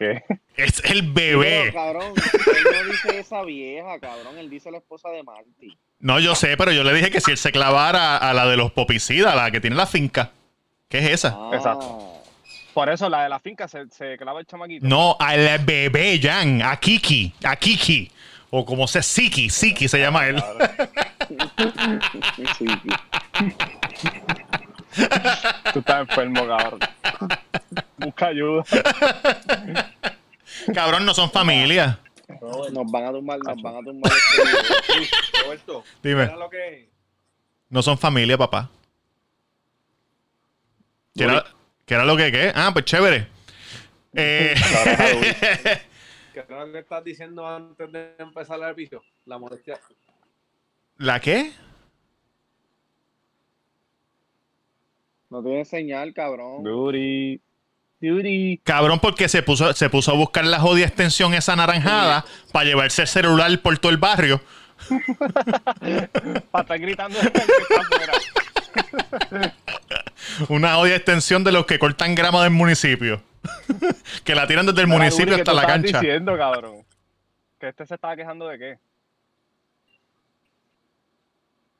Es 0.56 0.82
el 0.84 1.12
Pero, 1.12 1.38
bebé. 1.40 1.72
cabrón, 1.72 2.12
él 2.16 2.64
no 2.86 2.90
dice 2.92 3.18
esa 3.18 3.42
vieja, 3.44 3.98
cabrón. 4.00 4.36
Él 4.38 4.50
dice 4.50 4.70
la 4.70 4.78
esposa 4.78 5.08
de 5.10 5.22
Marty. 5.22 5.76
No, 6.00 6.18
yo 6.18 6.34
sé, 6.34 6.56
pero 6.56 6.72
yo 6.72 6.82
le 6.84 6.92
dije 6.94 7.10
que 7.10 7.20
si 7.20 7.30
él 7.30 7.36
se 7.38 7.52
clavara 7.52 8.16
a 8.16 8.32
la 8.34 8.46
de 8.46 8.56
los 8.56 8.72
popicidas, 8.72 9.34
la 9.34 9.50
que 9.50 9.60
tiene 9.60 9.76
la 9.76 9.86
finca. 9.86 10.30
¿Qué 10.88 10.98
es 10.98 11.10
esa? 11.10 11.36
Ah, 11.38 11.50
Exacto. 11.54 12.16
Por 12.74 12.88
eso 12.88 13.08
la 13.08 13.22
de 13.24 13.28
la 13.28 13.38
finca 13.40 13.68
se, 13.68 13.88
se 13.90 14.16
clava 14.16 14.40
el 14.40 14.46
chamaquito. 14.46 14.86
No, 14.86 15.16
al 15.18 15.58
bebé, 15.60 16.18
Jan, 16.22 16.62
a 16.62 16.76
Kiki, 16.78 17.32
a 17.44 17.56
Kiki. 17.56 18.10
O 18.50 18.64
como 18.64 18.86
se 18.88 19.02
Siki, 19.02 19.48
Siki 19.48 19.86
se 19.88 19.98
llama 19.98 20.26
él. 20.26 20.42
Tú 25.72 25.78
estás 25.78 26.00
enfermo, 26.00 26.46
cabrón. 26.46 26.80
Busca 28.00 28.26
ayuda. 28.28 28.64
Cabrón, 30.74 31.04
no 31.06 31.14
son 31.14 31.30
familia. 31.30 32.00
Nos 32.72 32.90
van 32.90 33.04
a 33.06 33.12
tumbar, 33.12 33.38
nos 33.40 33.62
van 33.62 33.76
a 33.76 33.80
tumbar. 33.82 34.12
este. 34.12 35.42
Roberto, 35.44 35.84
Dime. 36.02 36.26
lo 36.36 36.48
que 36.50 36.88
No 37.68 37.82
son 37.82 37.98
familia, 37.98 38.38
papá. 38.38 38.70
¿Qué 41.14 41.24
era, 41.24 41.44
qué 41.84 41.94
era 41.94 42.04
lo 42.04 42.16
que 42.16 42.30
qué? 42.32 42.52
Ah, 42.54 42.70
pues 42.72 42.84
chévere. 42.84 43.26
Eh, 44.14 44.54
¿Qué 46.32 46.40
era 46.48 46.64
lo 46.64 46.72
que 46.72 46.78
estás 46.78 47.04
diciendo 47.04 47.46
antes 47.46 47.90
de 47.92 48.14
empezar 48.18 48.58
el 48.62 48.70
episodio? 48.70 49.02
La 49.26 49.38
molestia. 49.38 49.78
¿La 50.98 51.20
qué? 51.20 51.52
No 55.30 55.42
tiene 55.42 55.64
señal, 55.64 56.12
cabrón. 56.12 56.62
Duty. 56.64 57.40
Duty. 58.00 58.60
Cabrón, 58.64 58.98
porque 58.98 59.28
se 59.28 59.42
puso, 59.42 59.74
se 59.74 59.90
puso 59.90 60.12
a 60.12 60.14
buscar 60.14 60.46
la 60.46 60.58
jodida 60.58 60.86
extensión 60.86 61.34
esa 61.34 61.54
naranjada 61.54 62.24
para 62.52 62.64
llevarse 62.64 63.02
el 63.02 63.08
celular 63.08 63.60
por 63.60 63.78
todo 63.78 63.92
el 63.92 63.98
barrio. 63.98 64.40
Para 66.50 66.62
estar 66.62 66.78
gritando. 66.78 67.18
Una 70.48 70.74
jodida 70.74 70.96
extensión 70.96 71.44
de 71.44 71.52
los 71.52 71.66
que 71.66 71.78
cortan 71.78 72.14
grama 72.14 72.42
del 72.42 72.52
municipio. 72.52 73.22
que 74.24 74.34
la 74.34 74.46
tiran 74.46 74.66
desde 74.66 74.80
el 74.80 74.86
municipio 74.86 75.34
¿qué 75.34 75.42
hasta 75.42 75.52
la 75.52 75.66
cancha. 75.66 76.00
diciendo, 76.00 76.36
cabrón? 76.36 76.84
Que 77.58 77.68
este 77.68 77.86
se 77.86 77.94
estaba 77.94 78.16
quejando 78.16 78.48
de 78.48 78.58
qué. 78.58 78.78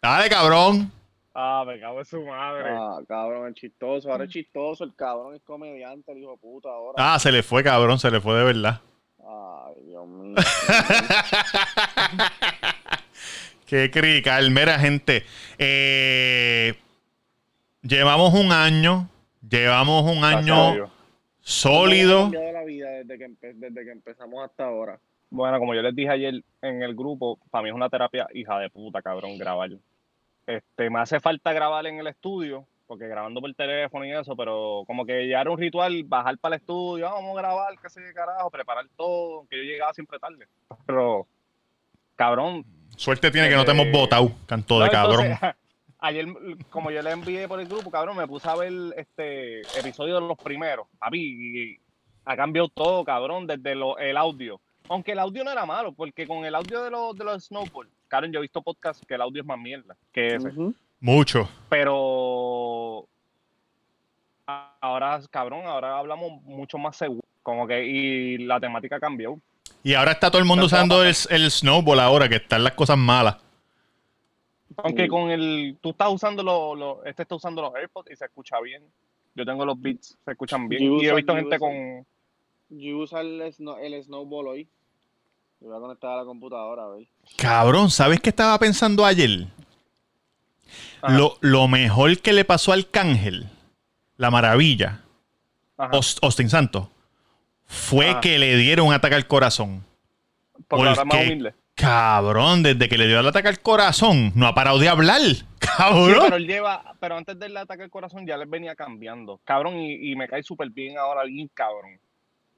Dale, 0.02 0.28
cabrón. 0.28 0.92
Ah, 1.34 1.64
me 1.66 1.78
cago 1.78 1.98
en 2.00 2.04
su 2.04 2.22
madre. 2.24 2.70
Ah, 2.70 2.98
cabrón, 3.06 3.48
es 3.48 3.54
chistoso. 3.54 4.10
Ahora 4.10 4.24
es 4.24 4.30
chistoso. 4.30 4.82
El 4.84 4.94
cabrón 4.94 5.34
es 5.36 5.42
comediante, 5.42 6.10
el 6.12 6.18
hijo 6.18 6.32
de 6.32 6.38
puta. 6.38 6.68
Ahora. 6.70 6.94
Ah, 7.14 7.18
se 7.18 7.30
le 7.30 7.42
fue, 7.42 7.62
cabrón, 7.62 7.98
se 7.98 8.10
le 8.10 8.20
fue 8.20 8.36
de 8.36 8.44
verdad. 8.44 8.80
Ay, 9.20 9.74
Dios 9.86 10.06
mío. 10.08 10.34
Qué 13.66 13.90
crical. 13.90 14.50
Mira, 14.50 14.78
gente. 14.78 15.24
eh, 15.58 16.74
llevamos 17.82 18.34
un 18.34 18.50
año. 18.52 19.08
Llevamos 19.48 20.02
un 20.04 20.24
año 20.24 20.90
sólido. 21.40 22.16
¿Cómo 22.24 22.28
ha 22.28 22.32
cambiado 22.32 22.52
la 22.52 22.64
vida 22.64 22.88
desde 22.90 23.18
que, 23.18 23.24
empe- 23.26 23.54
desde 23.54 23.84
que 23.84 23.90
empezamos 23.92 24.44
hasta 24.44 24.64
ahora. 24.64 24.98
Bueno, 25.30 25.58
como 25.60 25.74
yo 25.74 25.82
les 25.82 25.94
dije 25.94 26.10
ayer 26.10 26.42
en 26.62 26.82
el 26.82 26.94
grupo, 26.94 27.38
para 27.50 27.62
mí 27.62 27.68
es 27.68 27.74
una 27.74 27.88
terapia 27.88 28.26
hija 28.34 28.58
de 28.58 28.68
puta, 28.68 29.00
cabrón, 29.00 29.38
grabar. 29.38 29.70
Este, 30.56 30.90
me 30.90 31.00
hace 31.00 31.20
falta 31.20 31.52
grabar 31.52 31.86
en 31.86 31.98
el 32.00 32.06
estudio, 32.08 32.66
porque 32.86 33.06
grabando 33.06 33.40
por 33.40 33.54
teléfono 33.54 34.04
y 34.04 34.12
eso, 34.12 34.34
pero 34.36 34.82
como 34.86 35.06
que 35.06 35.28
ya 35.28 35.40
era 35.40 35.50
un 35.50 35.58
ritual, 35.58 36.02
bajar 36.04 36.36
para 36.38 36.56
el 36.56 36.60
estudio, 36.60 37.08
ah, 37.08 37.12
vamos 37.12 37.36
a 37.36 37.40
grabar, 37.40 37.78
qué 37.80 37.88
sé 37.88 38.00
qué 38.02 38.12
carajo, 38.12 38.50
preparar 38.50 38.86
todo, 38.96 39.38
aunque 39.38 39.56
yo 39.58 39.62
llegaba 39.62 39.92
siempre 39.94 40.18
tarde. 40.18 40.46
Pero, 40.86 41.26
cabrón. 42.16 42.64
Suerte 42.96 43.30
tiene 43.30 43.48
que 43.48 43.54
no 43.56 43.64
te 43.64 43.70
hemos 43.70 43.86
Eh, 43.86 43.92
votado, 43.92 44.32
canto 44.46 44.80
de 44.80 44.90
cabrón. 44.90 45.24
entonces, 45.26 45.50
ayer, 46.00 46.26
como 46.70 46.90
yo 46.90 47.00
le 47.02 47.10
envié 47.12 47.46
por 47.48 47.60
el 47.60 47.68
grupo, 47.68 47.90
cabrón, 47.90 48.16
me 48.16 48.26
puse 48.26 48.48
a 48.48 48.56
ver 48.56 48.72
este 48.96 49.60
episodio 49.78 50.16
de 50.20 50.26
los 50.26 50.36
primeros. 50.38 50.86
Papi, 50.98 51.18
y 51.20 51.80
ha 52.24 52.36
cambiado 52.36 52.68
todo, 52.68 53.04
cabrón, 53.04 53.46
desde 53.46 53.74
lo- 53.74 53.98
el 53.98 54.16
audio. 54.16 54.60
Aunque 54.88 55.12
el 55.12 55.20
audio 55.20 55.44
no 55.44 55.52
era 55.52 55.64
malo, 55.64 55.92
porque 55.92 56.26
con 56.26 56.44
el 56.44 56.54
audio 56.54 56.82
de 56.82 56.90
los, 56.90 57.16
de 57.16 57.24
los 57.24 57.44
Snowball, 57.44 57.88
cabrón, 58.10 58.32
yo 58.32 58.40
he 58.40 58.42
visto 58.42 58.60
podcasts 58.60 59.06
que 59.06 59.14
el 59.14 59.22
audio 59.22 59.40
es 59.40 59.46
más 59.46 59.58
mierda 59.58 59.96
que 60.12 60.34
ese. 60.34 60.50
Mucho. 61.00 61.48
Pero 61.70 63.06
ahora, 64.46 65.20
cabrón, 65.30 65.64
ahora 65.66 65.98
hablamos 65.98 66.42
mucho 66.42 66.76
más 66.78 66.96
seguro. 66.96 67.22
Como 67.42 67.66
que, 67.66 67.86
y 67.86 68.38
la 68.38 68.60
temática 68.60 69.00
cambió. 69.00 69.38
Y 69.82 69.94
ahora 69.94 70.12
está 70.12 70.30
todo 70.30 70.40
el 70.42 70.46
mundo 70.48 70.66
usando 70.66 71.02
el, 71.02 71.14
el 71.30 71.50
snowball 71.50 72.00
ahora, 72.00 72.28
que 72.28 72.36
están 72.36 72.62
las 72.64 72.74
cosas 72.74 72.98
malas. 72.98 73.36
Aunque 74.76 75.08
con 75.08 75.30
el, 75.30 75.78
tú 75.80 75.90
estás 75.90 76.08
usando 76.12 76.42
los, 76.42 76.78
los- 76.78 77.06
este 77.06 77.22
está 77.22 77.34
usando 77.34 77.62
los 77.62 77.74
AirPods 77.74 78.10
y 78.10 78.16
se 78.16 78.24
escucha 78.26 78.60
bien. 78.60 78.82
Yo 79.34 79.44
tengo 79.44 79.64
los 79.64 79.80
beats, 79.80 80.18
se 80.24 80.30
escuchan 80.32 80.68
bien. 80.68 80.82
Yo 80.84 81.02
y 81.02 81.06
he 81.06 81.14
visto 81.14 81.34
gente 81.34 81.56
uso- 81.56 81.64
con, 81.64 82.06
Yo 82.68 82.98
uso 82.98 83.18
el, 83.20 83.40
snow- 83.52 83.78
el 83.80 84.02
snowball 84.04 84.48
hoy. 84.48 84.68
Yo 85.60 85.68
voy 85.68 85.76
a 85.76 85.80
conectar 85.80 86.10
a 86.12 86.16
la 86.16 86.24
computadora, 86.24 86.84
a 86.84 86.88
ver. 86.88 87.06
Cabrón, 87.36 87.90
¿sabes 87.90 88.20
qué 88.20 88.30
estaba 88.30 88.58
pensando 88.58 89.04
ayer? 89.04 89.46
Lo, 91.08 91.36
lo 91.40 91.68
mejor 91.68 92.18
que 92.18 92.32
le 92.32 92.44
pasó 92.44 92.72
al 92.72 92.88
Cángel, 92.90 93.48
la 94.16 94.30
maravilla, 94.30 95.00
Austin 96.22 96.48
Santos, 96.50 96.88
fue 97.66 98.10
Ajá. 98.10 98.20
que 98.20 98.38
le 98.38 98.56
dieron 98.56 98.86
un 98.88 98.92
ataque 98.94 99.14
al 99.14 99.26
corazón. 99.26 99.84
porque 100.68 100.90
es 100.90 100.96
más 100.98 101.06
porque- 101.08 101.26
humilde. 101.26 101.54
Cabrón, 101.74 102.62
desde 102.62 102.90
que 102.90 102.98
le 102.98 103.06
dio 103.06 103.20
el 103.20 103.26
ataque 103.26 103.48
al 103.48 103.60
corazón, 103.60 104.32
no 104.34 104.46
ha 104.46 104.54
parado 104.54 104.78
de 104.78 104.88
hablar. 104.88 105.20
Sí, 105.60 105.76
Cabrón. 105.76 106.18
pero 106.24 106.36
él 106.36 106.46
lleva, 106.46 106.94
pero 107.00 107.16
antes 107.16 107.38
del 107.38 107.56
ataque 107.56 107.84
al 107.84 107.90
corazón 107.90 108.26
ya 108.26 108.36
les 108.36 108.48
venía 108.50 108.74
cambiando. 108.74 109.40
Cabrón, 109.44 109.78
y, 109.78 110.10
y 110.10 110.16
me 110.16 110.26
cae 110.28 110.42
súper 110.42 110.68
bien 110.70 110.98
ahora, 110.98 111.24
bien 111.24 111.48
cabrón. 111.54 111.98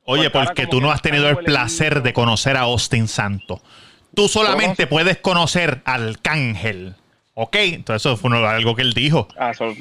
Oye, 0.04 0.30
porque 0.30 0.46
porque 0.46 0.66
tú 0.66 0.80
no 0.80 0.90
has 0.90 1.02
tenido 1.02 1.28
el 1.28 1.36
placer 1.38 2.02
de 2.02 2.12
conocer 2.12 2.56
a 2.56 2.60
Austin 2.62 3.08
Santos. 3.08 3.60
Tú 4.14 4.28
solamente 4.28 4.86
puedes 4.86 5.18
conocer 5.18 5.80
al 5.84 6.20
Cángel. 6.20 6.94
¿Ok? 7.34 7.56
Entonces 7.56 8.04
eso 8.04 8.16
fue 8.16 8.36
algo 8.46 8.74
que 8.76 8.82
él 8.82 8.92
dijo. 8.92 9.26
Ah, 9.38 9.50
eso- 9.52 9.72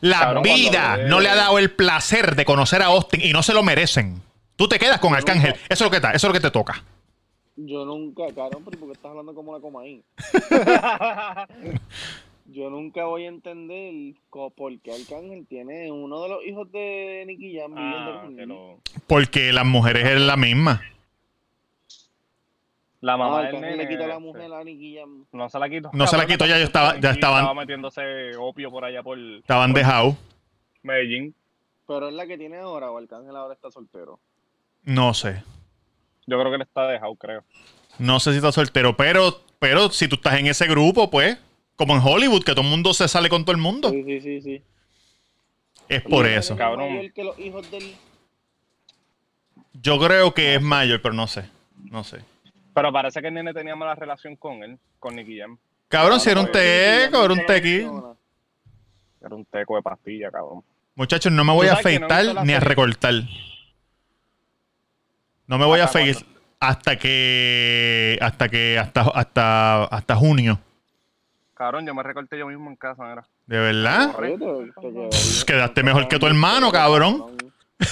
La 0.00 0.20
Cabrón, 0.20 0.42
vida 0.42 0.98
no 1.08 1.20
le 1.20 1.30
ha 1.30 1.34
dado 1.34 1.58
el 1.58 1.70
placer 1.72 2.36
de 2.36 2.44
conocer 2.44 2.82
a 2.82 2.86
Austin 2.86 3.20
y 3.24 3.32
no 3.32 3.42
se 3.42 3.54
lo 3.54 3.62
merecen. 3.62 4.22
Tú 4.56 4.68
te 4.68 4.78
quedas 4.78 5.00
con 5.00 5.10
Yo 5.10 5.16
Arcángel. 5.16 5.50
nunca- 5.52 5.62
Eso 5.68 5.84
es 5.84 5.86
lo 5.86 5.90
que, 5.90 5.96
está, 5.96 6.10
eso 6.12 6.26
es 6.26 6.28
lo 6.28 6.32
que 6.34 6.40
te 6.40 6.50
toca. 6.50 6.84
Yo 7.56 7.84
nunca, 7.86 8.24
cabrón, 8.34 8.62
pero 8.64 8.78
¿por 8.78 8.88
qué 8.88 8.92
estás 8.92 9.10
hablando 9.10 9.34
como 9.34 9.52
una 9.52 9.60
comaín? 9.60 10.04
Yo 12.48 12.70
nunca 12.70 13.04
voy 13.06 13.24
a 13.24 13.28
entender 13.28 14.14
por 14.30 14.78
qué 14.80 14.92
Arcángel 14.92 15.46
tiene 15.48 15.90
uno 15.90 16.22
de 16.22 16.28
los 16.28 16.44
hijos 16.46 16.70
de 16.70 17.24
Nicky 17.26 17.56
Jam 17.58 17.74
viviendo 17.74 18.12
Ah, 18.12 18.20
con 18.22 18.36
que 18.36 18.42
él. 18.42 18.48
lo- 18.48 18.80
Porque 19.06 19.52
las 19.52 19.66
mujeres 19.66 20.04
es 20.06 20.20
la 20.20 20.36
misma. 20.36 20.80
La 23.00 23.16
mamá 23.16 23.38
del 23.38 23.46
Arcángel 23.46 23.70
nene. 23.72 23.82
le 23.84 23.88
quitó 23.88 24.04
a 24.04 24.06
la 24.06 24.14
este, 24.14 24.24
mujer 24.26 24.52
a 24.52 24.64
Nicky 24.64 24.96
Jam. 24.96 25.24
No 25.32 25.48
se 25.48 25.58
la 25.58 25.68
quitó. 25.68 25.90
No 25.92 26.06
se 26.06 26.16
la 26.16 26.26
quitó, 26.26 26.46
ya 26.46 26.58
yo 26.58 26.64
estaba- 26.64 26.98
ya 27.00 27.10
estaban- 27.10 27.40
Estaba 27.40 27.54
metiéndose 27.60 28.36
opio 28.38 28.70
por 28.70 28.84
allá 28.84 29.02
por 29.02 29.18
Estaban 29.18 29.72
dejados. 29.72 30.14
Medellín. 30.82 31.34
Pero 31.86 32.08
es 32.08 32.14
la 32.14 32.26
que 32.26 32.38
tiene 32.38 32.56
ahora, 32.58 32.90
o 32.90 32.98
Arcángel 32.98 33.36
ahora 33.36 33.54
está 33.54 33.70
soltero. 33.70 34.18
No 34.84 35.14
sé. 35.14 35.42
Yo 36.26 36.38
creo 36.38 36.50
que 36.50 36.56
él 36.56 36.62
está 36.62 36.86
dejado, 36.88 37.14
creo. 37.16 37.44
No 37.98 38.18
sé 38.18 38.30
si 38.32 38.36
está 38.38 38.50
soltero. 38.50 38.96
Pero, 38.96 39.40
pero 39.58 39.90
si 39.90 40.08
tú 40.08 40.16
estás 40.16 40.38
en 40.38 40.46
ese 40.46 40.66
grupo, 40.66 41.10
pues, 41.10 41.38
como 41.76 41.94
en 41.94 42.02
Hollywood, 42.02 42.42
que 42.42 42.52
todo 42.52 42.62
el 42.62 42.70
mundo 42.70 42.92
se 42.94 43.06
sale 43.08 43.28
con 43.28 43.44
todo 43.44 43.54
el 43.54 43.60
mundo. 43.62 43.90
Sí, 43.90 44.02
sí, 44.04 44.20
sí, 44.20 44.40
sí. 44.40 44.62
Es 45.88 46.02
por 46.02 46.26
eso. 46.26 46.54
es 46.54 46.58
Cabrón. 46.58 46.94
mayor 46.94 47.12
que 47.12 47.24
los 47.24 47.38
hijos 47.38 47.70
del... 47.70 47.94
Yo 49.74 49.98
creo 49.98 50.34
que 50.34 50.54
es 50.54 50.62
mayor, 50.62 51.00
pero 51.02 51.14
no 51.14 51.26
sé. 51.26 51.48
No 51.90 52.02
sé. 52.02 52.20
Pero 52.74 52.92
parece 52.92 53.20
que 53.20 53.28
el 53.28 53.34
nene 53.34 53.52
tenía 53.54 53.76
mala 53.76 53.94
relación 53.94 54.36
con 54.36 54.62
él, 54.62 54.78
con 54.98 55.14
Nicky 55.14 55.38
Jam. 55.38 55.58
Cabrón, 55.88 56.18
si 56.18 56.30
era 56.30 56.40
un 56.40 56.50
teco, 56.50 57.24
era 57.24 57.32
un 57.32 57.46
tequi. 57.46 57.86
Era 59.20 59.34
un 59.34 59.44
teco 59.44 59.76
de 59.76 59.82
pastilla, 59.82 60.30
cabrón. 60.30 60.62
Muchachos, 60.94 61.30
no 61.30 61.44
me 61.44 61.52
voy 61.52 61.68
a 61.68 61.72
no 61.72 61.78
afeitar 61.78 62.44
ni 62.44 62.52
a 62.54 62.60
recortar. 62.60 63.14
No 65.46 65.58
me 65.58 65.66
voy 65.66 65.80
a 65.80 65.84
¿Hasta 65.84 66.00
afeitar 66.00 66.36
hasta 66.60 66.96
que. 66.96 68.18
Hasta 68.20 68.48
que. 68.48 68.78
Hasta, 68.78 69.02
hasta, 69.02 69.84
hasta 69.84 70.16
junio. 70.16 70.58
Cabrón, 71.56 71.86
yo 71.86 71.94
me 71.94 72.02
recorté 72.02 72.38
yo 72.38 72.46
mismo 72.46 72.68
en 72.68 72.76
casa, 72.76 73.02
mira. 73.04 73.26
¿De 73.46 73.58
verdad? 73.58 74.14
Quedaste 75.46 75.82
mejor 75.82 76.06
que 76.08 76.18
tu 76.18 76.26
hermano, 76.26 76.70
cabrón. 76.70 77.36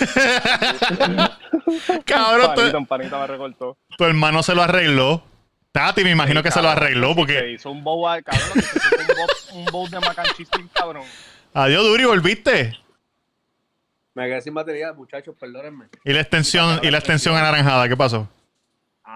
Cabrón, 2.04 2.46
Panita, 2.54 2.70
tu, 2.72 2.78
un 2.78 2.86
panita 2.86 3.18
me 3.20 3.26
recortó. 3.26 3.76
tu 3.96 4.04
hermano 4.04 4.42
se 4.42 4.54
lo 4.54 4.62
arregló. 4.62 5.22
Tati, 5.72 6.04
me 6.04 6.10
imagino 6.10 6.40
Sí, 6.40 6.44
que 6.44 6.50
se 6.52 6.62
lo 6.62 6.68
arregló 6.68 7.08
Se 7.10 7.14
porque. 7.14 7.50
hizo 7.52 7.70
un 7.70 7.82
bowl, 7.82 8.08
al- 8.08 8.22
cabrón, 8.22 8.62
se 8.62 8.78
hizo 9.12 9.54
un 9.56 9.64
bowl 9.66 9.90
de 9.90 9.98
mac 10.00 10.18
and 10.18 10.28
cheese 10.36 10.48
bien 10.56 10.68
cabrón. 10.72 11.02
Adiós, 11.52 11.82
Duri, 11.84 12.04
volviste. 12.04 12.78
Me 14.14 14.26
quedé 14.28 14.40
sin 14.42 14.54
batería, 14.54 14.92
muchachos, 14.92 15.34
perdónenme. 15.38 15.86
Y 16.04 16.12
la 16.12 16.20
extensión, 16.20 16.78
y 16.82 16.90
la 16.90 16.98
extensión 16.98 17.34
anaranjada, 17.36 17.88
¿qué 17.88 17.96
pasó? 17.96 18.28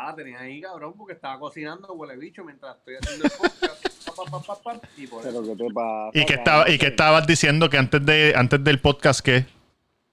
Ah, 0.00 0.10
la 0.10 0.14
tenía 0.14 0.38
ahí, 0.38 0.60
cabrón, 0.60 0.94
porque 0.96 1.14
estaba 1.14 1.38
cocinando, 1.40 1.92
huele 1.94 2.16
bicho, 2.16 2.44
mientras 2.44 2.76
estoy 2.76 2.94
haciendo 3.02 3.24
el 3.24 3.30
podcast. 3.32 3.88
Pa, 4.08 4.24
pa, 4.24 4.40
pa, 4.42 4.54
pa, 4.54 4.62
pa, 4.80 4.88
y 4.96 5.06
por 5.06 5.20
eso. 5.24 5.30
Pero 5.42 5.56
¿qué 5.56 5.64
te 5.64 5.72
pasa? 5.74 6.10
¿Y 6.14 6.26
qué 6.26 6.34
estaba, 6.34 6.70
y 6.70 6.78
qué 6.78 6.86
estabas 6.88 7.26
diciendo 7.26 7.68
que 7.70 7.78
antes 7.78 8.04
de, 8.04 8.32
antes 8.36 8.62
del 8.64 8.80
podcast 8.80 9.20
qué? 9.20 9.46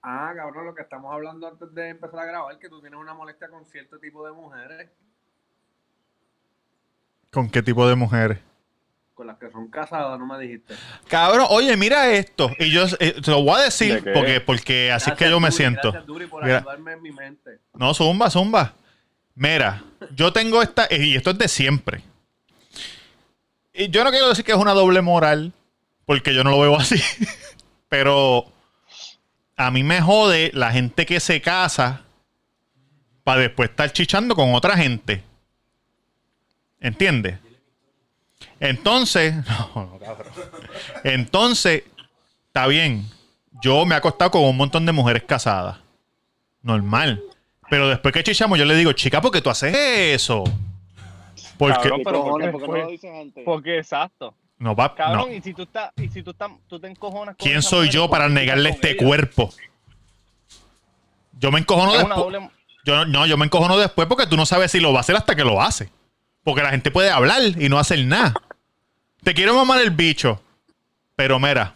Ah, 0.04 0.32
cabrón, 0.36 0.66
lo 0.68 0.76
que 0.76 0.82
estamos 0.84 1.12
hablando 1.14 1.48
antes 1.48 1.74
de 1.74 1.90
empezar 1.90 2.20
a 2.20 2.26
grabar, 2.26 2.60
que 2.60 2.70
tú 2.70 2.82
tienes 2.82 3.00
una 3.00 3.14
molestia 3.16 3.48
con 3.48 3.66
cierto 3.66 3.98
tipo 4.00 4.26
de 4.28 4.34
mujeres. 4.34 4.90
¿Con 7.32 7.50
qué 7.50 7.62
tipo 7.64 7.88
de 7.88 7.96
mujeres? 7.96 8.40
Con 9.14 9.28
las 9.28 9.38
que 9.38 9.50
son 9.50 9.70
casadas, 9.70 10.20
no 10.20 10.26
me 10.26 10.40
dijiste. 10.40 10.76
Cabrón, 11.08 11.48
oye, 11.50 11.76
mira 11.78 12.10
esto. 12.12 12.52
Y 12.60 12.72
yo 12.72 12.84
eh, 13.00 13.20
te 13.24 13.32
lo 13.32 13.44
voy 13.44 13.56
a 13.56 13.58
¿De 13.60 13.64
decir 13.66 14.04
porque, 14.14 14.42
porque 14.42 14.92
así 14.92 15.10
es 15.10 15.16
que 15.16 15.30
yo 15.30 15.40
me 15.40 15.52
siento. 15.52 15.92
Gracias, 15.92 16.06
Duri, 16.06 16.28
por 16.28 16.44
Gra- 16.44 16.58
ayudarme 16.58 16.94
en 16.94 17.02
mi 17.02 17.12
mente. 17.12 17.60
No, 17.74 17.94
zumba, 17.94 18.30
zumba. 18.30 18.74
Mira, 19.36 19.84
yo 20.16 20.32
tengo 20.32 20.62
esta, 20.62 20.88
y 20.90 21.16
esto 21.16 21.32
es 21.32 21.38
de 21.38 21.48
siempre. 21.48 22.02
Y 23.74 23.90
yo 23.90 24.04
no 24.06 24.10
quiero 24.10 24.30
decir 24.30 24.46
que 24.46 24.54
es 24.54 24.58
una 24.58 24.74
doble 24.74 25.02
moral, 25.02 25.52
porque 26.06 26.34
yo 26.34 26.44
no 26.44 26.52
lo 26.52 26.62
veo 26.62 26.76
así. 26.80 27.02
Pero 27.90 28.46
a 29.58 29.72
mí 29.72 29.84
me 29.84 30.02
jode 30.02 30.52
la 30.54 30.72
gente 30.72 31.06
que 31.06 31.20
se 31.20 31.42
casa 31.42 32.02
para 33.24 33.42
después 33.42 33.70
estar 33.70 33.92
chichando 33.92 34.36
con 34.36 34.54
otra 34.54 34.78
gente. 34.78 35.24
¿Entiendes? 36.80 37.40
Entonces. 38.60 39.36
Entonces, 41.04 41.84
está 42.48 42.68
bien. 42.68 43.10
Yo 43.62 43.86
me 43.86 43.96
he 43.96 43.98
acostado 43.98 44.32
con 44.32 44.44
un 44.44 44.56
montón 44.56 44.86
de 44.86 44.92
mujeres 44.92 45.24
casadas. 45.24 45.78
Normal. 46.62 47.22
Pero 47.70 47.90
después 47.90 48.14
que 48.14 48.24
chichamos, 48.24 48.58
yo 48.60 48.66
le 48.66 48.76
digo, 48.76 48.92
chica, 48.94 49.22
¿por 49.22 49.32
qué 49.32 49.42
tú 49.42 49.50
haces 49.50 49.76
eso? 49.76 50.44
Porque 51.58 51.76
Cabrón, 51.90 51.98
¿Qué 52.00 52.04
pero? 52.06 52.24
¿por 52.24 52.42
qué 52.42 52.48
¿Por 52.50 52.62
qué 52.62 52.68
no 52.68 52.78
lo 52.78 52.88
dices 52.88 53.12
antes? 53.22 53.44
Porque 53.46 53.78
exacto. 53.80 54.36
no 54.60 54.76
va. 54.76 54.94
Cabrón, 54.94 55.30
no. 55.30 55.36
y 55.36 55.42
si 55.42 55.54
tú 55.54 55.64
estás, 55.64 55.92
y 55.98 56.10
si 56.10 56.22
tú 56.22 56.32
estás, 56.32 56.52
tú 56.68 56.80
te 56.80 56.88
encojonas 56.88 57.36
con 57.36 57.46
¿Quién 57.46 57.58
esa 57.60 57.70
soy 57.70 57.80
mujer, 57.88 57.94
yo 57.94 58.02
¿por 58.04 58.10
para 58.12 58.30
negarle 58.30 58.70
este 58.70 58.92
ella? 58.92 59.06
cuerpo? 59.06 59.54
Yo 61.40 61.52
me 61.52 61.60
encojono 61.60 61.92
Es 61.94 62.00
después. 62.00 62.18
doble- 62.18 62.50
Yo, 62.86 62.96
no- 62.98 63.06
no, 63.06 63.26
yo 63.26 63.38
me 63.38 63.46
encojono 63.46 63.78
después 63.78 64.08
porque 64.08 64.28
tú 64.28 64.38
no 64.38 64.46
sabes 64.46 64.72
si 64.72 64.80
lo 64.80 64.92
va 64.94 65.00
a 65.00 65.02
hacer 65.02 65.16
hasta 65.16 65.36
que 65.36 65.44
lo 65.44 65.62
hace. 65.62 65.90
Porque 66.44 66.62
la 66.62 66.70
gente 66.70 66.92
puede 66.92 67.10
hablar 67.10 67.42
y 67.42 67.68
no 67.70 67.80
hacer 67.80 68.06
nada. 68.06 68.34
Te 69.24 69.34
quiero 69.34 69.56
mamar 69.56 69.82
el 69.82 69.90
bicho. 69.90 70.40
Pero 71.16 71.40
mira, 71.40 71.74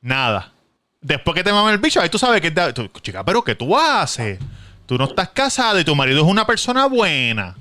nada. 0.00 0.52
Después 1.00 1.34
que 1.34 1.44
te 1.44 1.52
maman 1.52 1.74
el 1.74 1.78
bicho, 1.78 2.00
ahí 2.00 2.08
tú 2.08 2.18
sabes 2.18 2.40
que... 2.40 2.50
te- 2.50 2.72
tú, 2.72 2.88
chica, 3.02 3.22
pero 3.24 3.42
¿qué 3.44 3.54
tú 3.54 3.76
haces? 3.76 4.38
Tú 4.88 4.96
no 4.96 5.04
estás 5.04 5.28
casada 5.28 5.78
y 5.78 5.84
tu 5.84 5.94
marido 5.94 6.22
es 6.22 6.26
una 6.26 6.46
persona 6.46 6.86
buena. 6.86 7.54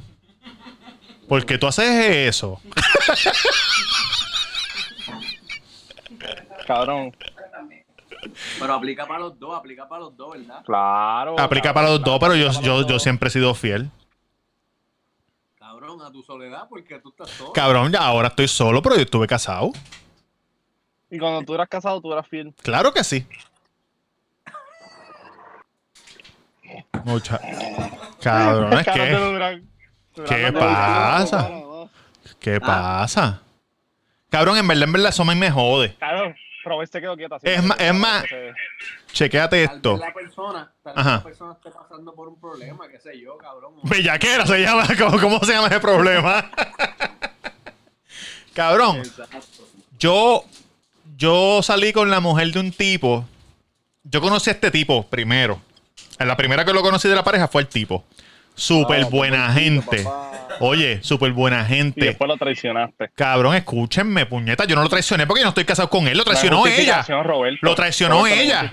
¿Por 1.27 1.45
qué 1.45 1.57
tú 1.57 1.67
haces 1.67 1.89
eso? 2.33 2.61
Cabrón. 6.65 7.13
Pero 8.57 8.73
aplica 8.73 9.05
para 9.05 9.19
los 9.19 9.37
dos, 9.37 9.57
aplica 9.57 9.89
para 9.89 10.03
los 10.03 10.15
dos, 10.15 10.37
¿verdad? 10.37 10.63
Claro. 10.63 11.37
Aplica 11.37 11.73
para 11.73 11.89
los 11.89 11.99
claro, 11.99 12.11
dos, 12.11 12.19
pero 12.21 12.35
yo, 12.37 12.61
yo, 12.61 12.87
yo 12.87 12.97
siempre 12.97 13.27
he 13.27 13.31
sido 13.31 13.53
fiel. 13.53 13.91
Cabrón, 15.59 16.01
a 16.03 16.09
tu 16.09 16.23
soledad, 16.23 16.69
porque 16.69 16.97
tú 16.99 17.09
estás 17.09 17.29
solo. 17.31 17.51
Cabrón, 17.51 17.91
ya 17.91 18.05
ahora 18.05 18.29
estoy 18.29 18.47
solo, 18.47 18.81
pero 18.81 18.95
yo 18.95 19.01
estuve 19.01 19.27
casado. 19.27 19.71
Y 21.11 21.19
cuando 21.19 21.41
tú 21.43 21.53
eras 21.55 21.67
casado, 21.67 21.99
tú 21.99 22.13
eras 22.13 22.25
fiel. 22.25 22.55
Claro 22.63 22.93
que 22.93 23.03
sí. 23.03 23.27
Mucha. 27.03 27.39
Cabrón, 28.21 28.73
es 28.79 28.85
Cabrón, 28.85 29.05
que. 29.07 29.13
de 29.13 29.17
Durán. 29.31 29.69
Durán 30.15 30.29
¿Qué 30.29 30.45
te- 30.45 30.51
pasa? 30.53 31.49
¿Qué 32.39 32.59
pasa? 32.61 33.41
Cabrón, 34.29 34.57
en 34.57 34.67
verdad, 34.67 34.83
en 34.83 34.91
verdad, 34.93 35.11
mí 35.25 35.35
me 35.35 35.49
jode. 35.51 35.95
Cabrón, 35.95 36.35
Robert 36.63 36.91
se 36.91 36.99
quedó 36.99 37.15
quieto 37.15 37.35
así. 37.35 37.47
Es 37.47 37.63
más- 37.63 37.79
es 37.79 37.93
más- 37.93 38.23
Chequéate 39.13 39.65
Tal 39.65 39.75
esto. 39.77 39.93
vez 39.93 40.01
la 40.01 40.13
persona, 40.13 40.71
tal 40.83 40.93
vez 40.95 41.05
la 41.05 41.23
persona 41.23 41.53
esté 41.53 41.71
pasando 41.71 42.13
por 42.13 42.27
un 42.27 42.39
problema, 42.39 42.87
qué 42.89 42.99
sé 42.99 43.19
yo, 43.19 43.37
cabrón. 43.37 43.73
Bellaquera 43.83 44.45
se 44.45 44.59
llama. 44.59 44.85
¿Cómo, 44.99 45.19
cómo 45.19 45.39
se 45.39 45.53
llama 45.53 45.67
ese 45.67 45.79
problema? 45.79 46.51
Cabrón, 48.53 49.03
yo. 49.99 50.43
Yo 51.15 51.63
salí 51.63 51.93
con 51.93 52.11
la 52.11 52.19
mujer 52.19 52.51
de 52.51 52.59
un 52.59 52.71
tipo. 52.71 53.25
Yo 54.03 54.21
conocí 54.21 54.51
a 54.51 54.53
este 54.53 54.69
tipo 54.69 55.03
primero. 55.07 55.59
La 56.19 56.35
primera 56.37 56.65
que 56.65 56.73
lo 56.73 56.81
conocí 56.81 57.07
de 57.07 57.15
la 57.15 57.23
pareja 57.23 57.47
fue 57.47 57.61
el 57.61 57.67
tipo. 57.67 58.05
Súper 58.55 59.03
Ah, 59.03 59.07
buena 59.09 59.47
pobrecito, 59.47 59.81
gente. 59.91 60.03
papá. 60.03 60.47
Oye, 60.61 61.03
súper 61.03 61.31
buena 61.31 61.61
Y 61.61 61.65
gente. 61.65 62.05
después 62.05 62.27
lo 62.27 62.37
traicionaste. 62.37 63.09
Cabrón, 63.13 63.53
escúchenme, 63.55 64.25
puñeta. 64.25 64.65
Yo 64.65 64.75
no 64.75 64.81
lo 64.81 64.89
traicioné 64.89 65.27
porque 65.27 65.41
yo 65.41 65.45
no 65.45 65.49
estoy 65.49 65.65
casado 65.65 65.89
con 65.89 66.07
él. 66.07 66.17
Lo 66.17 66.23
traicionó 66.23 66.65
ella. 66.65 67.03
Roberto. 67.23 67.59
Lo 67.61 67.75
traicionó 67.75 68.19
Roberto, 68.21 68.41
ella. 68.41 68.69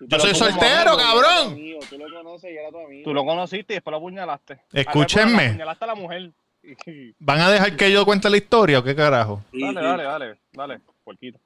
Yo 0.00 0.18
soy 0.20 0.34
soltero, 0.34 0.94
y 0.94 0.96
cabrón. 0.96 1.58
Tú 1.90 1.98
lo 1.98 2.08
conoces 2.22 2.50
y 2.52 2.56
era 2.56 2.70
tu 2.70 2.78
amigo. 2.78 3.02
Tú 3.04 3.12
lo 3.14 3.24
conociste 3.24 3.72
y 3.72 3.76
después 3.76 3.90
lo 3.92 3.96
apuñalaste. 3.98 4.60
Escúchenme. 4.72 5.46
Apuñalaste 5.48 5.84
a 5.84 5.88
la 5.88 5.94
mujer. 5.96 6.30
¿Van 7.18 7.40
a 7.40 7.50
dejar 7.50 7.74
que 7.76 7.90
yo 7.90 8.04
cuente 8.04 8.30
la 8.30 8.36
historia 8.36 8.78
o 8.78 8.84
qué 8.84 8.94
carajo? 8.94 9.42
Sí, 9.50 9.60
Dale, 9.60 9.80
sí. 9.80 9.86
dale, 9.86 10.02
dale, 10.04 10.36
dale, 10.52 10.80
puerquito. 11.02 11.38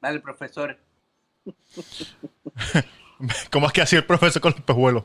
Dale, 0.00 0.20
profesor. 0.20 0.78
¿Cómo 3.50 3.66
es 3.66 3.72
que 3.72 3.82
hacía 3.82 3.98
el 3.98 4.04
profesor 4.04 4.40
con 4.40 4.52
los 4.52 4.60
pejuelos? 4.62 5.04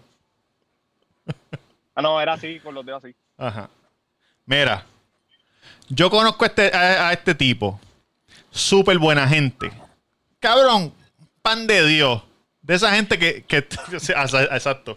Ah, 1.95 2.01
no, 2.01 2.19
era 2.19 2.33
así, 2.33 2.59
con 2.59 2.73
los 2.73 2.85
dedos 2.85 3.03
así. 3.03 3.15
Ajá. 3.37 3.69
Mira, 4.45 4.85
yo 5.89 6.09
conozco 6.09 6.43
a 6.43 6.47
este, 6.47 6.75
a, 6.75 7.09
a 7.09 7.13
este 7.13 7.35
tipo. 7.35 7.79
Súper 8.51 8.97
buena 8.97 9.27
gente. 9.27 9.71
Cabrón, 10.39 10.93
pan 11.41 11.67
de 11.67 11.85
Dios. 11.87 12.23
De 12.61 12.75
esa 12.75 12.95
gente 12.95 13.19
que. 13.19 13.43
que 13.43 13.57
exacto. 13.91 14.95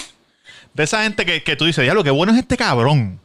De 0.73 0.85
esa 0.85 1.03
gente 1.03 1.25
que, 1.25 1.43
que 1.43 1.57
tú 1.57 1.65
dices, 1.65 1.83
diablo, 1.83 2.05
qué 2.05 2.11
bueno 2.11 2.33
es 2.33 2.39
este 2.39 2.57
cabrón. 2.57 3.21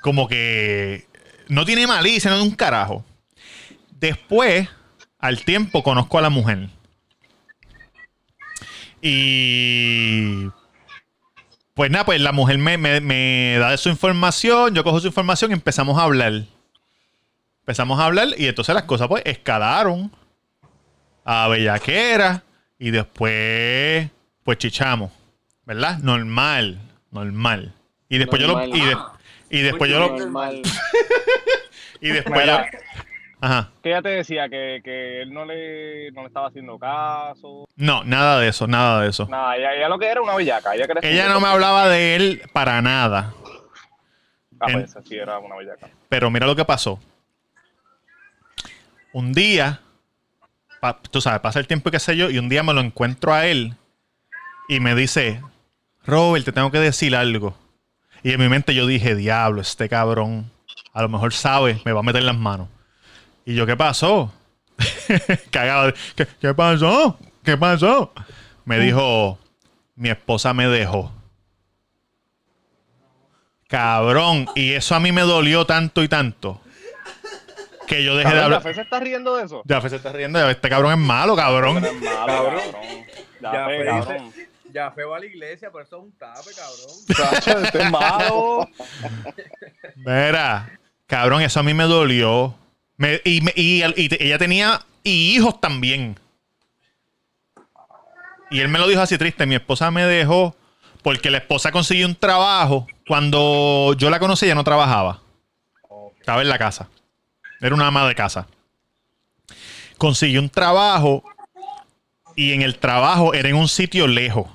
Como 0.00 0.28
que 0.28 1.06
no 1.48 1.64
tiene 1.64 1.86
malicia, 1.86 2.30
no 2.30 2.38
de 2.38 2.42
un 2.42 2.54
carajo. 2.54 3.04
Después, 3.90 4.68
al 5.18 5.44
tiempo, 5.44 5.82
conozco 5.82 6.18
a 6.18 6.22
la 6.22 6.30
mujer. 6.30 6.68
Y 9.06 10.48
pues 11.74 11.90
nada, 11.90 12.06
pues 12.06 12.20
la 12.22 12.32
mujer 12.32 12.56
me, 12.56 12.78
me- 12.78 13.00
me 13.02 13.56
da 13.58 13.76
su 13.76 13.90
información, 13.90 14.74
yo 14.74 14.82
cojo 14.82 14.98
su 15.00 15.08
información 15.08 15.50
y 15.50 15.54
empezamos 15.54 15.98
a 15.98 16.04
hablar. 16.04 16.32
Empezamos 17.60 18.00
a 18.00 18.06
hablar 18.06 18.28
y 18.38 18.46
entonces 18.46 18.74
las 18.74 18.84
cosas 18.84 19.08
pues 19.08 19.22
escalaron 19.26 20.10
a 21.24 21.48
bellaquera 21.48 22.44
y 22.78 22.90
después 22.92 24.08
pues 24.42 24.56
chichamos, 24.58 25.12
¿verdad? 25.66 25.98
Normal, 25.98 26.80
normal. 27.10 27.74
Y 28.08 28.16
después 28.18 28.40
yo 28.40 28.48
lo 28.48 28.54
y, 28.74 28.80
de- 28.80 28.96
y 29.50 29.60
después 29.60 29.90
yo 29.90 29.98
lo 30.00 30.16
y 32.00 32.08
después 32.08 32.34
yo. 32.46 32.58
Ajá. 33.44 33.70
Que 33.82 33.90
ella 33.90 34.00
te 34.00 34.08
decía 34.08 34.48
que, 34.48 34.80
que 34.82 35.20
él 35.20 35.34
no 35.34 35.44
le, 35.44 36.10
no 36.12 36.22
le 36.22 36.28
estaba 36.28 36.48
haciendo 36.48 36.78
caso. 36.78 37.66
No, 37.76 38.02
nada 38.04 38.38
de 38.40 38.48
eso, 38.48 38.66
nada 38.66 39.02
de 39.02 39.10
eso. 39.10 39.26
Nada, 39.28 39.54
ella, 39.56 39.74
ella 39.74 39.88
lo 39.90 39.98
que 39.98 40.06
era 40.06 40.22
una 40.22 40.34
bellaca. 40.34 40.72
Ella, 40.74 41.28
no 41.28 41.40
me 41.40 41.48
hablaba 41.48 41.86
de 41.88 42.16
él 42.16 42.42
para 42.54 42.80
nada. 42.80 43.34
Ah, 44.60 44.66
en- 44.70 44.86
pues 44.86 44.96
sí 45.06 45.16
era 45.16 45.38
una 45.40 45.56
bellaca. 45.56 45.88
Pero 46.08 46.30
mira 46.30 46.46
lo 46.46 46.56
que 46.56 46.64
pasó. 46.64 46.98
Un 49.12 49.32
día, 49.32 49.80
pa- 50.80 50.98
tú 51.10 51.20
sabes, 51.20 51.40
pasa 51.40 51.58
el 51.60 51.66
tiempo 51.66 51.88
y 51.90 51.92
qué 51.92 52.00
sé 52.00 52.16
yo, 52.16 52.30
y 52.30 52.38
un 52.38 52.48
día 52.48 52.62
me 52.62 52.72
lo 52.72 52.80
encuentro 52.80 53.32
a 53.34 53.46
él 53.46 53.74
y 54.68 54.80
me 54.80 54.94
dice, 54.94 55.42
Robert, 56.06 56.44
te 56.46 56.52
tengo 56.52 56.70
que 56.70 56.78
decir 56.80 57.14
algo. 57.14 57.54
Y 58.22 58.32
en 58.32 58.40
mi 58.40 58.48
mente 58.48 58.74
yo 58.74 58.86
dije, 58.86 59.14
diablo, 59.14 59.60
este 59.60 59.88
cabrón, 59.90 60.50
a 60.94 61.02
lo 61.02 61.08
mejor 61.10 61.34
sabe, 61.34 61.80
me 61.84 61.92
va 61.92 62.00
a 62.00 62.04
meter 62.04 62.22
las 62.22 62.36
manos. 62.38 62.68
Y 63.44 63.54
yo, 63.54 63.66
¿qué 63.66 63.76
pasó? 63.76 64.32
Cagado. 65.50 65.92
¿Qué, 66.16 66.26
qué 66.40 66.54
pasó? 66.54 67.18
¿Qué 67.42 67.56
pasó? 67.56 68.12
Me 68.64 68.78
dijo, 68.78 69.38
mi 69.96 70.08
esposa 70.10 70.54
me 70.54 70.66
dejó. 70.68 71.12
Cabrón, 73.68 74.46
y 74.54 74.72
eso 74.72 74.94
a 74.94 75.00
mí 75.00 75.12
me 75.12 75.22
dolió 75.22 75.66
tanto 75.66 76.02
y 76.02 76.08
tanto 76.08 76.60
que 77.86 78.04
yo 78.04 78.16
dejé 78.16 78.34
de 78.34 78.40
hablar. 78.40 78.62
¿Jafé 78.62 78.74
se 78.74 78.80
está 78.82 79.00
riendo 79.00 79.36
de 79.36 79.44
eso? 79.44 79.62
Ya 79.64 79.80
se 79.80 79.96
está 79.96 80.12
riendo, 80.12 80.38
ya, 80.38 80.50
este 80.50 80.68
cabrón 80.68 80.92
es 80.92 80.98
malo, 80.98 81.36
cabrón. 81.36 81.84
Es 81.84 81.92
malo, 82.02 82.52
Cabrón. 83.40 84.32
Ya 84.72 84.86
a 84.86 85.18
la 85.20 85.26
iglesia, 85.26 85.70
pero 85.70 85.84
eso 85.84 85.98
es 85.98 86.02
un 86.02 86.12
tape, 86.12 86.50
cabrón. 86.56 87.40
Chacho, 87.42 87.58
este 87.60 87.82
es 87.82 87.90
malo. 87.90 88.68
Mira, 89.96 90.80
cabrón, 91.06 91.42
eso 91.42 91.60
a 91.60 91.62
mí 91.62 91.74
me 91.74 91.84
dolió. 91.84 92.54
Me- 92.96 93.20
y, 93.24 93.40
me- 93.40 93.52
y- 93.56 93.82
y 93.96 94.08
te- 94.08 94.24
ella 94.24 94.38
tenía 94.38 94.80
y 95.02 95.34
hijos 95.36 95.60
también. 95.60 96.18
Y 98.50 98.60
él 98.60 98.68
me 98.68 98.78
lo 98.78 98.86
dijo 98.86 99.00
así 99.00 99.18
triste. 99.18 99.46
Mi 99.46 99.56
esposa 99.56 99.90
me 99.90 100.04
dejó 100.04 100.54
porque 101.02 101.30
la 101.30 101.38
esposa 101.38 101.72
consiguió 101.72 102.06
un 102.06 102.14
trabajo. 102.14 102.86
Cuando 103.06 103.94
yo 103.98 104.10
la 104.10 104.18
conocí, 104.18 104.46
ella 104.46 104.54
no 104.54 104.64
trabajaba. 104.64 105.20
Estaba 106.20 106.42
en 106.42 106.48
la 106.48 106.58
casa. 106.58 106.88
Era 107.60 107.74
una 107.74 107.86
ama 107.88 108.06
de 108.06 108.14
casa. 108.14 108.46
Consiguió 109.98 110.40
un 110.40 110.50
trabajo 110.50 111.22
y 112.36 112.52
en 112.52 112.62
el 112.62 112.78
trabajo 112.78 113.34
era 113.34 113.48
en 113.48 113.56
un 113.56 113.68
sitio 113.68 114.06
lejos. 114.06 114.48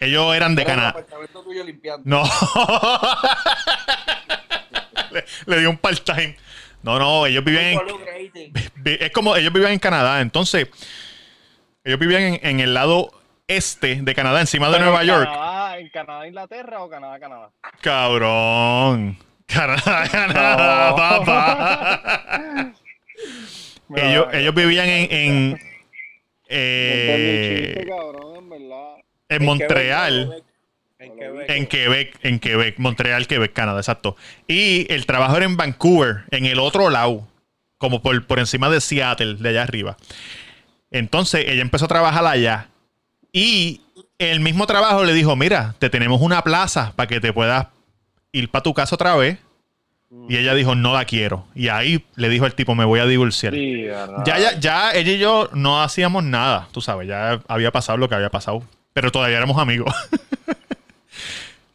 Ellos 0.00 0.34
eran 0.36 0.54
de 0.54 0.64
Canadá. 0.64 0.94
No. 2.04 2.22
le, 5.10 5.24
le 5.46 5.58
dio 5.60 5.70
un 5.70 5.78
part-time. 5.78 6.36
No, 6.82 6.98
no, 6.98 7.26
ellos 7.26 7.44
vivían 7.44 7.64
en, 7.64 8.52
es 8.84 9.10
como 9.10 9.34
ellos 9.36 9.52
vivían 9.52 9.72
en 9.72 9.78
Canadá, 9.78 10.20
entonces 10.20 10.68
ellos 11.84 11.98
vivían 11.98 12.22
en, 12.22 12.40
en 12.42 12.60
el 12.60 12.72
lado 12.74 13.10
este 13.48 13.96
de 14.02 14.14
Canadá, 14.14 14.40
encima 14.40 14.66
de 14.68 14.74
Pero 14.74 14.84
Nueva 14.84 15.00
en 15.02 15.06
York. 15.08 15.24
Canadá, 15.24 15.78
¿En 15.78 15.88
Canadá, 15.90 16.26
Inglaterra 16.26 16.82
o 16.82 16.88
Canadá, 16.90 17.18
Canadá? 17.20 17.50
Cabrón. 17.80 19.18
Canadá, 19.46 20.08
Canadá, 20.10 20.90
No. 20.90 20.96
papá. 20.96 22.72
ellos, 23.96 24.26
ellos 24.32 24.54
vivían 24.54 24.88
en, 24.88 25.08
en, 25.10 25.60
eh, 26.48 27.72
chiste, 27.74 27.88
cabrón, 27.88 28.36
en 28.36 28.48
verdad. 28.50 28.94
en 29.30 29.44
Montreal. 29.44 30.44
En 30.98 31.16
Quebec. 31.16 31.50
En 31.50 31.66
Quebec, 31.66 32.18
en 32.22 32.38
Quebec, 32.40 32.78
Montreal, 32.78 33.26
Quebec, 33.28 33.52
Canadá, 33.52 33.78
exacto. 33.78 34.16
Y 34.48 34.92
el 34.92 35.06
trabajo 35.06 35.36
era 35.36 35.46
en 35.46 35.56
Vancouver, 35.56 36.24
en 36.30 36.44
el 36.44 36.58
otro 36.58 36.90
lado, 36.90 37.26
como 37.78 38.02
por, 38.02 38.26
por 38.26 38.40
encima 38.40 38.68
de 38.68 38.80
Seattle, 38.80 39.34
de 39.34 39.48
allá 39.50 39.62
arriba. 39.62 39.96
Entonces 40.90 41.44
ella 41.46 41.62
empezó 41.62 41.84
a 41.84 41.88
trabajar 41.88 42.26
allá. 42.26 42.68
Y 43.32 43.82
el 44.18 44.40
mismo 44.40 44.66
trabajo 44.66 45.04
le 45.04 45.12
dijo: 45.12 45.36
Mira, 45.36 45.76
te 45.78 45.88
tenemos 45.88 46.20
una 46.20 46.42
plaza 46.42 46.92
para 46.96 47.06
que 47.06 47.20
te 47.20 47.32
puedas 47.32 47.68
ir 48.32 48.50
para 48.50 48.62
tu 48.64 48.74
casa 48.74 48.96
otra 48.96 49.14
vez. 49.14 49.38
Y 50.28 50.36
ella 50.36 50.54
dijo: 50.54 50.74
No 50.74 50.94
la 50.94 51.04
quiero. 51.04 51.46
Y 51.54 51.68
ahí 51.68 52.04
le 52.16 52.28
dijo 52.28 52.44
el 52.46 52.54
tipo: 52.54 52.74
Me 52.74 52.84
voy 52.84 52.98
a 52.98 53.06
divorciar. 53.06 53.54
Sí. 53.54 53.84
Ya, 54.24 54.38
ya, 54.38 54.58
ya, 54.58 54.90
ella 54.92 55.12
y 55.12 55.18
yo 55.18 55.48
no 55.52 55.80
hacíamos 55.80 56.24
nada, 56.24 56.68
tú 56.72 56.80
sabes, 56.80 57.06
ya 57.06 57.40
había 57.46 57.70
pasado 57.70 57.98
lo 57.98 58.08
que 58.08 58.16
había 58.16 58.30
pasado, 58.30 58.64
pero 58.92 59.12
todavía 59.12 59.36
éramos 59.36 59.58
amigos. 59.58 59.94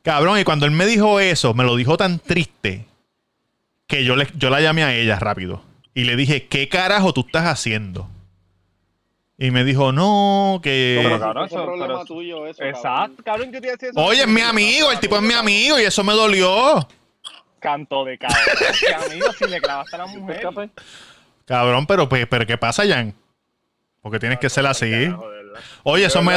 Cabrón, 0.04 0.38
y 0.40 0.44
cuando 0.44 0.66
él 0.66 0.72
me 0.72 0.86
dijo 0.86 1.20
eso, 1.20 1.54
me 1.54 1.64
lo 1.64 1.76
dijo 1.76 1.98
tan 1.98 2.20
triste 2.20 2.86
que 3.88 4.04
yo, 4.04 4.16
le, 4.16 4.28
yo 4.36 4.50
la 4.50 4.60
llamé 4.62 4.84
a 4.84 4.94
ella 4.94 5.18
rápido 5.18 5.64
y 5.94 6.04
le 6.04 6.16
dije, 6.16 6.48
¿qué 6.48 6.68
carajo 6.70 7.14
tú 7.14 7.22
estás 7.22 7.46
haciendo? 7.46 8.10
Y 9.38 9.50
me 9.52 9.64
dijo, 9.64 9.92
no, 9.92 10.60
que... 10.62 11.00
Pero, 11.04 11.20
cabrón, 11.20 11.50
fuese 11.50 11.56
eso- 11.56 11.66
problema 11.66 11.94
pero- 11.94 12.06
tuyo 12.06 12.48
eso, 12.48 12.64
Exacto, 12.64 13.24
cabrón, 13.24 13.52
yo 13.52 13.60
te 13.62 13.68
iba 13.68 13.74
a 13.74 13.78
decir 13.78 13.90
eso. 13.90 14.00
Oye, 14.00 14.22
es 14.22 14.28
mi 14.28 14.42
amigo, 14.42 14.92
el 14.92 15.00
tipo 15.00 15.16
es 15.16 15.22
mi 15.22 15.34
amigo 15.34 15.80
y 15.80 15.84
eso 15.84 16.04
me 16.04 16.14
dolió. 16.14 16.88
Canto 17.60 18.04
de 18.04 18.18
cabrón. 18.18 18.40
Amigo, 19.10 19.32
si 19.34 19.48
le 19.48 19.62
clavaste 19.62 19.96
a 19.96 20.00
la 20.00 20.06
mujer. 20.08 20.46
Cabrón, 21.46 21.86
pero, 21.88 22.10
pues, 22.10 22.28
pero 22.28 22.46
¿qué 22.46 22.58
pasa, 22.58 22.86
Jan? 22.86 23.14
Porque 24.02 24.20
tienes 24.20 24.38
que 24.40 24.50
ser 24.50 24.66
así. 24.66 24.92
Oye, 25.84 26.06
eso 26.06 26.22
me. 26.22 26.34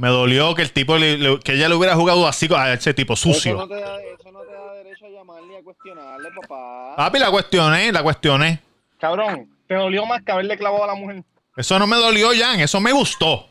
Me 0.00 0.08
dolió 0.08 0.54
que 0.54 0.62
el 0.62 0.72
tipo, 0.72 0.96
le- 0.96 1.18
le- 1.18 1.40
que 1.40 1.52
ella 1.52 1.68
le 1.68 1.74
hubiera 1.74 1.94
jugado 1.94 2.26
así 2.26 2.48
a 2.56 2.72
ese 2.72 2.94
tipo 2.94 3.14
sucio. 3.16 3.52
Eso 3.52 3.60
no, 3.60 3.68
te 3.68 3.80
da, 3.80 4.00
eso 4.02 4.32
no 4.32 4.40
te 4.40 4.52
da 4.52 4.72
derecho 4.74 5.04
a 5.04 5.08
llamarle 5.10 5.52
y 5.52 5.56
a 5.56 5.62
cuestionarle, 5.62 6.28
papá. 6.40 6.96
Papi, 6.96 7.18
la 7.18 7.30
cuestioné, 7.30 7.92
la 7.92 8.02
cuestioné. 8.02 8.60
Cabrón, 8.98 9.50
te 9.68 9.74
dolió 9.74 10.06
más 10.06 10.22
que 10.22 10.32
haberle 10.32 10.56
clavado 10.56 10.84
a 10.84 10.86
la 10.86 10.94
mujer. 10.94 11.22
Eso 11.56 11.78
no 11.78 11.86
me 11.86 11.96
dolió, 11.96 12.30
Jan, 12.34 12.60
eso 12.60 12.80
me 12.80 12.92
gustó. 12.92 13.46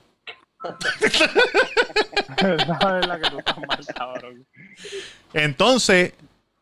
La 2.42 2.92
verdad 2.92 3.22
que 3.22 3.30
tú 3.30 3.40
estás 3.40 3.58
mal, 3.60 3.86
cabrón. 3.96 4.46
Entonces, 5.34 6.14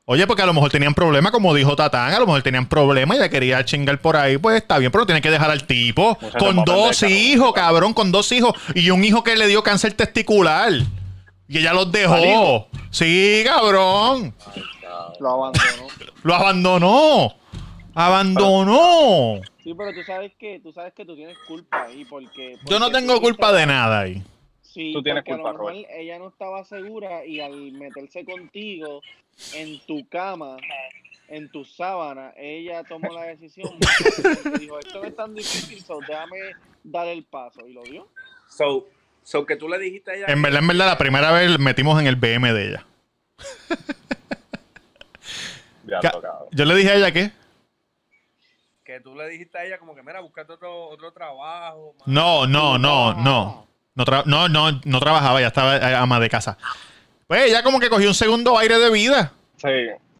oye, 0.10 0.26
porque 0.26 0.42
a 0.42 0.46
lo 0.46 0.54
mejor 0.54 0.72
tenían 0.72 0.94
problemas, 0.94 1.32
como 1.34 1.54
dijo 1.54 1.76
Tatán, 1.76 2.14
a 2.14 2.20
lo 2.20 2.26
mejor 2.26 2.42
tenían 2.42 2.68
problemas, 2.68 3.18
ella 3.18 3.30
quería 3.30 3.64
chingar 3.66 4.00
por 4.00 4.16
ahí, 4.16 4.38
pues 4.38 4.62
está 4.62 4.78
bien, 4.78 4.90
pero 4.92 5.06
tiene 5.06 5.22
que 5.22 5.30
dejar 5.30 5.52
al 5.52 5.68
tipo 5.68 6.18
con 6.40 6.64
dos 6.64 7.04
hijos, 7.04 7.52
cabrón, 7.54 7.94
con 7.94 8.12
dos 8.12 8.32
hijos 8.32 8.54
y 8.74 8.90
un 8.90 9.04
hijo 9.04 9.24
que 9.24 9.36
le 9.36 9.48
dio 9.48 9.62
cáncer 9.64 9.94
testicular. 9.94 10.72
Y 11.50 11.60
ella 11.60 11.74
los 11.74 11.92
dejó. 11.92 12.68
Sí, 12.90 13.44
cabrón. 13.46 14.34
Lo 15.20 15.30
abandonó. 15.30 15.88
Lo 16.24 16.36
abandonó. 16.36 17.36
Abandonó. 17.94 19.42
Sí, 19.64 19.74
pero 19.78 19.94
tú 19.94 20.04
sabes 20.06 20.32
que 20.40 20.60
tú 20.62 20.72
sabes 20.72 20.94
que 20.94 21.04
tú 21.04 21.16
tienes 21.16 21.38
culpa 21.48 21.84
ahí 21.84 22.06
porque, 22.06 22.58
Yo 22.66 22.80
no 22.80 22.92
tengo 22.92 23.20
culpa 23.20 23.52
de 23.52 23.66
nada 23.66 24.02
ahí. 24.02 24.24
Sí, 24.62 24.94
Tú 24.94 25.04
tienes 25.04 25.24
porque 25.24 25.42
culpa, 25.42 25.50
a 25.50 25.54
lo 25.54 25.60
mejor 25.60 25.86
ella 25.98 26.20
no 26.20 26.30
estaba 26.30 26.64
segura 26.64 27.26
y 27.26 27.42
al 27.42 27.72
meterse 27.74 28.24
contigo 28.24 29.02
en 29.54 29.80
tu 29.86 30.08
cama, 30.08 30.58
en 31.28 31.50
tu 31.50 31.66
sábana, 31.66 32.34
ella 32.38 32.84
tomó 32.84 33.12
la 33.14 33.24
decisión. 33.24 33.70
dijo, 34.60 34.80
esto 34.80 35.02
no 35.02 35.06
es 35.06 35.16
tan 35.16 35.34
difícil, 35.34 35.84
so 35.84 36.00
déjame 36.08 36.38
dar 36.84 37.08
el 37.08 37.24
paso. 37.24 37.68
Y 37.68 37.74
lo 37.74 37.84
dio. 37.84 38.08
So, 38.50 38.88
so 39.24 39.46
que 39.46 39.56
tú 39.56 39.68
le 39.68 39.78
dijiste 39.80 40.12
a 40.12 40.16
ella 40.16 40.26
En 40.28 40.42
verdad, 40.42 40.62
en 40.62 40.68
verdad, 40.68 40.88
la 40.88 40.98
primera 40.98 41.32
vez 41.32 41.60
metimos 41.60 42.00
en 42.00 42.08
el 42.08 42.16
BM 42.16 42.54
de 42.54 42.70
ella. 42.70 42.86
Ya. 45.88 46.02
Yo 46.52 46.66
le 46.66 46.76
dije 46.76 46.92
a 46.92 46.96
ella 46.96 47.12
que 47.14 47.32
que 48.84 49.02
tú 49.02 49.16
le 49.16 49.28
dijiste 49.28 49.58
a 49.58 49.66
ella 49.66 49.78
como 49.78 49.96
que 49.96 50.02
mira, 50.04 50.22
buscate 50.22 50.54
otro, 50.54 50.88
otro 50.90 51.12
trabajo. 51.12 51.94
man". 52.00 52.14
no, 52.14 52.48
no, 52.48 52.78
no, 52.78 53.14
no. 53.14 53.68
No, 53.96 54.06
tra- 54.06 54.24
no, 54.26 54.48
no, 54.48 54.80
no 54.86 55.00
trabajaba, 55.00 55.42
ya 55.42 55.48
estaba 55.48 55.78
eh, 55.78 55.96
ama 55.96 56.20
de 56.20 56.30
casa. 56.30 56.58
Pues 57.28 57.44
ella 57.50 57.62
como 57.64 57.80
que 57.80 57.90
cogió 57.90 58.08
un 58.08 58.14
segundo 58.16 58.58
aire 58.58 58.80
de 58.80 58.90
vida. 58.92 59.34
Sí. 59.58 59.68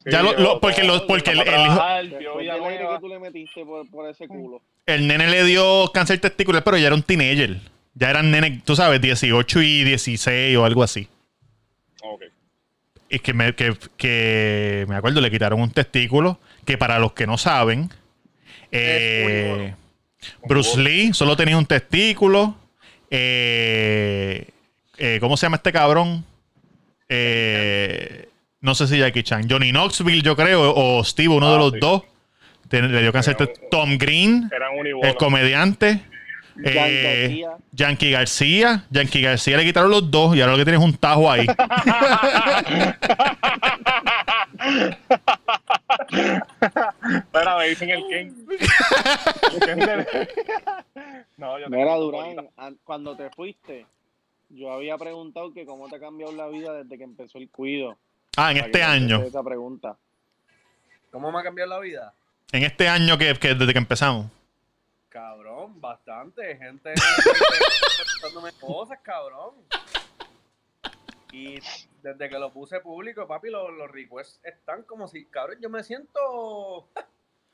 sí, 0.04 0.12
Ya 0.12 0.22
lo- 0.24 0.34
lo- 0.34 0.60
porque 0.60 0.84
lo- 0.84 1.06
porque 1.08 1.32
el- 1.32 1.40
el 1.42 1.48
hijo- 1.48 1.56
trabajar, 1.56 2.06
vio 2.06 2.18
Después 2.20 2.40
vida 2.44 2.54
del 2.56 2.64
aire 2.64 2.84
nueva. 2.84 2.96
que 2.98 3.02
tú 3.02 3.08
le 3.08 3.20
metiste 3.20 3.66
por, 3.66 3.90
por 3.90 4.10
ese 4.10 4.28
culo. 4.28 4.62
El 4.86 5.08
nene 5.08 5.28
le 5.28 5.44
dio 5.44 5.92
cáncer 5.94 6.20
testicular, 6.20 6.64
pero 6.64 6.78
ya 6.78 6.88
era 6.88 6.96
un 6.96 7.04
teenager. 7.04 7.58
Ya 7.94 8.10
eran 8.10 8.30
nenes, 8.32 8.64
tú 8.64 8.76
sabes, 8.76 9.02
18 9.02 9.62
y 9.62 9.84
16 9.84 10.56
o 10.58 10.66
algo 10.66 10.84
así. 10.84 11.08
Ok. 12.04 12.24
Y 13.10 13.20
que 13.20 13.34
me, 13.34 13.56
que, 13.56 13.76
que 13.98 14.86
me 14.88 14.96
acuerdo, 14.96 15.20
le 15.22 15.32
quitaron 15.32 15.62
un 15.62 15.72
testículo. 15.72 16.40
Que 16.66 16.78
para 16.78 17.00
los 17.00 17.14
que 17.14 17.26
no 17.26 17.38
saben, 17.38 17.90
eh, 18.72 19.74
Bruce 20.48 20.78
Lee 20.80 21.14
solo 21.14 21.36
tenía 21.38 21.58
un 21.58 21.66
testículo. 21.66 22.56
Eh, 23.10 24.48
eh, 24.98 25.18
¿Cómo 25.22 25.38
se 25.38 25.46
llama 25.46 25.56
este 25.58 25.72
cabrón? 25.72 26.26
Eh, 27.10 28.28
no 28.62 28.76
sé 28.76 28.88
si 28.88 28.98
Jackie 29.00 29.24
Chan. 29.24 29.48
Johnny 29.50 29.72
Knoxville, 29.72 30.22
yo 30.22 30.36
creo, 30.36 30.74
o 30.76 31.04
Steve, 31.04 31.30
uno 31.30 31.50
de 31.50 31.56
Ah, 31.56 31.60
los 31.60 31.72
sí. 31.74 31.80
dos. 31.80 32.04
Le 32.70 33.02
dio 33.02 33.14
cáncer. 33.14 33.36
Tom 33.72 33.98
Green, 33.98 34.50
el 35.04 35.16
comediante. 35.16 36.02
Eh. 36.66 37.46
Yankee 37.72 38.12
García. 38.12 38.84
Yankee 38.90 39.22
García 39.22 39.58
le 39.58 39.64
quitaron 39.64 39.92
los 39.92 40.10
dos 40.12 40.36
y 40.36 40.42
ahora 40.42 40.54
lo 40.54 40.58
que 40.58 40.66
tiene 40.66 40.80
es 40.80 40.84
un 40.84 40.98
tajo 40.98 41.32
ahí. 41.32 41.46
Espera, 47.14 47.58
me 47.58 47.70
dicen 47.70 47.90
el 47.90 48.04
Ken. 48.08 48.36
El 49.54 49.60
Ken 49.60 49.80
de- 49.80 50.28
no, 51.38 51.60
yo 51.60 51.70
Mira, 51.70 51.96
Durán, 51.96 52.36
cuando 52.84 53.16
te 53.16 53.30
fuiste, 53.30 53.86
yo 54.50 54.72
había 54.72 54.98
preguntado 54.98 55.54
que 55.54 55.66
cómo 55.66 55.88
te 55.90 55.98
ha 55.98 56.00
cambiado 56.00 56.32
la 56.34 56.48
vida 56.48 56.74
desde 56.74 56.98
que 56.98 57.04
empezó 57.04 57.38
el 57.38 57.50
cuido. 57.50 57.98
Ah, 58.38 58.52
en 58.52 58.58
Para 58.58 58.68
este 58.68 58.84
año. 58.84 59.24
Esa 59.24 59.44
pregunta. 59.44 59.98
¿Cómo 61.12 61.32
me 61.32 61.40
ha 61.40 61.44
cambiado 61.44 61.70
la 61.70 61.80
vida? 61.80 62.14
En 62.52 62.64
este 62.64 62.88
año 62.88 63.18
que, 63.18 63.34
que 63.36 63.56
desde 63.56 63.74
que 63.74 63.80
empezamos. 63.80 64.28
Cabrón, 65.10 65.80
bastante. 65.82 66.56
Gente 66.58 66.94
preguntándome 68.22 68.52
cosas, 68.60 69.00
cabrón. 69.02 69.56
Y 71.32 71.60
desde 72.02 72.30
que 72.30 72.40
lo 72.40 72.52
puse 72.52 72.80
público, 72.80 73.28
papi, 73.28 73.50
los, 73.50 73.72
los 73.74 73.92
requests 73.92 74.40
están 74.44 74.84
como 74.84 75.08
si, 75.08 75.26
cabrón, 75.26 75.58
yo 75.62 75.70
me 75.70 75.84
siento. 75.84 76.88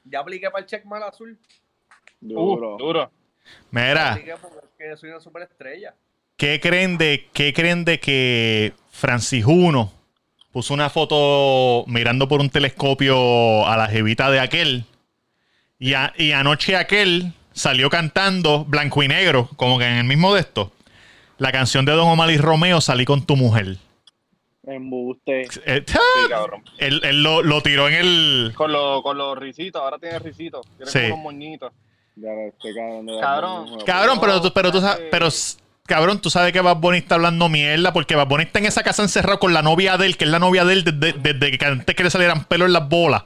Ya 0.03 0.19
apliqué 0.19 0.49
para 0.51 0.61
el 0.61 0.65
check 0.67 0.85
mal 0.85 1.03
azul. 1.03 1.39
Duro. 2.19 2.75
Uh, 2.75 2.77
duro. 2.77 3.11
Mira, 3.71 4.13
Apliqué 4.13 4.35
porque 4.37 4.97
soy 4.97 5.09
una 5.09 5.19
superestrella. 5.19 5.95
¿Qué 6.43 6.59
creen 6.59 6.97
de, 6.97 7.29
qué 7.31 7.53
creen 7.53 7.85
de 7.85 8.01
que 8.01 8.73
Francis 8.91 9.45
Uno 9.45 9.93
puso 10.51 10.73
una 10.73 10.89
foto 10.89 11.85
mirando 11.87 12.27
por 12.27 12.41
un 12.41 12.49
telescopio 12.49 13.65
a 13.65 13.77
la 13.77 13.87
jevita 13.87 14.29
de 14.29 14.41
aquel? 14.41 14.83
Y, 15.79 15.93
a- 15.93 16.13
y 16.17 16.33
anoche 16.33 16.75
aquel 16.75 17.31
salió 17.53 17.89
cantando 17.89 18.65
blanco 18.65 19.01
y 19.03 19.07
negro, 19.07 19.47
como 19.55 19.79
que 19.79 19.85
en 19.85 19.95
el 19.99 20.03
mismo 20.03 20.33
de 20.33 20.41
esto. 20.41 20.73
La 21.37 21.53
canción 21.53 21.85
de 21.85 21.93
Don 21.93 22.09
Omar 22.09 22.29
y 22.29 22.35
Romeo, 22.37 22.81
Salí 22.81 23.05
con 23.05 23.25
tu 23.25 23.37
mujer. 23.37 23.77
Embuste. 24.65 25.43
Eh, 25.65 25.83
Sí, 25.87 25.97
cabrón. 26.29 26.61
él 26.77 26.99
él 27.05 27.23
lo, 27.23 27.41
lo 27.41 27.61
tiró 27.61 27.87
en 27.87 27.93
el. 27.95 28.51
Con, 28.55 28.71
los 28.73 29.01
con 29.01 29.17
los 29.17 29.37
risitos, 29.37 29.81
ahora 29.81 29.97
tiene 29.97 30.19
risitos. 30.19 30.65
Tiene 30.77 30.91
Sí. 30.91 30.99
como 31.09 31.13
unos 31.15 31.23
moñitos. 31.23 31.71
Ya 32.15 32.29
este 32.47 32.73
cabrón 32.75 33.07
Cabrón. 33.21 33.77
Cabrón, 33.85 34.17
pero 34.21 34.41
tú, 34.41 34.51
pero 34.53 34.71
tú 34.71 34.79
No, 34.81 34.87
sabes, 34.87 35.07
pero 35.09 35.27
s- 35.27 35.57
cabrón, 35.85 36.19
tú 36.21 36.29
sabes 36.29 36.53
que 36.53 36.61
Bad 36.61 36.77
Bunny 36.77 36.99
está 36.99 37.15
hablando 37.15 37.49
mierda 37.49 37.93
porque 37.93 38.15
Bad 38.15 38.27
Bunny 38.27 38.43
está 38.43 38.59
en 38.59 38.65
esa 38.65 38.83
casa 38.83 39.03
encerrado 39.03 39.39
con 39.39 39.53
la 39.53 39.61
novia 39.61 39.97
de 39.97 40.05
él, 40.07 40.17
que 40.17 40.25
es 40.25 40.29
la 40.31 40.39
novia 40.39 40.65
de 40.65 40.73
él 40.73 40.83
desde, 40.83 41.13
desde 41.13 41.57
que 41.57 41.65
antes 41.65 41.95
que 41.95 42.03
le 42.03 42.09
salieran 42.09 42.45
pelos 42.45 42.67
en 42.67 42.73
las 42.73 42.87
bolas. 42.87 43.23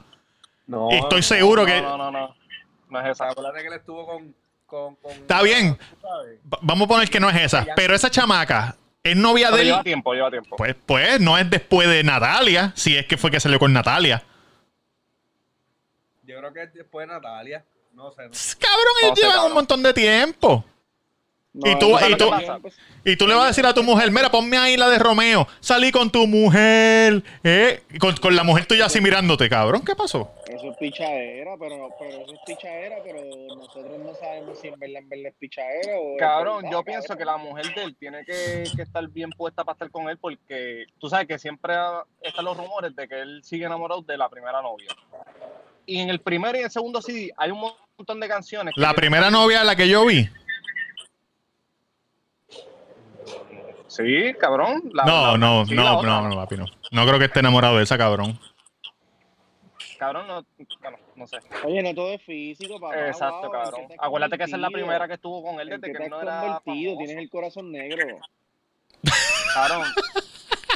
No. 0.66 0.88
Y 0.90 0.96
estoy 0.96 1.22
seguro 1.22 1.64
que 1.64 1.80
No, 1.80 1.96
no, 1.96 2.10
no. 2.10 2.34
No 2.90 3.00
es 3.00 3.06
esa. 3.12 3.28
Acuérdate 3.28 3.60
que 3.60 3.66
él 3.68 3.74
estuvo 3.74 4.06
con. 4.06 4.34
con, 4.66 4.96
con 4.96 5.12
Está 5.12 5.42
bien. 5.42 5.78
vamos 6.62 6.86
a 6.86 6.88
poner 6.88 7.08
que 7.10 7.20
no 7.20 7.28
es 7.30 7.36
esa, 7.36 7.66
pero 7.76 7.94
esa 7.94 8.10
chamaca 8.10 8.76
es 9.02 9.16
novia 9.16 9.46
Pero 9.46 9.56
de 9.56 9.62
él. 9.62 9.68
lleva 9.68 9.82
tiempo, 9.84 10.12
lleva 10.14 10.30
tiempo. 10.30 10.56
Pues, 10.56 10.74
pues 10.86 11.20
no 11.20 11.38
es 11.38 11.48
después 11.48 11.88
de 11.88 12.02
Natalia, 12.02 12.72
si 12.76 12.96
es 12.96 13.06
que 13.06 13.16
fue 13.16 13.30
que 13.30 13.40
salió 13.40 13.58
con 13.58 13.72
Natalia. 13.72 14.22
Yo 16.24 16.38
creo 16.38 16.52
que 16.52 16.62
es 16.64 16.74
después 16.74 17.06
de 17.08 17.14
Natalia. 17.14 17.64
No 17.94 18.10
sé. 18.12 18.22
no. 18.24 18.30
Cabrón, 18.58 18.94
No 19.02 19.06
ellos 19.08 19.18
llevan 19.20 19.46
un 19.46 19.54
montón 19.54 19.82
de 19.82 19.94
tiempo. 19.94 20.64
No, 21.64 21.72
Y 21.72 21.78
tú- 21.78 21.98
y 22.08 22.16
tú- 22.16 22.30
pasa. 22.30 22.58
Y 23.04 23.16
tú 23.16 23.26
le 23.26 23.34
vas 23.34 23.44
a 23.44 23.46
decir 23.48 23.64
a 23.66 23.74
tu 23.74 23.82
mujer, 23.82 24.10
mira, 24.10 24.30
ponme 24.30 24.56
ahí 24.58 24.76
la 24.76 24.88
de 24.88 24.98
Romeo. 24.98 25.48
Salí 25.60 25.90
con 25.90 26.10
tu 26.10 26.26
mujer. 26.26 27.22
¿eh? 27.42 27.82
Y 27.90 27.98
Con, 27.98 28.14
con 28.16 28.36
la 28.36 28.44
mujer 28.44 28.66
tuya 28.66 28.86
así 28.86 29.00
mirándote, 29.00 29.48
cabrón. 29.48 29.82
¿Qué 29.84 29.94
pasó? 29.96 30.30
Eso 30.46 30.70
es 30.70 30.76
pichadera, 30.76 31.52
pero, 31.58 31.88
pero 31.98 32.10
eso 32.22 32.32
es 32.34 32.40
pichadera, 32.46 32.96
pero 33.02 33.20
nosotros 33.56 33.98
no 33.98 34.14
sabemos 34.14 34.58
si 34.60 34.68
en 34.68 34.78
verdad, 34.78 34.98
en 35.02 35.08
verdad 35.08 35.26
es 35.26 35.34
pichadera 35.38 35.92
o... 35.98 36.16
Cabrón, 36.18 36.62
verdad, 36.62 36.72
yo 36.72 36.82
pienso 36.84 37.16
que 37.16 37.24
la 37.24 37.36
mujer 37.38 37.74
de 37.74 37.82
él 37.84 37.96
tiene 37.98 38.24
que, 38.24 38.64
que 38.76 38.82
estar 38.82 39.06
bien 39.08 39.30
puesta 39.30 39.64
para 39.64 39.74
estar 39.74 39.90
con 39.90 40.08
él 40.08 40.18
porque 40.18 40.86
tú 41.00 41.08
sabes 41.08 41.26
que 41.26 41.38
siempre 41.38 41.74
están 42.22 42.44
los 42.44 42.56
rumores 42.56 42.94
de 42.94 43.08
que 43.08 43.20
él 43.20 43.40
sigue 43.42 43.64
enamorado 43.66 44.02
de 44.02 44.16
la 44.16 44.28
primera 44.28 44.60
novia. 44.62 44.88
Y 45.86 46.00
en 46.00 46.10
el 46.10 46.20
primer 46.20 46.54
y 46.56 46.60
el 46.60 46.70
segundo 46.70 47.00
CD 47.00 47.32
hay 47.36 47.50
un 47.50 47.60
montón 47.96 48.20
de 48.20 48.28
canciones. 48.28 48.74
La 48.76 48.92
primera 48.92 49.30
novia, 49.30 49.64
la 49.64 49.74
que 49.74 49.88
yo 49.88 50.04
vi. 50.04 50.28
Sí, 53.88 54.32
cabrón. 54.38 54.82
la- 54.92 55.04
No, 55.04 55.32
la- 55.32 55.38
no, 55.38 55.66
sí, 55.66 55.74
no, 55.74 56.02
no, 56.02 56.28
no, 56.28 56.36
papi, 56.36 56.56
no. 56.56 56.66
No 56.92 57.06
creo 57.06 57.18
que 57.18 57.24
esté 57.26 57.40
enamorado 57.40 57.76
de 57.78 57.82
esa, 57.84 57.98
cabrón. 57.98 58.38
Cabrón, 59.98 60.28
no, 60.28 60.44
bueno, 60.80 60.96
no 61.16 61.26
sé. 61.26 61.38
Oye, 61.64 61.82
no 61.82 61.92
todo 61.92 62.12
es 62.12 62.22
físico, 62.22 62.78
papá. 62.78 63.08
Exacto, 63.08 63.42
wow, 63.48 63.50
cabrón. 63.50 63.80
¿en 63.80 63.88
qué 63.88 63.94
te 63.94 64.00
has 64.00 64.06
Acuérdate 64.06 64.38
que 64.38 64.44
esa 64.44 64.56
es 64.56 64.62
la 64.62 64.70
primera 64.70 65.08
que 65.08 65.14
estuvo 65.14 65.42
con 65.42 65.58
él 65.58 65.72
¿En 65.72 65.80
desde 65.80 65.96
que 65.98 66.04
él 66.04 66.10
no 66.10 66.20
era 66.22 66.40
convertido? 66.40 66.92
famoso. 66.92 66.98
Tienes 66.98 67.16
el 67.24 67.30
corazón 67.30 67.72
negro. 67.72 68.18
Cabrón. 69.54 69.86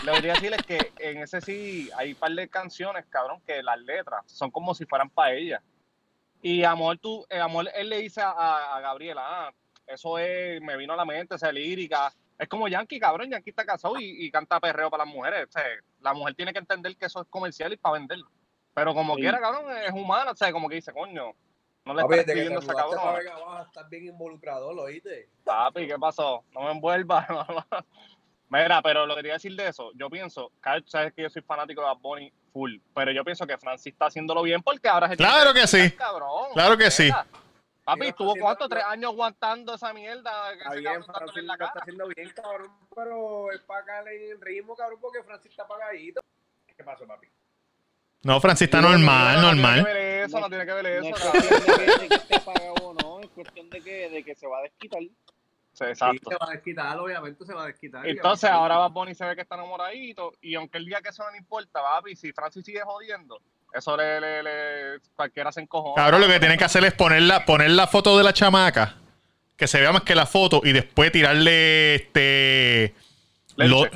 Lo 0.04 0.12
que 0.14 0.16
quería 0.16 0.32
decir 0.34 0.52
es 0.54 0.62
que 0.66 0.92
en 0.98 1.18
ese 1.22 1.40
sí 1.40 1.88
hay 1.96 2.12
un 2.14 2.18
par 2.18 2.32
de 2.32 2.48
canciones, 2.48 3.04
cabrón, 3.08 3.40
que 3.46 3.62
las 3.62 3.78
letras 3.80 4.22
son 4.26 4.50
como 4.50 4.74
si 4.74 4.84
fueran 4.86 5.08
para 5.10 5.34
ella. 5.34 5.62
Y 6.42 6.64
amor, 6.64 6.98
tú, 6.98 7.24
eh, 7.30 7.38
amor, 7.38 7.68
él 7.76 7.88
le 7.88 7.98
dice 7.98 8.20
a, 8.20 8.74
a 8.76 8.80
Gabriela, 8.80 9.22
ah, 9.24 9.52
eso 9.86 10.18
es, 10.18 10.60
me 10.60 10.76
vino 10.76 10.94
a 10.94 10.96
la 10.96 11.04
mente, 11.04 11.36
esa 11.36 11.52
lírica. 11.52 12.12
Es 12.42 12.48
como 12.48 12.66
Yankee, 12.66 12.98
cabrón, 12.98 13.30
Yankee 13.30 13.50
está 13.50 13.64
casado 13.64 14.00
y, 14.00 14.26
y 14.26 14.30
canta 14.30 14.58
perreo 14.58 14.90
para 14.90 15.04
las 15.04 15.14
mujeres. 15.14 15.46
O 15.48 15.52
sea, 15.52 15.62
la 16.00 16.12
mujer 16.12 16.34
tiene 16.34 16.52
que 16.52 16.58
entender 16.58 16.96
que 16.96 17.06
eso 17.06 17.20
es 17.22 17.28
comercial 17.28 17.72
y 17.72 17.76
para 17.76 17.94
vender. 17.94 18.18
Pero 18.74 18.94
como 18.94 19.14
Sí. 19.14 19.20
quiera, 19.20 19.38
cabrón, 19.40 19.66
es 19.76 19.92
humana, 19.92 20.32
o 20.32 20.34
sea, 20.34 20.50
como 20.50 20.68
que 20.68 20.74
dice, 20.74 20.92
coño, 20.92 21.32
no 21.84 21.94
le 21.94 22.02
Papi, 22.02 22.14
estás 22.18 22.36
a 22.36 22.58
esa 22.58 22.74
cabrón. 22.74 23.62
Estás 23.66 23.88
bien 23.88 24.06
involucrado, 24.06 24.72
¿lo 24.72 24.82
oíste? 24.82 25.28
Papi, 25.44 25.86
¿qué 25.86 25.96
pasó? 26.00 26.42
No 26.52 26.62
me 26.62 26.72
envuelvas. 26.72 27.26
Mira, 28.48 28.82
pero 28.82 29.06
lo 29.06 29.14
que 29.14 29.20
quería 29.20 29.34
decir 29.34 29.54
de 29.56 29.68
eso, 29.68 29.92
yo 29.94 30.10
pienso, 30.10 30.50
Carl, 30.60 30.84
sabes 30.86 31.12
que 31.14 31.22
yo 31.22 31.30
soy 31.30 31.42
fanático 31.42 31.80
de 31.80 31.86
Bad 31.86 31.98
Bunny 31.98 32.32
full, 32.52 32.76
pero 32.94 33.10
yo 33.12 33.24
pienso 33.24 33.46
que 33.46 33.56
Francis 33.56 33.92
está 33.94 34.06
haciéndolo 34.06 34.42
bien 34.42 34.62
porque 34.62 34.88
ahora 34.88 35.06
es 35.06 35.12
el 35.12 35.18
Claro 35.18 35.54
que 35.54 35.66
sí. 35.66 35.90
cabrón. 35.92 36.48
Claro 36.52 36.76
que 36.76 36.90
sí. 36.90 37.08
Papi, 37.84 38.06
estuvo 38.06 38.34
cuánto, 38.36 38.64
no- 38.64 38.68
tres 38.68 38.84
años 38.84 39.10
aguantando 39.10 39.74
esa 39.74 39.92
mierda 39.92 40.52
que 40.52 40.58
Está 40.58 40.74
bien, 40.74 41.04
Francis 41.04 41.36
en 41.36 41.46
la 41.48 41.54
está 41.54 41.72
haciendo 41.80 42.06
bien, 42.08 42.30
cabrón, 42.30 42.70
pero 42.94 43.50
es 43.52 43.60
para 43.62 44.00
en 44.12 44.30
el 44.32 44.40
ritmo, 44.40 44.76
cabrón, 44.76 45.00
porque 45.00 45.22
Francis 45.24 45.50
está 45.50 45.64
apagadito. 45.64 46.20
¿Qué 46.76 46.84
pasó, 46.84 47.06
papi? 47.06 47.26
No, 48.22 48.40
Francis 48.40 48.66
está 48.66 48.80
No, 48.80 48.90
normal, 48.90 49.34
no 49.34 49.40
tiene 49.50 49.62
normal. 49.62 49.84
que 49.84 49.92
ver 49.92 49.96
eso, 50.24 50.40
no 50.40 50.48
tiene 50.48 50.64
que 50.66 50.72
ver 50.72 50.84
No 51.02 51.08
eso, 51.08 51.16
es 51.16 51.22
cuestión 51.22 51.76
de 51.76 52.08
que, 52.08 52.14
esté 52.14 52.40
no, 53.02 53.20
es 53.20 53.28
cuestión 53.30 53.70
de 53.70 53.80
que, 53.82 54.10
de 54.10 54.24
que 54.24 54.34
se 54.36 54.46
va 54.46 54.58
a 54.58 54.62
desquitar. 54.62 55.00
Sí, 55.00 55.16
Sí, 55.74 55.84
Exacto. 55.84 56.30
se 56.30 56.36
va 56.36 56.46
a 56.48 56.50
desquitar, 56.52 56.98
obviamente 56.98 57.44
se 57.46 57.54
va 57.54 57.62
a 57.64 57.66
desquitar. 57.66 58.06
Entonces 58.06 58.48
ahora 58.50 58.76
Bad 58.76 58.90
Bunny 58.90 59.14
se 59.14 59.24
ve 59.24 59.34
que 59.34 59.40
está 59.40 59.54
enamoradito 59.56 60.32
y 60.42 60.54
aunque 60.54 60.76
el 60.78 60.84
día 60.84 61.00
que 61.00 61.08
eso 61.08 61.24
no 61.24 61.30
le 61.30 61.38
importa, 61.38 61.80
papi, 61.82 62.14
si 62.14 62.30
Francis 62.32 62.62
sigue 62.64 62.82
jodiendo, 62.82 63.40
eso 63.74 63.96
le, 63.96 64.20
le, 64.20 64.42
le 64.42 64.50
cualquiera 65.14 65.50
se 65.52 65.60
encojona. 65.60 65.94
Cabrón, 66.02 66.20
lo 66.22 66.26
que 66.28 66.38
tienen 66.38 66.58
que 66.58 66.64
hacer 66.64 66.84
es 66.84 66.92
poner 66.94 67.22
la, 67.22 67.44
poner 67.44 67.70
la 67.70 67.86
foto 67.86 68.16
de 68.18 68.24
la 68.24 68.32
chamaca. 68.32 68.96
Que 69.56 69.66
se 69.68 69.80
vea 69.80 69.92
más 69.92 70.02
que 70.02 70.14
la 70.14 70.26
foto. 70.26 70.60
Y 70.64 70.72
después 70.72 71.12
tirarle 71.12 71.94
este. 71.96 72.94
lo- 73.56 73.86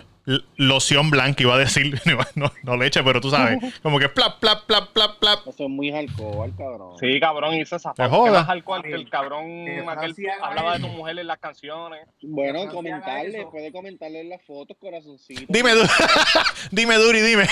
loción 0.56 1.08
blanca, 1.10 1.40
iba 1.44 1.54
a 1.54 1.58
decir. 1.58 2.00
No, 2.34 2.52
no 2.64 2.76
leche, 2.76 3.02
pero 3.04 3.20
tú 3.20 3.30
sabes. 3.30 3.58
Como 3.82 3.98
que 3.98 4.08
plap, 4.08 4.40
plap, 4.40 4.64
plap, 4.66 4.92
plap, 4.92 5.18
plap. 5.18 5.46
Eso 5.46 5.64
es 5.64 5.70
muy 5.70 5.90
alcohol, 5.92 6.52
cabrón. 6.58 6.98
Sí, 6.98 7.18
cabrón, 7.20 7.54
hice 7.54 7.76
esa 7.76 7.94
foto. 7.94 8.10
joda. 8.10 8.40
más 8.40 8.48
alcohol 8.48 8.82
que 8.82 8.92
el 8.92 9.08
cabrón 9.08 9.88
aquel 9.88 10.14
hablaba 10.42 10.74
de 10.74 10.80
tu 10.80 10.88
mujer 10.88 11.18
en 11.18 11.26
las 11.28 11.38
canciones. 11.38 12.06
Bueno, 12.22 12.68
comentarle, 12.68 13.46
puede 13.50 13.70
comentarle 13.72 14.20
en 14.20 14.28
las 14.30 14.42
fotos, 14.42 14.76
corazoncito. 14.78 15.44
Dime, 15.48 15.72
Du- 15.74 15.86
dime, 16.72 16.96
Duri, 16.96 17.20
dime. 17.22 17.48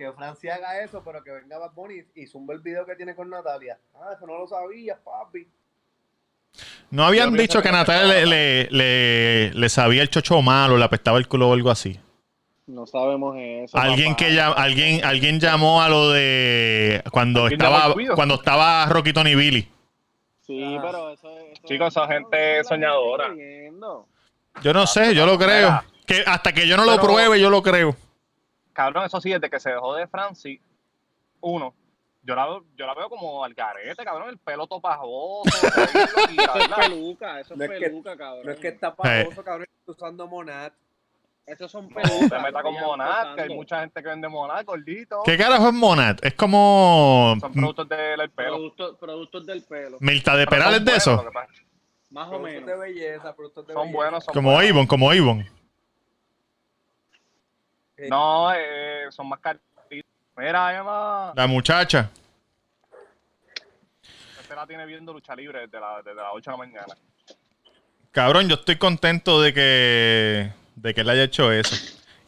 Que 0.00 0.10
Francia 0.14 0.54
haga 0.54 0.82
eso, 0.82 1.02
pero 1.04 1.22
que 1.22 1.30
venga 1.30 1.58
Bad 1.58 1.72
Bunny 1.74 2.02
y 2.14 2.26
zumba 2.26 2.54
el 2.54 2.60
video 2.60 2.86
que 2.86 2.96
tiene 2.96 3.14
con 3.14 3.28
Natalia. 3.28 3.78
Ah, 3.94 4.14
eso 4.16 4.26
no 4.26 4.38
lo 4.38 4.46
sabías, 4.46 4.98
papi. 5.04 5.46
No 6.90 7.04
habían 7.04 7.32
Yo 7.36 7.42
dicho 7.42 7.58
que 7.60 7.68
que 7.68 7.72
Natalia 7.72 8.06
le, 8.24 8.24
le, 8.24 8.68
le- 8.70 9.50
le 9.52 9.68
sabía 9.68 10.00
el 10.00 10.08
chocho 10.08 10.40
malo, 10.40 10.78
le 10.78 10.84
apestaba 10.86 11.18
el 11.18 11.28
culo 11.28 11.50
o 11.50 11.52
algo 11.52 11.70
así. 11.70 12.00
No 12.66 12.86
sabemos 12.86 13.36
eso. 13.38 13.76
Alguien 13.76 14.12
papá. 14.14 14.24
que 14.24 14.34
ya, 14.34 14.48
alguien, 14.48 15.04
alguien 15.04 15.38
llamó 15.38 15.82
a 15.82 15.90
lo 15.90 16.08
de 16.12 17.02
cuando 17.12 17.42
¿Alguien 17.42 17.60
llamó 17.60 17.76
estaba, 18.00 18.14
cuando 18.14 18.34
estaba 18.36 18.86
Rocky 18.86 19.12
Tony 19.12 19.34
Billy. 19.34 19.68
Sí, 20.46 20.64
Ajá. 20.76 20.86
pero 20.86 21.10
eso, 21.10 21.28
eso 21.40 21.62
Chicos, 21.66 21.88
esa 21.88 22.06
gente 22.08 22.64
soñadora. 22.64 23.34
Yo 24.62 24.72
no 24.72 24.86
sé, 24.86 25.14
yo 25.14 25.26
lo 25.26 25.36
creo. 25.38 25.82
Que 26.06 26.24
hasta 26.26 26.54
que 26.54 26.66
yo 26.66 26.78
no 26.78 26.86
lo 26.86 26.92
Pero- 26.92 27.02
pruebe, 27.02 27.38
yo 27.38 27.50
lo 27.50 27.62
creo. 27.62 27.94
Cabrón, 28.72 29.04
eso 29.04 29.20
sí, 29.20 29.30
desde 29.30 29.50
que 29.50 29.60
se 29.60 29.70
dejó 29.70 29.94
de 29.94 30.06
Francis, 30.06 30.60
uno, 31.40 31.74
yo 32.22 32.34
la, 32.34 32.46
veo- 32.46 32.64
yo 32.76 32.86
la 32.86 32.94
veo 32.94 33.08
como 33.08 33.44
al 33.44 33.54
garete, 33.54 34.04
cabrón, 34.04 34.28
el 34.28 34.38
pelo 34.38 34.66
topajoso. 34.66 35.42
Eso 35.66 36.58
es 36.58 36.68
peluca, 36.68 37.40
eso 37.40 37.54
es 37.54 37.58
No 37.58 37.64
es 37.64 37.70
que- 37.70 37.80
peluca, 37.80 38.16
cabrón. 38.16 38.46
No 38.46 38.52
es 38.52 38.58
que 38.60 38.68
está 38.68 38.88
Eh. 39.04 39.22
famoso, 39.24 39.42
cabrón, 39.44 39.66
está 39.80 39.92
usando 39.92 40.26
Monat. 40.26 40.72
Esos 41.46 41.70
son 41.72 41.88
No 41.88 41.94
pelucas. 41.96 42.28
se 42.28 42.38
meta 42.38 42.62
con 42.62 42.74
Monat, 42.74 43.34
que 43.34 43.40
hay 43.42 43.48
mucha 43.48 43.80
gente 43.80 44.00
que 44.02 44.08
vende 44.08 44.28
Monat, 44.28 44.64
gordito. 44.64 45.22
¿Qué 45.24 45.36
carajo 45.36 45.68
es 45.68 45.74
Monat? 45.74 46.24
Es 46.24 46.34
como 46.34 47.34
Son 47.40 47.52
productos 47.52 47.88
del 47.88 48.30
pelo. 48.30 48.50
Productos, 48.56 48.96
productos 48.98 49.46
del 49.46 49.62
pelo. 49.64 49.96
Milta 50.00 50.36
de 50.36 50.46
Perales 50.46 50.84
de 50.84 50.94
eso. 50.96 51.20
que. 51.24 51.38
Más 52.10 52.26
o 52.26 52.30
Productos 52.30 52.52
menos. 52.52 52.66
de 52.66 52.76
belleza, 52.76 53.34
productos 53.34 53.66
de 53.66 53.72
Son 53.72 53.82
belleza. 53.82 53.96
buenos, 53.96 54.24
son 54.24 54.34
Como 54.34 54.52
buenos. 54.52 54.70
Avon, 54.72 54.86
como 54.86 55.10
Avon. 55.10 55.46
No, 58.08 58.52
eh, 58.54 59.06
son 59.10 59.28
más 59.28 59.40
caritos. 59.40 59.66
Mira, 60.36 60.76
Emma, 60.78 61.32
La 61.36 61.46
muchacha. 61.46 62.10
este 64.40 64.54
la 64.54 64.66
tiene 64.66 64.86
viendo 64.86 65.12
lucha 65.12 65.34
libre 65.36 65.60
desde, 65.60 65.78
la, 65.78 65.96
desde 65.98 66.14
las 66.14 66.30
8 66.32 66.50
de 66.50 66.56
la 66.56 66.56
mañana. 66.56 66.94
Cabrón, 68.10 68.48
yo 68.48 68.54
estoy 68.56 68.76
contento 68.76 69.40
de 69.42 69.52
que 69.54 70.52
de 70.76 70.94
que 70.94 71.00
él 71.02 71.10
haya 71.10 71.24
hecho 71.24 71.52
eso. 71.52 71.76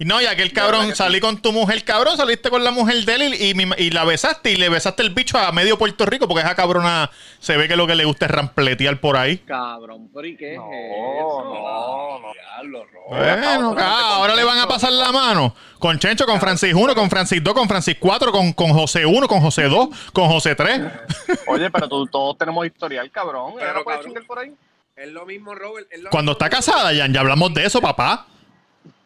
Y 0.03 0.05
no, 0.05 0.21
ya 0.21 0.35
que 0.35 0.43
el 0.43 0.49
verdad 0.49 0.65
cabrón, 0.73 0.97
salí 0.97 1.21
con 1.21 1.41
tu 1.41 1.53
mujer, 1.53 1.85
cabrón, 1.85 2.17
saliste 2.17 2.51
con 2.51 2.65
la 2.65 2.73
mujer 2.73 3.05
de 3.05 3.15
él 3.15 3.35
y, 3.35 3.51
y 3.53 3.87
y 3.87 3.91
la 3.91 4.05
besaste 4.05 4.51
y 4.51 4.57
le 4.57 4.69
besaste 4.69 5.03
el 5.03 5.11
bicho 5.11 5.39
a 5.39 5.53
medio 5.53 5.79
Puerto 5.79 6.05
Rico 6.07 6.27
porque 6.27 6.43
esa 6.43 6.57
cabrona 6.57 7.09
se 7.39 7.57
ve 7.57 7.69
que 7.69 7.77
lo 7.77 7.87
que 7.87 7.95
le 7.95 8.05
gusta 8.05 8.25
es 8.27 8.33
rampletear 8.33 8.99
por 8.99 9.17
ahí. 9.17 9.39
Cabrón, 9.39 10.09
pero 10.13 10.27
¿y 10.27 10.37
qué 10.37 10.57
No, 10.57 10.69
es 10.73 11.19
eso? 11.19 11.45
no, 11.45 12.19
no. 12.19 12.33
Diablo. 12.33 12.87
Bueno, 13.09 13.75
ah, 13.79 14.15
ahora 14.17 14.35
le 14.35 14.43
van 14.45 14.59
a 14.59 14.67
pasar 14.67 14.91
la 14.93 15.13
mano. 15.13 15.55
Con 15.79 15.99
Chencho, 15.99 16.27
con 16.27 16.41
Francis 16.41 16.75
1, 16.75 16.95
con 16.97 17.09
Francis 17.09 17.43
2, 17.43 17.55
con 17.55 17.69
Francis 17.69 17.97
4, 18.01 18.33
con, 18.33 18.53
con 18.55 18.71
José 18.73 19.07
1, 19.07 19.29
con 19.29 19.41
José 19.41 19.65
2, 19.65 19.89
con 20.13 20.29
José 20.29 20.55
3. 20.57 20.81
Oye, 21.47 21.71
pero 21.71 21.89
tú- 21.89 22.07
todos 22.09 22.37
tenemos 22.39 22.67
historial, 22.67 23.09
cabrón. 23.11 23.53
Pero, 23.55 23.65
¿Ella 23.67 23.79
no 23.79 23.85
puede 23.85 23.97
cabrón. 23.99 24.11
chingar 24.15 24.27
por 24.27 24.39
ahí? 24.41 24.53
Es 24.97 25.09
lo 25.13 25.25
mismo, 25.27 25.55
Robert. 25.55 25.87
es 25.93 26.01
lo 26.01 26.11
Cuando 26.11 26.33
mismo 26.33 26.45
está 26.45 26.57
casada, 26.57 26.93
ya, 26.93 27.07
ya 27.09 27.21
hablamos 27.21 27.55
de 27.55 27.65
eso, 27.67 27.81
papá. 27.81 28.27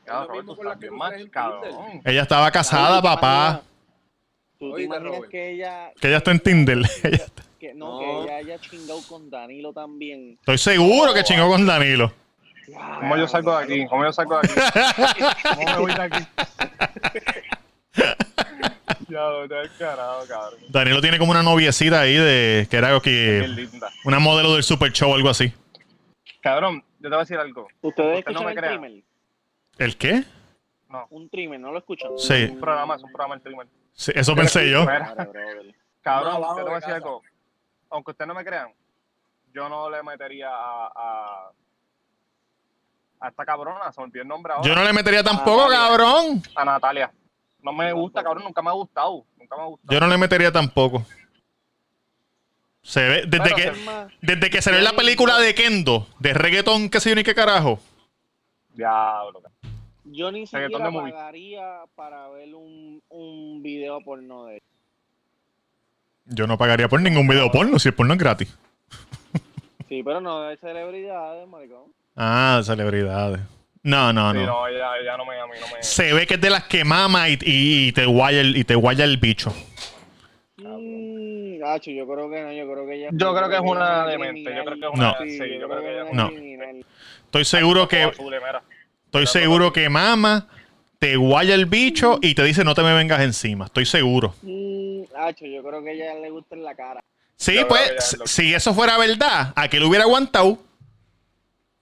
Tú 0.07 0.53
estás 0.63 0.79
bien. 0.79 2.03
Ella 2.05 2.23
estaba 2.23 2.51
casada, 2.51 2.97
¿tú 2.97 3.03
te 3.03 3.09
papá. 3.09 3.63
¿Tú 4.59 4.75
te 4.75 4.83
imaginas 4.85 5.21
que 5.31 5.51
ella... 5.51 5.93
Que 6.01 6.09
ella 6.09 6.17
está 6.19 6.31
en 6.31 6.41
Tinder. 6.41 6.79
Ella 7.05 7.17
está- 7.17 7.43
Que, 7.59 7.75
no, 7.75 8.01
No. 8.01 8.01
que 8.01 8.23
ella 8.25 8.37
haya 8.37 8.59
chingado 8.61 9.01
con 9.09 9.29
Danilo 9.31 9.73
también. 9.73 10.37
Estoy 10.41 10.59
seguro 10.59 11.13
que 11.13 11.25
chingó 11.25 11.49
con 11.49 11.67
Danilo. 11.67 12.13
¿Cómo 13.01 13.17
yo 13.17 13.29
salgo 13.29 13.57
de 13.59 13.65
aquí? 13.65 13.87
¿Cómo 13.87 14.05
yo 14.05 14.13
salgo 14.13 14.41
de 14.41 14.49
aquí? 14.49 15.21
¿Cómo 15.55 15.65
me 15.65 15.79
voy 15.79 15.95
de 15.95 16.03
aquí? 16.03 16.19
ya, 19.09 19.21
lo 19.29 19.49
carajo, 19.79 20.25
cabrón. 20.29 20.61
Danilo 20.69 21.01
tiene 21.01 21.19
como 21.19 21.31
una 21.33 21.43
noviecita 21.43 22.01
ahí 22.01 22.15
de 22.15 22.67
que 22.71 22.77
era 22.77 22.99
Qué 23.01 23.43
que 23.43 23.49
linda. 23.49 23.91
una 24.05 24.19
modelo 24.19 24.55
del 24.55 24.63
Super 24.63 24.93
Show 24.93 25.11
o 25.13 25.15
algo 25.15 25.29
así. 25.31 25.53
Cabrón, 26.43 26.83
yo 26.99 27.03
te 27.03 27.09
voy 27.09 27.17
a 27.17 27.21
decir 27.21 27.39
algo. 27.39 27.69
¿Ustedes 27.83 28.19
Usted 28.21 28.33
no 28.33 28.43
me 28.43 28.53
el 28.53 28.57
crea. 28.59 28.71
trimmer? 28.71 28.93
¿El 29.79 29.97
qué? 29.97 30.25
No, 30.89 31.07
Un 31.11 31.29
trimmer, 31.29 31.59
¿no 31.61 31.73
lo 31.73 31.79
escuchan? 31.79 32.11
Sí, 32.17 32.45
un 32.45 32.61
programa, 32.61 32.97
es 32.97 33.03
un 33.03 33.11
programa 33.13 33.35
el 33.35 33.43
trimmer. 33.43 33.67
sí, 33.93 34.13
eso 34.15 34.35
pensé 34.35 34.71
yo. 34.71 34.87
Cabrón, 36.03 36.41
yo 36.41 36.55
te 36.55 36.63
voy 36.63 36.71
a 36.71 36.75
de 36.75 36.81
decir 36.81 36.95
algo. 36.95 37.23
Aunque 37.91 38.11
ustedes 38.13 38.29
no 38.29 38.35
me 38.35 38.45
crean, 38.45 38.69
yo 39.53 39.69
no 39.69 39.91
le 39.91 40.03
metería 40.03 40.49
a, 40.51 40.87
a, 40.95 41.51
a 43.21 43.29
esta 43.29 43.45
cabrona, 43.45 43.91
se 43.93 44.01
me 44.01 44.05
olvidó 44.05 44.23
el 44.23 44.29
nombre 44.29 44.53
ahora, 44.53 44.67
Yo 44.69 44.75
no 44.75 44.85
le 44.85 44.93
metería 44.93 45.23
tampoco, 45.25 45.69
cabrón. 45.69 46.43
a 46.55 46.65
Natalia. 46.65 47.13
No 47.61 47.73
me 47.73 47.93
gusta, 47.93 48.23
cabrón, 48.23 48.45
nunca 48.45 48.63
me 48.63 48.71
ha 48.71 48.75
gustado. 48.75 49.25
Nunca 49.37 49.57
me 49.57 49.63
ha 49.63 49.67
gustado. 49.67 49.93
Yo 49.93 50.01
no 50.01 50.07
le 50.07 50.19
metería 50.19 50.53
tampoco. 50.53 51.05
Se 52.83 53.01
ve, 53.01 53.23
desde 53.27 53.39
Bueno, 53.39 53.57
que, 53.57 53.75
se- 53.75 54.07
desde 54.21 54.51
que 54.51 54.63
salió 54.63 54.81
la 54.81 54.93
película 54.93 55.39
de 55.39 55.55
Kendo, 55.57 56.07
de 56.21 56.33
reggaetón, 56.35 56.89
qué 56.89 57.01
sé 57.01 57.09
yo 57.11 57.17
ni 57.17 57.25
qué 57.25 57.35
carajo. 57.35 57.81
Diablo, 58.75 59.41
cabrón. 59.41 59.56
Yo 60.07 60.31
ni 60.33 60.47
siquiera 60.47 60.91
pagaría 60.91 61.81
para 61.95 62.29
ver 62.31 62.55
un, 62.55 63.03
un 63.09 63.63
video 63.63 64.01
porno 64.01 64.47
de 64.47 64.63
Yo 66.27 66.47
no 66.47 66.57
pagaría 66.59 66.89
por 66.89 67.01
ningún 67.01 67.27
video 67.29 67.51
porno 67.51 67.79
si 67.79 67.89
el 67.89 67.95
porno 67.95 68.15
es 68.15 68.19
gratis. 68.19 68.59
Sí, 69.89 70.03
pero 70.03 70.21
no 70.21 70.43
de 70.43 70.57
celebridades, 70.57 71.47
maricón. 71.49 71.93
Ah, 72.17 72.61
celebridades. 72.65 73.41
No, 73.85 74.13
no, 74.13 74.33
Sí, 74.33 74.39
no. 74.39 74.47
no, 74.47 74.67
ella, 74.67 74.97
ella 75.01 75.17
no 75.17 75.25
me, 75.25 75.39
a 75.39 75.47
mí 75.47 75.53
no 75.61 75.77
me. 75.77 75.83
Se 75.83 76.13
ve 76.13 76.27
que 76.27 76.35
es 76.35 76.41
de 76.41 76.51
las 76.51 76.65
que 76.65 76.85
mama 76.85 77.29
y, 77.29 77.35
y- 77.43 77.89
y 77.89 77.93
te 77.93 78.05
guaya 78.05 78.41
el, 78.41 78.57
y 78.57 78.65
te 78.65 78.75
guaya 78.75 79.05
el 79.05 79.17
bicho. 79.19 79.53
Mm, 80.57 81.63
Hacho, 81.65 81.91
yo 81.91 82.07
creo 82.07 82.29
que 82.31 82.43
no, 82.43 82.53
yo 82.53 82.65
creo 82.73 82.87
que 82.87 82.95
ella 82.95 83.09
Yo 83.13 83.35
creo 83.35 83.49
que 83.49 83.55
es 83.57 83.61
una 83.63 84.07
demente, 84.07 84.55
yo 84.55 84.65
creo 84.65 84.79
que 84.81 84.87
es 84.87 84.93
una-. 84.93 85.17
Sí, 85.19 85.39
yo 85.61 85.69
creo 85.69 85.81
que 85.81 85.93
ella 85.93 86.05
es 86.07 86.13
una 86.13 86.25
No. 86.25 86.31
Estoy 87.27 87.45
seguro 87.45 87.87
que. 87.89 88.11
Estoy 89.19 89.41
seguro 89.43 89.73
que 89.73 89.89
mama, 89.89 90.47
te 90.99 91.17
guaya 91.17 91.55
el 91.55 91.67
bicho 91.67 92.19
y 92.23 92.35
te 92.35 92.43
dice 92.45 92.65
no 92.65 92.75
te 92.75 92.83
me 92.83 92.93
vengas 92.95 93.21
encima. 93.21 93.67
Estoy 93.67 93.87
seguro. 93.87 94.35
Mm, 94.43 94.87
Hacho, 95.19 95.47
yo 95.47 95.63
creo 95.63 95.83
que 95.83 95.91
a 95.91 95.93
ella 95.93 96.15
le 96.15 96.31
gusta 96.31 96.55
en 96.55 96.63
la 96.65 96.75
cara. 96.75 97.03
Sí, 97.37 97.55
Yo 97.55 97.69
pues, 97.69 97.91
que 97.93 98.01
si- 98.01 98.17
lo- 98.19 98.27
si 98.27 98.55
eso 98.55 98.75
fuera 98.75 98.99
verdad, 98.99 99.53
¿a 99.57 99.69
quién 99.69 99.83
le 99.83 99.89
hubiera 99.89 100.05
aguantado? 100.05 100.59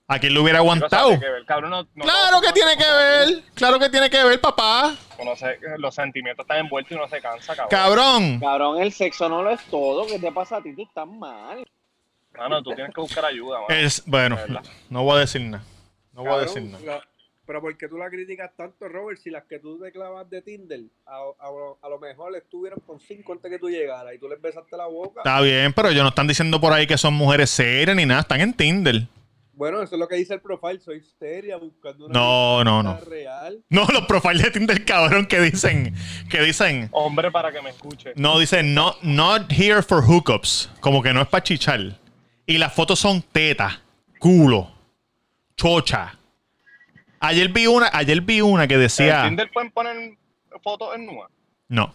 ¿A 0.07 0.19
quién 0.19 0.33
le 0.33 0.39
hubiera 0.39 0.59
Pero, 0.59 0.63
aguantado? 0.71 1.03
¿sabes 1.09 1.19
qué 1.19 1.29
ver? 1.29 1.45
Cabrón, 1.45 1.71
no- 1.71 1.83
no 1.95 2.03
Claro 2.03 2.39
que 2.41 2.51
tiene 2.53 2.77
que 2.77 2.83
ver. 2.91 3.43
Claro 3.55 3.79
que 3.79 3.89
tiene 3.89 4.09
que 4.09 4.23
ver, 4.23 4.39
papá. 4.39 4.95
Uno 5.17 5.35
se- 5.35 5.57
los 5.79 5.95
sentimientos 5.95 6.43
están 6.43 6.59
envueltos 6.59 6.91
y 6.91 6.95
uno 6.95 7.07
se 7.07 7.19
cansa, 7.21 7.55
cabrón. 7.55 7.69
Cabrón. 7.69 8.39
Cabrón, 8.39 8.81
el 8.81 8.91
sexo 8.93 9.27
no 9.29 9.41
lo 9.41 9.49
es 9.51 9.63
todo. 9.65 10.05
¿Qué 10.05 10.19
te 10.19 10.31
pasa 10.31 10.57
a 10.57 10.61
ti? 10.61 10.73
Tú 10.75 10.83
estás 10.83 11.07
mal. 11.07 11.65
Mano, 12.37 12.61
tú 12.61 12.73
tienes 12.75 12.93
que 12.93 13.01
buscar 13.01 13.25
ayuda, 13.25 13.61
mano. 13.61 13.73
Es, 13.73 14.03
bueno, 14.05 14.35
De 14.35 14.41
verdad. 14.43 14.63
no 14.89 15.03
voy 15.03 15.15
a 15.17 15.19
decir 15.21 15.41
nada. 15.41 15.63
No 16.13 16.23
voy 16.23 16.33
a 16.33 16.37
decir 16.39 16.61
nada. 16.63 17.01
Pero 17.45 17.61
¿por 17.61 17.77
qué 17.77 17.87
tú 17.87 17.97
la 17.97 18.09
criticas 18.09 18.51
tanto, 18.55 18.87
Robert? 18.87 19.19
Si 19.19 19.29
las 19.29 19.43
que 19.45 19.59
tú 19.59 19.79
te 19.79 19.91
clavas 19.91 20.29
de 20.29 20.41
Tinder, 20.41 20.81
a, 21.05 21.15
a- 21.39 21.75
a 21.85 21.89
lo 21.89 21.99
mejor 21.99 22.35
estuvieron 22.35 22.79
con 22.85 22.99
cinco 22.99 23.33
antes 23.33 23.51
que 23.51 23.59
tú 23.59 23.69
llegaras 23.69 24.13
y 24.13 24.19
tú 24.19 24.27
les 24.27 24.41
besaste 24.41 24.75
la 24.77 24.87
boca. 24.87 25.21
Está 25.21 25.41
bien, 25.41 25.71
pero 25.73 25.89
ellos 25.89 26.03
no 26.03 26.09
están 26.09 26.27
diciendo 26.27 26.59
por 26.59 26.73
ahí 26.73 26.87
que 26.87 26.97
son 26.97 27.13
mujeres 27.13 27.49
serias 27.49 27.95
ni 27.95 28.05
nada. 28.05 28.21
Están 28.21 28.41
en 28.41 28.53
Tinder. 28.53 29.07
Bueno, 29.57 29.81
eso 29.81 29.95
es 29.95 29.99
lo 29.99 30.07
que 30.09 30.15
dice 30.17 30.33
el 30.33 30.41
profile. 30.41 30.81
Soy 30.81 31.01
seria 31.17 31.55
buscando 31.55 32.07
una 32.07 32.13
No, 32.19 32.63
no, 32.65 32.83
no. 32.83 32.99
real. 33.05 33.63
No, 33.69 33.85
los 33.93 34.05
profiles 34.05 34.43
de 34.43 34.51
Tinder, 34.51 34.83
cabrón, 34.83 35.25
que 35.27 35.39
dicen, 35.39 35.95
que 36.29 36.41
dicen, 36.41 36.89
Hombre, 36.91 37.31
para 37.31 37.53
que 37.53 37.61
me 37.61 37.69
escuche. 37.69 38.11
no, 38.17 38.37
dicen, 38.37 38.73
no, 38.73 38.95
not 39.01 39.49
here 39.51 39.81
for 39.81 40.03
hookups. 40.03 40.69
Como 40.81 41.01
que 41.01 41.13
no 41.13 41.21
es 41.21 41.27
para 41.29 41.41
chichar. 41.43 41.79
Y 42.45 42.57
las 42.57 42.73
fotos 42.73 42.99
son 42.99 43.21
teta, 43.21 43.81
culo, 44.19 44.71
chocha. 45.55 46.19
Ayer 47.19 47.49
vi 47.49 47.67
una, 47.67 47.89
ayer 47.93 48.21
vi 48.21 48.41
una 48.41 48.67
que 48.67 48.75
¿En 48.75 48.81
decía. 48.81 49.23
Tinder 49.23 49.49
pueden 49.51 49.71
poner 49.71 50.17
fotos 50.61 50.95
en 50.95 51.05
nua? 51.05 51.29
No. 51.67 51.93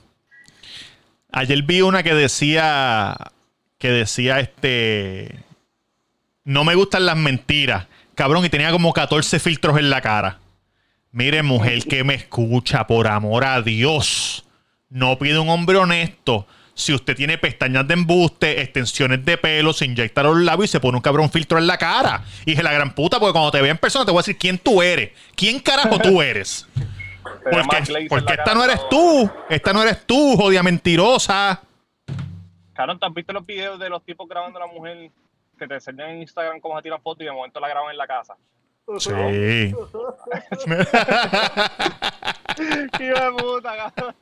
Ayer 1.32 1.62
vi 1.62 1.80
una 1.82 2.02
que 2.02 2.14
decía. 2.14 3.16
Que 3.78 3.90
decía 3.90 4.40
este. 4.40 5.42
No 6.44 6.64
me 6.64 6.74
gustan 6.74 7.06
las 7.06 7.16
mentiras. 7.16 7.86
Cabrón, 8.14 8.44
y 8.44 8.48
tenía 8.48 8.70
como 8.70 8.92
14 8.92 9.38
filtros 9.38 9.78
en 9.78 9.88
la 9.88 10.00
cara. 10.00 10.40
Mire, 11.12 11.42
mujer 11.42 11.84
que 11.84 12.04
me 12.04 12.14
escucha, 12.14 12.86
por 12.86 13.08
amor 13.08 13.44
a 13.44 13.62
Dios. 13.62 14.44
No 14.88 15.18
pide 15.18 15.38
un 15.38 15.48
hombre 15.48 15.78
honesto. 15.78 16.46
Si 16.74 16.94
usted 16.94 17.14
tiene 17.14 17.36
pestañas 17.38 17.86
de 17.86 17.94
embuste, 17.94 18.60
extensiones 18.60 19.24
de 19.24 19.36
pelo, 19.36 19.72
se 19.72 19.84
inyecta 19.84 20.22
los 20.22 20.38
labios 20.38 20.70
y 20.70 20.72
se 20.72 20.80
pone 20.80 20.96
un 20.96 21.02
cabrón 21.02 21.30
filtro 21.30 21.58
en 21.58 21.66
la 21.66 21.76
cara. 21.76 22.24
Y 22.46 22.52
dije 22.52 22.62
la 22.62 22.72
gran 22.72 22.94
puta, 22.94 23.18
porque 23.18 23.32
cuando 23.32 23.50
te 23.50 23.60
vea 23.60 23.70
en 23.70 23.78
persona 23.78 24.04
te 24.04 24.10
voy 24.10 24.18
a 24.18 24.22
decir 24.22 24.38
quién 24.38 24.58
tú 24.58 24.82
eres. 24.82 25.10
¿Quién 25.34 25.60
carajo 25.60 25.98
tú 25.98 26.22
eres? 26.22 26.66
Te 27.44 28.08
Porque, 28.08 28.32
esta 28.32 28.54
no 28.54 28.64
eres 28.64 28.88
tú. 28.88 29.30
Esta 29.48 29.72
no 29.72 29.82
eres 29.82 30.06
tú, 30.06 30.36
jodida 30.36 30.62
mentirosa. 30.62 31.60
Cabrón, 32.72 32.98
¿tú 32.98 33.06
has 33.06 33.14
visto 33.14 33.32
los 33.32 33.44
videos 33.44 33.78
de 33.78 33.90
los 33.90 34.02
tipos 34.04 34.28
grabando 34.28 34.58
a 34.58 34.66
la 34.66 34.72
mujer 34.72 35.10
que 35.58 35.66
te 35.66 35.74
enseñan 35.74 36.10
en 36.10 36.22
Instagram 36.22 36.60
cómo 36.60 36.76
se 36.76 36.82
tiran 36.82 37.02
fotos 37.02 37.22
y 37.22 37.24
de 37.24 37.32
momento 37.32 37.60
la 37.60 37.68
graban 37.68 37.90
en 37.90 37.98
la 37.98 38.06
casa? 38.06 38.36
Sí. 38.98 39.10
¡Hijo 43.00 43.14
de 43.14 43.32
puta, 43.38 43.76
cabrón! 43.76 44.14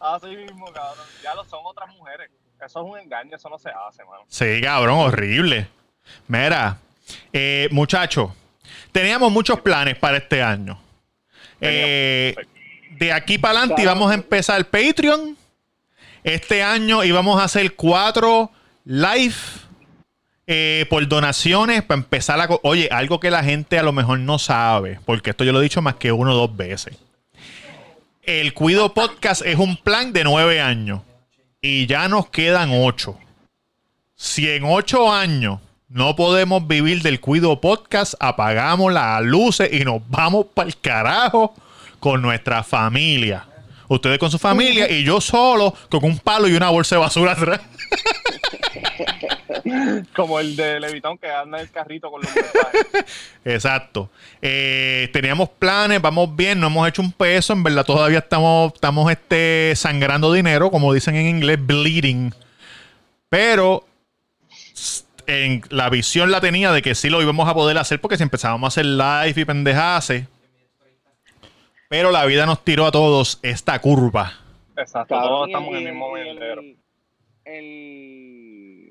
Así 0.00 0.36
mismo, 0.36 0.66
cabrón. 0.72 1.06
Ya 1.22 1.34
lo 1.34 1.44
son 1.44 1.60
otras 1.64 1.88
mujeres. 1.96 2.30
Eso 2.64 2.80
es 2.80 2.90
un 2.92 2.98
engaño, 2.98 3.36
eso 3.36 3.48
no 3.48 3.58
se 3.58 3.70
hace, 3.70 4.04
mano. 4.04 4.24
Sí, 4.28 4.60
cabrón, 4.62 4.98
horrible. 4.98 5.68
Mira, 6.28 6.78
eh, 7.32 7.68
muchachos, 7.70 8.30
teníamos 8.92 9.32
muchos 9.32 9.60
planes 9.60 9.96
para 9.96 10.18
este 10.18 10.42
año. 10.42 10.78
Eh, 11.60 12.34
de 12.98 13.12
aquí 13.12 13.38
para 13.38 13.58
adelante 13.60 13.82
íbamos 13.82 14.10
a 14.10 14.14
empezar 14.14 14.64
Patreon. 14.66 15.36
Este 16.22 16.62
año 16.62 17.04
íbamos 17.04 17.40
a 17.40 17.44
hacer 17.44 17.74
cuatro 17.74 18.50
live 18.84 19.34
eh, 20.46 20.86
por 20.90 21.06
donaciones 21.08 21.82
para 21.82 22.00
empezar 22.00 22.40
a... 22.40 22.48
Oye, 22.62 22.88
algo 22.90 23.20
que 23.20 23.30
la 23.30 23.42
gente 23.42 23.78
a 23.78 23.82
lo 23.82 23.92
mejor 23.92 24.18
no 24.18 24.38
sabe, 24.38 25.00
porque 25.04 25.30
esto 25.30 25.44
yo 25.44 25.52
lo 25.52 25.60
he 25.60 25.62
dicho 25.62 25.82
más 25.82 25.94
que 25.94 26.12
uno 26.12 26.32
o 26.32 26.36
dos 26.36 26.56
veces. 26.56 26.96
El 28.22 28.54
Cuido 28.54 28.92
Podcast 28.94 29.42
es 29.44 29.56
un 29.56 29.76
plan 29.76 30.12
de 30.12 30.24
nueve 30.24 30.60
años 30.60 31.02
y 31.60 31.86
ya 31.86 32.08
nos 32.08 32.28
quedan 32.28 32.70
ocho. 32.72 33.18
Si 34.14 34.48
en 34.48 34.64
ocho 34.64 35.12
años 35.12 35.60
no 35.88 36.16
podemos 36.16 36.66
vivir 36.66 37.02
del 37.02 37.20
Cuido 37.20 37.60
Podcast, 37.60 38.14
apagamos 38.20 38.92
las 38.92 39.22
luces 39.22 39.70
y 39.72 39.84
nos 39.84 40.02
vamos 40.08 40.46
para 40.54 40.68
el 40.68 40.78
carajo 40.78 41.54
con 42.00 42.20
nuestra 42.20 42.62
familia. 42.62 43.46
Ustedes 43.88 44.18
con 44.18 44.30
su 44.30 44.38
familia 44.38 44.90
y 44.90 45.04
yo 45.04 45.20
solo 45.20 45.74
con 45.90 46.04
un 46.04 46.18
palo 46.18 46.48
y 46.48 46.54
una 46.54 46.70
bolsa 46.70 46.96
de 46.96 47.00
basura 47.00 47.32
atrás. 47.32 47.60
Como 50.14 50.40
el 50.40 50.56
de 50.56 50.80
Levitón 50.80 51.18
que 51.18 51.28
anda 51.30 51.58
en 51.58 51.64
el 51.64 51.70
carrito 51.70 52.10
con 52.10 52.22
los. 52.22 52.30
Exacto. 53.44 54.10
Eh, 54.42 55.08
teníamos 55.12 55.48
planes, 55.48 56.00
vamos 56.02 56.34
bien, 56.34 56.60
no 56.60 56.66
hemos 56.66 56.88
hecho 56.88 57.02
un 57.02 57.12
peso, 57.12 57.52
en 57.52 57.62
verdad 57.62 57.84
todavía 57.84 58.18
estamos, 58.18 58.74
estamos 58.74 59.10
este, 59.10 59.72
sangrando 59.76 60.32
dinero, 60.32 60.70
como 60.70 60.92
dicen 60.92 61.14
en 61.16 61.26
inglés, 61.26 61.58
bleeding. 61.64 62.34
Pero 63.28 63.86
en 65.26 65.62
la 65.70 65.88
visión 65.88 66.30
la 66.30 66.40
tenía 66.40 66.70
de 66.72 66.82
que 66.82 66.94
sí 66.94 67.08
lo 67.08 67.22
íbamos 67.22 67.48
a 67.48 67.54
poder 67.54 67.78
hacer 67.78 68.00
porque 68.00 68.16
si 68.16 68.22
empezábamos 68.22 68.66
a 68.66 68.68
hacer 68.68 68.86
live 68.86 69.40
y 69.40 69.44
pendejaces. 69.44 70.26
Pero 71.88 72.10
la 72.10 72.24
vida 72.26 72.46
nos 72.46 72.64
tiró 72.64 72.86
a 72.86 72.90
todos 72.92 73.38
esta 73.42 73.78
curva. 73.80 74.32
Exacto, 74.76 75.14
todos 75.14 75.48
estamos 75.48 75.70
en 75.70 75.86
el 75.86 75.92
mismo 75.92 76.16
entero. 76.16 76.62
el, 77.44 78.83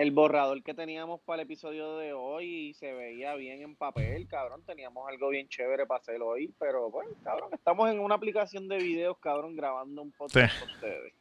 el 0.00 0.10
borrador 0.12 0.62
que 0.62 0.74
teníamos 0.74 1.20
para 1.22 1.42
el 1.42 1.46
episodio 1.46 1.96
de 1.98 2.12
hoy 2.12 2.74
se 2.74 2.92
veía 2.92 3.34
bien 3.34 3.62
en 3.62 3.74
papel, 3.74 4.28
cabrón. 4.28 4.62
Teníamos 4.66 5.08
algo 5.08 5.28
bien 5.30 5.48
chévere 5.48 5.86
para 5.86 6.00
hacer 6.00 6.22
hoy, 6.22 6.52
pero 6.58 6.90
bueno, 6.90 7.10
cabrón, 7.24 7.50
estamos 7.52 7.90
en 7.90 7.98
una 7.98 8.14
aplicación 8.14 8.68
de 8.68 8.76
videos, 8.78 9.16
cabrón, 9.18 9.56
grabando 9.56 10.02
un 10.02 10.12
podcast 10.12 10.54
Sí. 10.54 10.60
con 10.60 10.70
ustedes. 10.70 11.12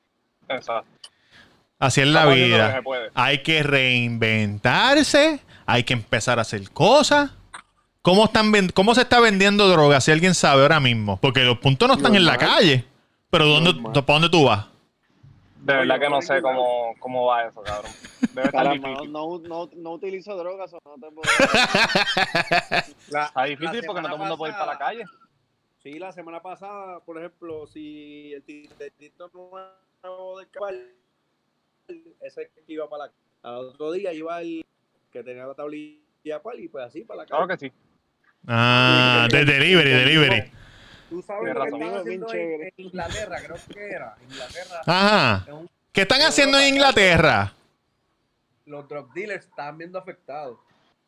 Exacto. 0.49 0.89
Así 1.80 2.01
es 2.01 2.07
la 2.07 2.28
que 2.28 2.34
vida. 2.36 2.82
Hay 3.13 3.43
que 3.43 3.63
reinventarse, 3.63 5.39
hay 5.65 5.84
que 5.84 5.93
empezar 5.93 6.39
a 6.39 6.41
hacer 6.43 6.69
cosas. 6.71 7.32
¿Cómo, 8.01 8.25
están 8.25 8.51
ven- 8.51 8.69
¿Cómo 8.69 8.95
se 8.95 9.01
está 9.01 9.19
vendiendo 9.19 9.67
droga? 9.67 9.99
Si 10.01 10.11
alguien 10.11 10.34
sabe 10.34 10.61
ahora 10.61 10.80
mismo. 10.80 11.17
Porque 11.21 11.41
los 11.41 11.57
puntos 11.57 11.88
no 11.88 11.95
están 11.95 12.15
en 12.15 12.25
la 12.25 12.38
calle. 12.38 12.86
Pero 13.30 13.45
¿dónde. 13.45 13.73
¿para 14.01 14.01
dónde 14.19 14.30
tú 14.30 14.45
vas? 14.45 14.65
De 15.61 15.73
verdad 15.73 15.99
que 15.99 16.09
no 16.09 16.21
sé 16.21 16.41
cómo, 16.41 16.93
cómo 16.99 17.25
va 17.25 17.45
eso, 17.45 17.61
cabrón. 17.61 17.91
Debe 18.33 18.47
estar 18.47 18.63
Caramba, 18.63 18.89
difícil. 18.89 19.11
no, 19.11 19.39
no, 19.39 19.69
no 19.75 19.91
utilizo 19.91 20.35
drogas 20.37 20.73
o 20.73 20.79
no 20.85 20.93
te 20.95 21.13
puedo... 21.13 21.29
La- 23.09 23.25
Está 23.25 23.43
difícil 23.45 23.81
porque 23.85 24.01
no 24.01 24.07
todo 24.07 24.15
el 24.15 24.19
mundo 24.21 24.37
puede 24.37 24.53
ir 24.53 24.57
para 24.59 24.73
la 24.73 24.77
calle. 24.77 25.03
Sí, 25.83 25.99
la 25.99 26.11
semana 26.11 26.41
pasada, 26.41 26.99
por 27.01 27.17
ejemplo, 27.17 27.67
si 27.67 28.33
el 28.33 28.43
titito 28.43 29.29
nuevo 29.33 30.37
del 30.39 30.49
cabal, 30.49 30.93
ese 32.21 32.49
que 32.65 32.73
iba 32.73 32.89
para 32.89 33.05
la 33.05 33.11
Al 33.43 33.55
otro 33.67 33.91
día 33.91 34.11
iba 34.13 34.41
el 34.41 34.65
que 35.11 35.23
tenía 35.23 35.45
la 35.45 35.53
tablilla 35.53 36.39
cual 36.41 36.59
y 36.59 36.67
pues 36.67 36.85
así 36.85 37.03
para 37.03 37.21
la 37.21 37.25
Claro 37.25 37.47
calle. 37.47 37.59
que 37.59 37.67
sí. 37.69 37.73
Ah, 38.47 39.27
de 39.31 39.45
delivery, 39.45 39.89
delivery. 39.89 40.51
Tú 41.09 41.21
sabes 41.21 41.53
lo 41.53 41.61
que 41.63 41.69
están 41.69 41.93
haciendo 41.95 42.33
en, 42.33 42.61
en 42.63 42.73
Inglaterra, 42.77 43.37
creo 43.45 43.57
que 43.73 43.89
era. 43.89 44.15
Inglaterra. 44.29 44.81
Ajá. 44.85 45.43
es 45.47 45.53
un- 45.53 45.69
¿Qué 45.91 46.01
están 46.01 46.21
haciendo 46.21 46.59
en 46.59 46.73
Inglaterra? 46.75 47.53
los 48.65 48.87
drug 48.89 49.13
dealers 49.13 49.45
estaban 49.45 49.77
viendo 49.77 49.97
afectados. 49.97 50.59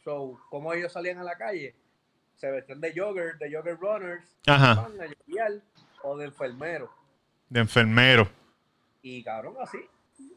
So, 0.05 0.39
como 0.49 0.71
ellos 0.73 0.93
salían 0.93 1.17
a 1.17 1.23
la 1.23 1.35
calle, 1.37 1.75
se 2.35 2.49
vestían 2.49 2.79
de 2.79 2.93
jogger, 2.97 3.37
de 3.37 3.53
jogger 3.53 3.77
runners, 3.77 4.25
Ajá. 4.47 4.75
joggear, 4.75 5.51
o 6.03 6.17
de 6.17 6.25
enfermeros. 6.25 6.89
de 7.49 7.59
enfermero. 7.59 8.29
Y 9.01 9.21
cabrón, 9.23 9.55
así. 9.61 9.79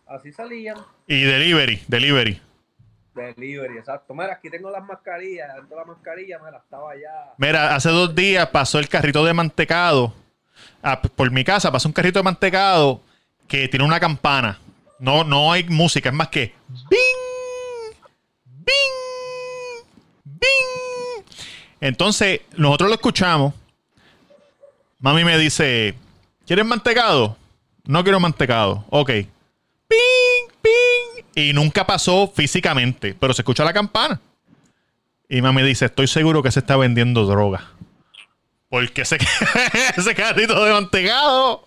Así 0.06 0.32
salían. 0.32 0.76
Y 1.06 1.22
delivery, 1.22 1.82
delivery. 1.86 2.42
Delivery, 3.14 3.78
exacto. 3.78 4.14
Mira, 4.14 4.32
aquí 4.34 4.48
tengo 4.50 4.70
las 4.70 4.84
mascarillas. 4.84 5.54
Dentro 5.54 5.98
estaba 6.56 6.94
ya. 6.94 7.34
Mira, 7.36 7.74
hace 7.74 7.90
dos 7.90 8.14
días 8.14 8.46
pasó 8.48 8.78
el 8.78 8.88
carrito 8.88 9.24
de 9.24 9.34
mantecado. 9.34 10.14
Ah, 10.82 11.00
por 11.00 11.30
mi 11.30 11.44
casa 11.44 11.70
pasó 11.70 11.88
un 11.88 11.92
carrito 11.92 12.18
de 12.18 12.24
mantecado 12.24 13.00
que 13.46 13.68
tiene 13.68 13.84
una 13.84 14.00
campana. 14.00 14.58
No, 14.98 15.24
no 15.24 15.52
hay 15.52 15.64
música, 15.64 16.08
es 16.08 16.14
más 16.14 16.28
que 16.28 16.54
¡Bing! 16.88 17.96
¡Bing! 18.44 19.84
¡Bing! 20.24 21.24
Entonces, 21.80 22.40
nosotros 22.56 22.88
lo 22.88 22.94
escuchamos. 22.94 23.52
Mami 25.00 25.24
me 25.24 25.36
dice, 25.38 25.96
¿quieres 26.46 26.64
mantecado? 26.64 27.36
No 27.84 28.04
quiero 28.04 28.20
mantecado. 28.20 28.84
Ok. 28.90 29.10
¡Ping! 29.88 30.31
Y 31.34 31.52
nunca 31.52 31.86
pasó 31.86 32.30
físicamente, 32.34 33.14
pero 33.18 33.32
se 33.32 33.42
escucha 33.42 33.64
la 33.64 33.72
campana. 33.72 34.20
Y 35.28 35.40
mami 35.40 35.62
dice, 35.62 35.86
estoy 35.86 36.06
seguro 36.06 36.42
que 36.42 36.50
se 36.50 36.60
está 36.60 36.76
vendiendo 36.76 37.24
droga. 37.24 37.70
Porque 38.68 39.02
ese, 39.02 39.18
ese 39.96 40.14
carrito 40.14 40.62
de 40.64 40.72
mantecado. 40.72 41.66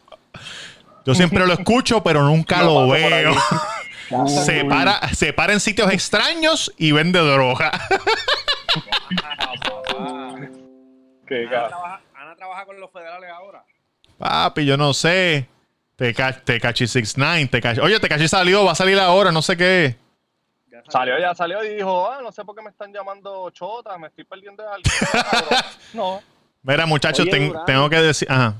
Yo 1.05 1.15
siempre 1.15 1.45
lo 1.45 1.53
escucho, 1.53 2.03
pero 2.03 2.23
nunca 2.23 2.57
No 2.59 2.85
lo 2.85 2.87
veo. 2.89 3.33
se, 4.27 4.65
para, 4.65 5.07
se 5.13 5.33
para 5.33 5.53
en 5.53 5.59
sitios 5.59 5.91
extraños 5.91 6.73
y 6.77 6.91
vende 6.91 7.19
droga. 7.19 7.71
Ana 11.27 11.67
trabaja, 11.67 12.01
Ana 12.15 12.35
trabaja 12.35 12.65
con 12.65 12.79
los 12.79 12.91
federales 12.91 13.29
ahora. 13.31 13.63
Papi, 14.17 14.65
yo 14.65 14.77
no 14.77 14.93
sé. 14.93 15.47
Tecachi 15.95 16.87
69, 16.87 17.47
Tecachi. 17.47 17.79
Oye, 17.81 17.99
Tecachi 17.99 18.27
salió, 18.27 18.65
va 18.65 18.71
a 18.73 18.75
salir 18.75 18.99
ahora, 18.99 19.31
no 19.31 19.41
sé 19.41 19.55
qué. 19.55 19.95
Ya. 20.69 20.83
Salió, 20.89 21.17
ya 21.17 21.33
salió 21.33 21.63
y 21.63 21.75
dijo, 21.75 22.09
ah, 22.11 22.19
no 22.21 22.31
sé 22.31 22.43
por 22.43 22.55
qué 22.55 22.61
me 22.61 22.69
están 22.69 22.91
llamando 22.93 23.49
chota, 23.51 23.97
me 23.97 24.07
estoy 24.07 24.25
perdiendo 24.25 24.61
de 24.63 24.69
algo. 24.69 24.83
No. 25.93 26.21
Mira, 26.63 26.85
muchachos, 26.85 27.21
Oye, 27.21 27.31
ten- 27.31 27.47
Durán. 27.49 27.65
tengo 27.65 27.89
que 27.89 27.95
decir. 28.01 28.27
Ajá. 28.29 28.55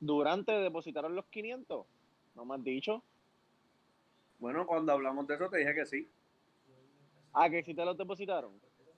Durante 0.00 0.52
depositaron 0.52 1.14
los 1.14 1.24
500. 1.26 1.86
¿No 2.34 2.44
me 2.44 2.56
has 2.56 2.64
dicho? 2.64 3.02
Bueno, 4.38 4.66
cuando 4.66 4.92
hablamos 4.92 5.26
de 5.26 5.34
eso 5.36 5.48
te 5.48 5.58
dije 5.58 5.74
que 5.74 5.86
sí. 5.86 6.08
Ah, 7.32 7.48
que 7.48 7.62
sí 7.62 7.72
te 7.72 7.84
los 7.84 7.96
depositaron. 7.96 8.50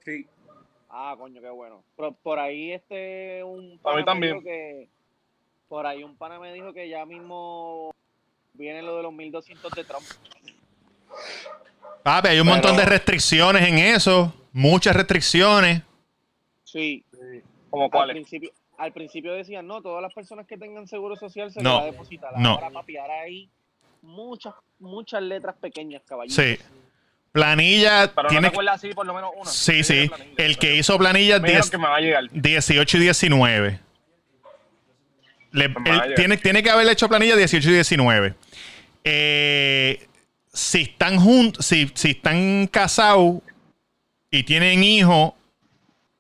Sí. 0.05 0.26
Ah, 0.88 1.14
coño, 1.16 1.40
qué 1.40 1.51
bueno. 1.51 1.84
Pero 1.97 2.12
por 2.12 2.38
ahí 2.38 2.72
este 2.72 3.44
un 3.44 3.78
A 3.84 3.94
mí 3.94 4.05
también. 4.05 4.42
que 4.42 4.88
por 5.69 5.87
ahí 5.87 6.05
un 6.05 6.17
pana 6.17 6.39
me 6.39 6.53
dijo 6.53 6.73
que 6.73 6.89
ya 6.89 7.05
mismo 7.07 7.95
viene 8.55 8.83
lo 8.83 8.97
de 8.97 9.03
los 9.03 9.12
1200 9.12 9.73
de 9.73 9.85
Trump. 9.85 10.05
Papi, 12.03 12.29
hay 12.29 12.41
un 12.41 12.47
Pero- 12.47 12.55
montón 12.57 12.77
de 12.77 12.85
restricciones 12.85 13.67
en 13.69 13.79
eso. 13.79 14.33
Muchas 14.53 14.95
restricciones. 14.97 15.83
Sí, 16.64 17.05
¿Como 17.71 17.85
al 17.85 17.91
cuáles? 17.91 18.14
principio 18.14 18.51
al 18.79 18.93
principio 18.93 19.33
decían, 19.33 19.67
"No, 19.67 19.81
todas 19.81 20.03
las 20.03 20.12
personas 20.12 20.47
que 20.47 20.59
tengan 20.59 20.87
seguro 20.87 21.17
social 21.17 21.51
se 21.51 21.62
No, 21.62 21.71
les 21.71 21.79
va 21.79 21.83
a 21.83 21.91
depositar." 21.93 22.39
no. 22.39 22.51
Ahora 22.55 22.69
papi, 22.71 22.97
ahora 22.99 23.21
hay 23.23 23.49
muchas 24.03 24.53
muchas 24.79 25.23
letras 25.23 25.57
pequeñas, 25.59 26.03
caballito. 26.07 26.41
Sí. 26.43 26.59
Planilla 27.33 28.12
Pero 28.14 28.25
no 28.25 28.29
tiene. 28.29 28.49
te 28.49 28.53
acuerdas 28.55 28.75
así 28.77 28.93
por 28.95 29.07
lo 29.07 29.14
menos 29.14 29.31
una. 29.37 29.51
sí, 29.51 29.83
sí. 29.83 30.11
El 30.37 30.59
que 30.59 30.75
hizo 30.77 30.97
planilla 30.99 31.39
Me 31.39 31.49
dijeron 31.49 31.62
10 31.62 31.71
que 31.71 31.79
me 31.79 31.87
va 31.89 31.97
a 31.97 32.01
llegar. 32.01 32.25
18 32.31 32.97
y 32.99 33.01
19. 33.01 33.81
Le- 35.53 35.70
Pues 35.70 35.84
él 35.86 36.14
tiene, 36.14 36.36
tiene 36.36 36.62
que 36.62 36.70
haber 36.70 36.88
hecho 36.88 37.09
planilla 37.09 37.36
18 37.36 37.70
y 37.70 37.72
19. 37.74 38.34
Eh, 39.05 40.07
si 40.53 40.82
están 40.82 41.18
juntos, 41.18 41.64
si, 41.66 41.90
si 41.94 42.11
están 42.11 42.66
casados 42.66 43.36
y 44.30 44.42
tienen 44.42 44.82
hijos, 44.84 45.32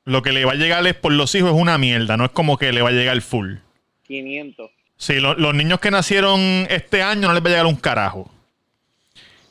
lo 0.04 0.22
que 0.22 0.32
le 0.32 0.44
va 0.44 0.52
a 0.52 0.56
llegar 0.56 0.86
es 0.86 0.94
por 0.94 1.12
los 1.12 1.34
hijos 1.34 1.50
es 1.54 1.60
una 1.60 1.78
mierda, 1.78 2.16
no 2.16 2.24
es 2.26 2.30
como 2.30 2.56
que 2.58 2.72
le 2.72 2.82
va 2.82 2.90
a 2.90 2.92
llegar 2.92 3.20
full. 3.22 3.56
500. 4.06 4.70
Sí, 4.96 5.14
lo- 5.20 5.34
los 5.34 5.52
niños 5.54 5.80
que 5.80 5.90
nacieron 5.90 6.40
este 6.70 7.02
año 7.02 7.28
no 7.28 7.34
les 7.34 7.42
va 7.42 7.46
a 7.48 7.50
llegar 7.50 7.66
un 7.66 7.76
carajo. 7.76 8.30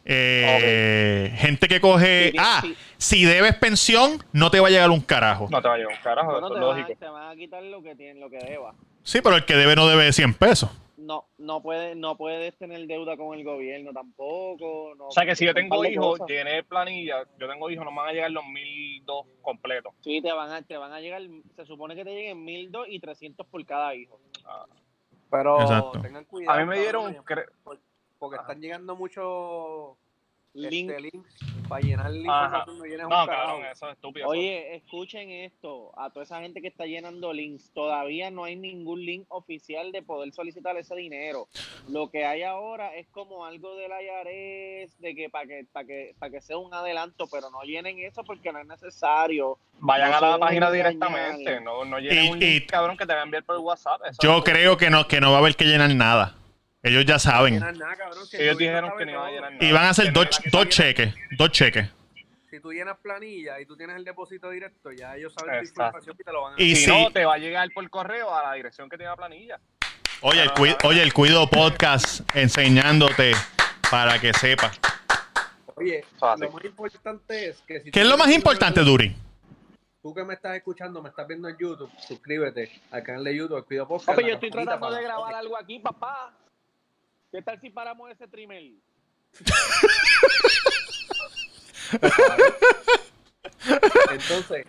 Eh, 0.06 1.34
Gente 1.38 1.68
que 1.68 1.82
coge. 1.82 2.32
Sí, 2.32 2.38
ah, 2.40 2.60
sí. 2.64 2.76
si 2.98 3.26
debes 3.26 3.56
pensión, 3.56 4.24
no 4.34 4.52
te 4.52 4.60
va 4.60 4.68
a 4.68 4.72
llegar 4.72 4.92
un 4.92 5.02
carajo. 5.02 5.48
No 5.52 5.62
te 5.62 5.68
va 5.68 5.74
a 5.74 5.78
llegar 5.78 5.94
un 5.94 6.02
carajo, 6.04 6.32
Bueno, 6.32 6.48
eso 6.48 6.54
te 6.56 6.60
es 6.60 6.66
van, 6.66 6.70
a, 6.76 6.80
lógico. 6.82 7.00
te 7.00 7.10
van 7.10 7.32
a 7.32 7.36
quitar 7.36 7.64
lo 7.64 7.82
que 7.82 7.96
tienen, 7.96 8.20
lo 8.20 8.30
que 8.30 8.38
deba. 8.38 8.74
Sí, 9.06 9.22
pero 9.22 9.36
el 9.36 9.46
que 9.46 9.54
debe 9.56 9.76
no 9.76 9.88
debe 9.88 10.12
100 10.12 10.34
pesos. 10.34 10.70
No, 10.98 11.26
no 11.38 11.62
puedes, 11.62 11.96
no 11.96 12.18
puedes 12.18 12.58
tener 12.58 12.88
deuda 12.88 13.16
con 13.16 13.38
el 13.38 13.44
gobierno 13.44 13.94
tampoco. 13.94 14.96
No, 14.98 15.08
O 15.10 15.12
sea 15.12 15.24
que 15.26 15.36
si 15.36 15.46
yo 15.46 15.54
tengo 15.54 15.86
hijos, 15.86 16.20
llené 16.28 16.64
planilla, 16.64 17.24
yo 17.38 17.48
tengo 17.48 17.70
hijos, 17.70 17.86
no 17.86 17.92
me 17.92 17.98
van 17.98 18.10
a 18.10 18.14
llegar 18.14 18.32
los 18.32 18.44
1002 18.48 19.26
completos. 19.44 19.94
Sí, 20.02 20.20
te 20.24 20.32
van 20.32 20.52
a, 20.52 20.64
te 20.64 20.76
van 20.78 20.92
a 20.92 21.00
llegar, 21.00 21.22
se 21.56 21.66
supone 21.68 21.96
que 21.96 22.04
te 22.04 22.10
lleguen 22.16 22.44
1002 22.44 22.88
y 22.90 23.00
300 23.00 23.46
por 23.46 23.64
cada 23.66 23.94
hijo. 23.94 24.20
Pero 25.30 25.62
Exacto. 25.62 26.02
tengan 26.02 26.26
cuidado. 26.26 26.58
A 26.58 26.62
mí 26.64 26.68
me 26.68 26.80
dieron, 26.80 27.16
cre- 27.18 27.50
Porque 28.18 28.38
están 28.38 28.60
llegando 28.60 28.96
muchos 28.96 29.96
Link. 30.56 30.90
este, 30.90 31.12
para 31.68 31.82
llenar 31.82 32.08
el 32.12 32.18
información. 32.18 32.78
No, 33.10 33.26
cabrón, 33.26 33.66
eso 33.66 33.88
es 33.90 33.96
estúpido. 33.96 34.28
Oye, 34.28 34.76
escuchen 34.76 35.30
esto, 35.32 35.92
a 36.00 36.10
toda 36.12 36.24
esa 36.24 36.40
gente 36.42 36.62
que 36.62 36.68
está 36.68 36.86
llenando 36.86 37.34
links, 37.34 37.72
todavía 37.74 38.30
no 38.32 38.44
hay 38.44 38.56
ningún 38.56 39.04
link 39.04 39.26
oficial 39.30 39.92
de 39.92 40.02
poder 40.04 40.32
solicitar 40.34 40.78
ese 40.78 40.96
dinero. 40.96 41.48
Lo 41.90 42.10
que 42.10 42.26
hay 42.26 42.44
ahora 42.44 42.96
es 42.96 43.08
como 43.10 43.46
algo 43.46 43.76
del 43.76 43.92
IRS, 43.92 44.98
de 45.00 45.16
que 45.16 45.30
para 45.30 45.48
que, 45.48 45.66
para 45.72 45.86
que, 45.88 46.16
para 46.20 46.32
que 46.32 46.42
sea 46.42 46.58
un 46.58 46.74
adelanto, 46.74 47.28
pero 47.32 47.50
no 47.50 47.62
llenen 47.64 48.00
eso 48.00 48.24
porque 48.24 48.52
no 48.54 48.60
es 48.60 48.68
necesario. 48.68 49.58
Vayan 49.80 50.12
no 50.12 50.18
a 50.18 50.22
la 50.22 50.38
página 50.40 50.72
directamente, 50.72 51.60
no, 51.62 51.84
no 51.84 52.00
llenen 52.00 52.26
Y- 52.26 52.30
un 52.30 52.40
link, 52.40 52.64
y- 52.64 52.66
cabrón, 52.68 52.96
que 52.96 53.06
te 53.06 53.14
va 53.14 53.22
a 53.22 53.24
enviar 53.24 53.44
por 53.44 53.58
WhatsApp. 53.58 54.02
eso 54.08 54.20
Yo 54.22 54.44
creo 54.44 54.78
que 54.78 54.90
no, 54.90 55.08
que 55.08 55.20
no 55.20 55.32
va 55.32 55.38
a 55.38 55.40
haber 55.40 55.56
que 55.56 55.66
llenar 55.66 55.94
nada. 55.96 56.36
Ellos 56.86 57.06
ya 57.06 57.14
No 57.16 57.20
saben. 57.20 57.54
llenas 57.56 57.78
nada, 57.78 57.96
cabrón. 57.96 58.26
Si 58.28 58.38
Ellos 58.38 58.58
dijeron 58.58 58.92
que 58.98 59.06
no 59.06 59.12
iban 59.12 59.26
a 59.26 59.32
llenar 59.32 59.52
nada. 59.54 59.66
Y 59.66 59.72
van 59.72 59.84
a 59.86 59.90
hacer 59.90 60.14
dos, 60.14 60.28
no 60.46 60.52
dos 60.60 60.70
cheques. 60.70 61.14
Dos 61.38 61.52
cheques. 61.52 61.90
Si 62.50 62.60
tú 62.62 62.72
llenas 62.72 62.98
planilla 63.02 63.60
y 63.60 63.66
tú 63.66 63.76
tienes 63.76 63.96
el 63.98 64.06
depósito 64.06 64.50
directo, 64.50 64.92
ya 64.92 65.16
ellos 65.18 65.34
saben 65.38 65.62
tu 65.64 65.68
información 65.70 66.16
y 66.18 66.24
te 66.24 66.32
lo 66.32 66.42
van 66.44 66.54
a 66.54 66.62
Y 66.62 66.76
si 66.76 66.86
si- 66.86 66.90
no, 66.92 67.12
te 67.12 67.26
va 67.26 67.34
a 67.34 67.38
llegar 67.38 67.68
por 67.74 67.90
correo 67.90 68.34
a 68.34 68.44
la 68.44 68.54
dirección 68.54 68.88
que 68.90 68.98
tiene 68.98 69.10
la 69.10 69.16
planilla. 69.18 69.60
Oye, 70.22 70.42
el, 70.44 70.52
cui- 70.52 70.78
oye, 70.86 71.02
el 71.04 71.12
Cuido 71.12 71.50
Podcast 71.50 72.22
enseñándote 72.36 73.34
para 73.92 74.20
que 74.22 74.32
sepas. 74.34 74.80
Oye, 75.76 76.06
Fácil. 76.18 76.46
lo 76.46 76.52
más 76.54 76.64
importante 76.66 77.50
es 77.50 77.62
que 77.68 77.82
si 77.82 77.92
¿Qué 77.92 78.02
es 78.02 78.08
lo 78.08 78.18
más 78.18 78.32
importante, 78.32 78.80
una- 78.80 78.90
Duri? 78.90 79.16
Tú 80.02 80.14
que 80.14 80.24
me 80.24 80.36
estás 80.36 80.56
escuchando, 80.56 81.02
me 81.02 81.10
estás 81.10 81.28
viendo 81.28 81.50
en 81.50 81.58
YouTube, 81.58 81.92
suscríbete 82.08 82.72
al 82.92 83.02
canal 83.04 83.24
de 83.24 83.36
YouTube, 83.36 83.58
el 83.58 83.64
Cuido 83.66 83.88
Podcast. 83.88 84.20
Yo 84.22 84.28
estoy 84.36 84.52
tratando 84.52 84.80
para- 84.80 84.96
de 84.98 85.04
grabar 85.04 85.34
algo 85.34 85.58
aquí, 85.58 85.80
papá. 85.80 86.32
¿Qué 87.36 87.42
tal 87.42 87.60
si 87.60 87.70
paramos 87.70 88.10
ese 88.10 88.30
trimmer? 88.30 88.64
Entonces, 94.10 94.66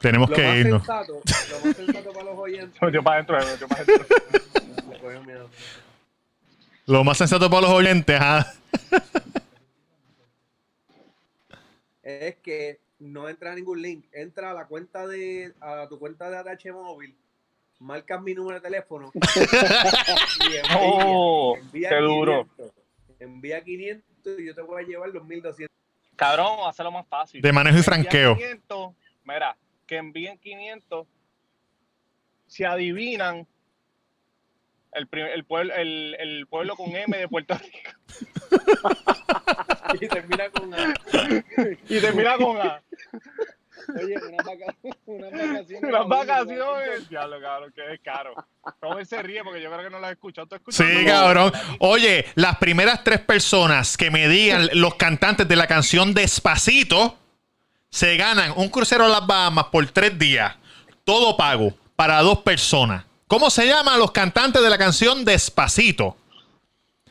Tenemos 0.00 0.28
lo 0.28 0.34
que 0.34 0.42
más 0.42 0.56
irnos. 0.56 0.84
sensato, 0.84 1.12
lo 1.12 1.66
más 1.66 1.76
sensato 1.76 2.12
para 2.12 2.24
los 2.24 2.36
oyentes. 2.38 2.82
Metió 2.82 3.04
para 3.04 3.16
adentro, 3.16 3.38
metió 3.46 3.68
para 3.68 3.82
adentro. 3.82 5.50
Lo 6.86 7.04
más 7.04 7.16
sensato 7.16 7.48
para 7.48 7.62
los 7.62 7.70
oyentes, 7.70 8.20
ajá. 8.20 8.54
es 12.02 12.34
que 12.38 12.80
no 12.98 13.28
entra 13.28 13.52
a 13.52 13.54
ningún 13.54 13.82
link. 13.82 14.04
Entra 14.10 14.50
a 14.50 14.54
la 14.54 14.66
cuenta 14.66 15.06
de, 15.06 15.54
a 15.60 15.86
tu 15.88 16.00
cuenta 16.00 16.28
de 16.28 16.38
ATH 16.38 16.72
móvil, 16.72 17.14
marcas 17.80 18.22
mi 18.22 18.34
número 18.34 18.60
de 18.60 18.60
teléfono 18.60 19.10
y 19.14 20.56
envía, 20.56 20.78
Oh, 20.78 21.56
envía 21.56 21.88
qué 21.88 21.96
duro. 21.96 22.44
500. 22.56 22.72
Envía 23.18 23.64
500 23.64 24.40
y 24.40 24.46
yo 24.46 24.54
te 24.54 24.62
voy 24.62 24.82
a 24.82 24.86
llevar 24.86 25.08
los 25.10 25.24
1200. 25.24 25.68
Cabrón, 26.16 26.58
hazlo 26.66 26.92
más 26.92 27.06
fácil. 27.08 27.40
De 27.42 27.52
manejo 27.52 27.78
y 27.78 27.82
franqueo. 27.82 28.36
500, 28.36 28.94
mira, 29.24 29.56
que 29.86 29.96
envíen 29.96 30.38
500. 30.38 31.06
Si 32.46 32.64
adivinan, 32.64 33.46
el, 34.92 35.08
el, 35.12 35.44
pueblo, 35.44 35.74
el, 35.74 36.16
el 36.18 36.46
pueblo 36.46 36.76
con 36.76 36.94
M 36.94 37.16
de 37.16 37.28
Puerto 37.28 37.54
Rico. 37.54 37.90
Y 40.00 40.06
termina 40.06 40.48
con 40.50 40.72
A. 40.72 40.94
Y 41.88 42.00
termina 42.00 42.36
con 42.36 42.56
A. 42.58 42.80
Oye, 43.96 44.14
unas 44.28 44.46
vaca- 44.46 44.74
unas 45.06 45.30
vacaciones. 45.32 45.82
Unas 45.82 46.08
vacaciones. 46.08 47.08
Diablo, 47.08 47.40
cabrón, 47.40 47.72
que 47.74 47.94
es 47.94 48.00
caro. 48.02 48.34
Robert 48.80 49.08
se 49.08 49.22
ríe 49.22 49.42
porque 49.42 49.60
yo 49.62 49.70
creo 49.70 49.84
que 49.84 49.90
no 49.90 49.98
lo 49.98 50.06
has 50.06 50.12
escuchado. 50.12 50.46
¿Tú 50.46 50.54
has 50.54 50.60
escuchado? 50.60 50.88
Sí, 50.90 51.04
cabrón. 51.04 51.52
Oye, 51.80 52.26
las 52.34 52.56
primeras 52.58 53.02
tres 53.04 53.20
personas 53.20 53.96
que 53.96 54.10
me 54.10 54.28
digan 54.28 54.68
los 54.74 54.94
cantantes 54.96 55.48
de 55.48 55.56
la 55.56 55.66
canción 55.66 56.12
Despacito 56.14 57.16
se 57.88 58.16
ganan 58.16 58.52
un 58.56 58.68
crucero 58.68 59.04
a 59.04 59.08
las 59.08 59.26
Bahamas 59.26 59.66
por 59.66 59.86
tres 59.90 60.18
días. 60.18 60.54
Todo 61.04 61.36
pago 61.36 61.72
para 61.96 62.20
dos 62.22 62.38
personas. 62.40 63.04
¿Cómo 63.26 63.50
se 63.50 63.66
llaman 63.66 63.98
los 63.98 64.10
cantantes 64.12 64.62
de 64.62 64.70
la 64.70 64.78
canción 64.78 65.24
Despacito? 65.24 66.16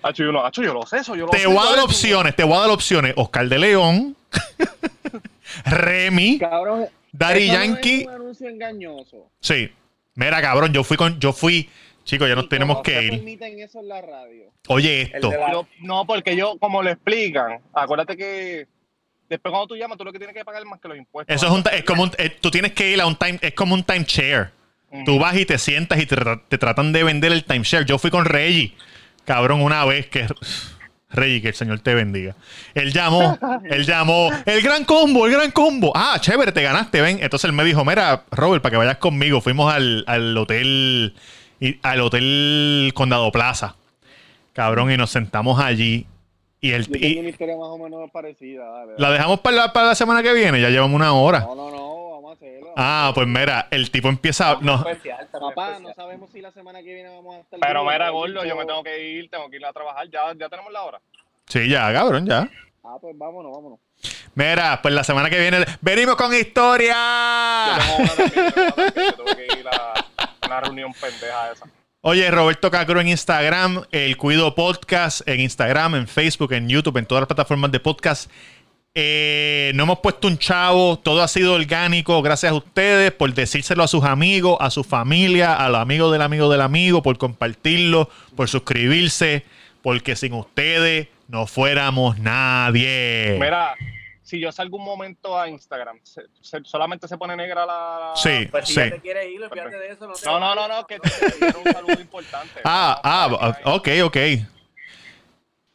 Hacho, 0.01 0.23
yo, 0.23 0.31
no, 0.31 0.45
hacho, 0.45 0.61
yo 0.63 0.73
lo 0.73 0.85
sé 0.85 0.99
eso, 0.99 1.13
yo 1.15 1.25
lo 1.25 1.31
Te 1.31 1.39
sé. 1.39 1.47
voy 1.47 1.57
a 1.57 1.71
dar 1.71 1.79
opciones, 1.79 2.33
te 2.35 2.43
voy 2.45 2.55
a 2.55 2.61
dar 2.61 2.69
opciones. 2.69 3.13
Oscar 3.17 3.49
de 3.49 3.59
León, 3.59 4.15
Remy, 5.65 6.39
Cabrón, 6.39 6.87
Daddy 7.11 7.43
eso 7.49 7.53
no 7.53 7.59
Yankee. 7.65 8.01
es 8.01 8.07
un 8.07 8.13
anuncio 8.13 8.49
engañoso. 8.49 9.31
Sí. 9.39 9.71
Mira, 10.15 10.41
cabrón, 10.41 10.73
yo 10.73 10.83
fui 10.83 10.97
con, 10.97 11.19
yo 11.19 11.31
fui, 11.33 11.69
chicos, 12.03 12.27
ya 12.27 12.35
nos 12.35 12.45
Y 12.45 12.49
tenemos 12.49 12.81
que 12.81 13.01
ir. 13.03 13.09
permiten 13.11 13.59
eso 13.59 13.79
en 13.79 13.87
la 13.87 14.01
radio. 14.01 14.51
Oye, 14.67 15.03
esto. 15.13 15.29
de 15.29 15.37
la- 15.37 15.51
Yo- 15.51 15.67
no, 15.81 16.05
porque 16.05 16.35
yo, 16.35 16.57
como 16.59 16.83
le 16.83 16.91
explican, 16.91 17.59
acuérdate 17.73 18.17
que 18.17 18.67
después 19.29 19.51
cuando 19.51 19.67
tú 19.67 19.75
llamas, 19.77 19.97
tú 19.97 20.03
lo 20.03 20.11
que 20.11 20.17
tienes 20.19 20.35
que 20.35 20.43
pagar 20.43 20.61
es 20.61 20.67
más 20.67 20.79
que 20.81 20.87
los 20.89 20.97
impuestos. 20.97 21.33
Eso 21.35 21.45
es 21.45 21.51
un, 21.53 21.63
es 21.71 21.83
como 21.85 22.03
un- 22.03 22.11
eh, 22.17 22.29
tú 22.41 22.51
tienes 22.51 22.73
que 22.73 22.91
ir 22.91 22.99
a 22.99 23.05
un 23.07 23.15
time, 23.15 23.39
es 23.41 23.53
como 23.53 23.73
un 23.75 23.83
timeshare. 23.83 24.51
Tú 25.05 25.19
vas 25.19 25.37
y 25.37 25.45
te 25.45 25.59
sientas 25.59 25.99
y 26.01 26.07
te 26.07 26.57
tratan 26.57 26.91
de 26.91 27.03
vender 27.03 27.31
el 27.31 27.43
timeshare. 27.43 27.85
Yo 27.85 27.99
fui 27.99 28.09
con 28.09 28.25
Reggie, 28.25 28.73
cabrón, 29.23 29.61
una 29.61 29.85
vez 29.85 30.07
que 30.07 30.25
Reggie, 31.11 31.41
que 31.41 31.47
el 31.49 31.53
Señor 31.55 31.79
te 31.79 31.95
bendiga. 31.95 32.35
Él 32.75 32.93
llamó, 32.93 33.37
él 33.69 33.85
llamó, 33.85 34.29
el 34.45 34.61
gran 34.61 34.85
combo, 34.85 35.25
el 35.25 35.31
gran 35.33 35.51
combo. 35.51 35.91
Ah, 35.95 36.17
chévere, 36.19 36.51
te 36.51 36.61
ganaste, 36.61 37.01
ven. 37.01 37.19
Entonces 37.21 37.45
él 37.49 37.53
me 37.53 37.63
dijo, 37.63 37.83
mira, 37.83 38.23
Robert, 38.31 38.61
para 38.61 38.71
que 38.71 38.77
vayas 38.77 38.97
conmigo. 38.97 39.41
Fuimos 39.41 39.73
al, 39.73 40.03
al 40.07 40.37
hotel, 40.37 41.15
al 41.81 42.01
hotel 42.01 42.91
Condado 42.93 43.31
Plaza, 43.31 43.75
cabrón, 44.53 44.91
y 44.91 44.97
nos 44.97 45.09
sentamos 45.09 45.59
allí. 45.59 46.05
Y 46.61 46.71
el 46.71 46.85
Yo 46.87 46.95
y- 46.95 46.99
tengo 46.99 47.19
una 47.21 47.29
historia 47.29 47.55
más 47.55 47.67
o 47.69 47.77
menos 47.77 48.11
parecida. 48.11 48.65
Dale, 48.69 48.91
la 48.97 49.11
dejamos 49.11 49.39
para 49.39 49.55
la, 49.55 49.73
para 49.73 49.87
la 49.87 49.95
semana 49.95 50.21
que 50.21 50.33
viene, 50.33 50.61
ya 50.61 50.69
llevamos 50.69 50.93
una 50.95 51.13
hora. 51.13 51.39
No, 51.39 51.55
no, 51.55 51.71
no, 51.71 51.88
hacerlo. 52.39 52.73
Ah, 52.77 53.11
pues 53.13 53.27
mira, 53.27 53.67
el 53.71 53.91
tipo 53.91 54.07
empieza. 54.09 54.57
No, 54.61 54.75
especial, 54.75 55.27
Papá, 55.31 55.47
especial. 55.71 55.83
no 55.83 55.93
sabemos 55.93 56.29
si 56.31 56.41
la 56.41 56.51
semana 56.51 56.79
que 56.79 56.93
viene 56.93 57.09
vamos 57.09 57.35
a 57.35 57.39
estar. 57.39 57.59
Pero 57.59 57.83
mira, 57.85 58.09
gordo, 58.09 58.45
yo 58.45 58.55
me 58.55 58.65
tengo 58.65 58.83
que 58.83 59.11
ir, 59.11 59.29
tengo 59.29 59.49
que 59.49 59.57
ir 59.57 59.65
a 59.65 59.73
trabajar. 59.73 60.07
Ya, 60.09 60.21
ya 60.37 60.49
tenemos 60.49 60.71
la 60.71 60.83
hora. 60.83 61.01
sí, 61.47 61.67
ya, 61.69 61.91
cabrón, 61.93 62.25
ya. 62.25 62.49
Ah, 62.83 62.97
pues 62.99 63.17
vámonos, 63.17 63.51
vámonos. 63.51 63.79
Mira, 64.35 64.79
pues 64.81 64.93
la 64.93 65.03
semana 65.03 65.29
que 65.29 65.39
viene 65.39 65.65
venimos 65.81 66.15
con 66.15 66.33
historia. 66.33 66.95
tengo 67.77 67.97
una 67.97 68.15
también, 68.15 68.45
yo 68.45 68.53
tengo 68.53 68.73
una 68.77 68.85
también, 68.85 69.05
yo 69.05 69.13
tengo 69.23 69.35
que 69.35 69.59
ir 69.59 69.67
a 69.67 70.05
una 70.45 70.61
reunión 70.61 70.93
pendeja 70.93 71.51
esa. 71.51 71.65
Oye, 72.01 72.31
Roberto 72.31 72.71
Cacro 72.71 73.01
en 73.01 73.09
Instagram, 73.09 73.83
el 73.91 74.15
Cuido 74.15 74.55
Podcast 74.55 75.27
en 75.27 75.41
Instagram, 75.41 75.95
en 75.95 76.07
Facebook, 76.07 76.53
en 76.53 76.69
YouTube, 76.69 76.95
en 76.95 77.05
todas 77.05 77.23
las 77.23 77.27
plataformas 77.27 77.71
de 77.73 77.81
podcast. 77.81 78.31
Eh, 79.01 79.71
no 79.75 79.83
hemos 79.83 79.99
puesto 79.99 80.27
un 80.27 80.37
chavo, 80.37 80.99
todo 80.99 81.21
ha 81.23 81.27
sido 81.29 81.53
orgánico, 81.53 82.21
gracias 82.21 82.51
a 82.51 82.55
ustedes 82.55 83.13
por 83.13 83.33
decírselo 83.33 83.81
a 83.81 83.87
sus 83.87 84.03
amigos, 84.03 84.57
a 84.59 84.69
su 84.69 84.83
familia, 84.83 85.53
a 85.55 85.69
los 85.69 85.79
amigos 85.79 86.11
del 86.11 86.21
amigo 86.21 86.49
del 86.51 86.59
amigo, 86.59 87.01
por 87.01 87.17
compartirlo, 87.17 88.09
por 88.35 88.49
suscribirse, 88.49 89.45
porque 89.81 90.17
sin 90.17 90.33
ustedes 90.33 91.07
no 91.29 91.47
fuéramos 91.47 92.19
nadie. 92.19 93.37
Mira, 93.39 93.73
si 94.21 94.37
yo 94.41 94.51
salgo 94.51 94.75
un 94.77 94.83
momento 94.83 95.39
a 95.39 95.47
Instagram, 95.47 95.97
se- 96.03 96.23
se- 96.41 96.59
solamente 96.65 97.07
se 97.07 97.17
pone 97.17 97.37
negra 97.37 97.65
la. 97.65 98.11
Sí, 98.15 98.49
Pues 98.51 98.67
si 98.67 98.73
sí. 98.73 98.79
ya 98.81 98.89
te 98.91 98.99
quieres 98.99 99.29
ir, 99.31 99.41
olvídate 99.41 99.77
de 99.77 99.87
eso. 99.93 100.07
No, 100.07 100.13
te 100.13 100.25
No, 100.25 100.39
no, 100.55 100.67
no, 100.67 100.85
que 100.85 100.99
te 100.99 101.09
quiero 101.39 101.59
un 101.65 101.71
saludo 101.71 102.01
importante. 102.01 102.59
Ah, 102.65 102.99
ah, 103.01 103.57
ok, 103.63 103.87
ok. 104.03 104.17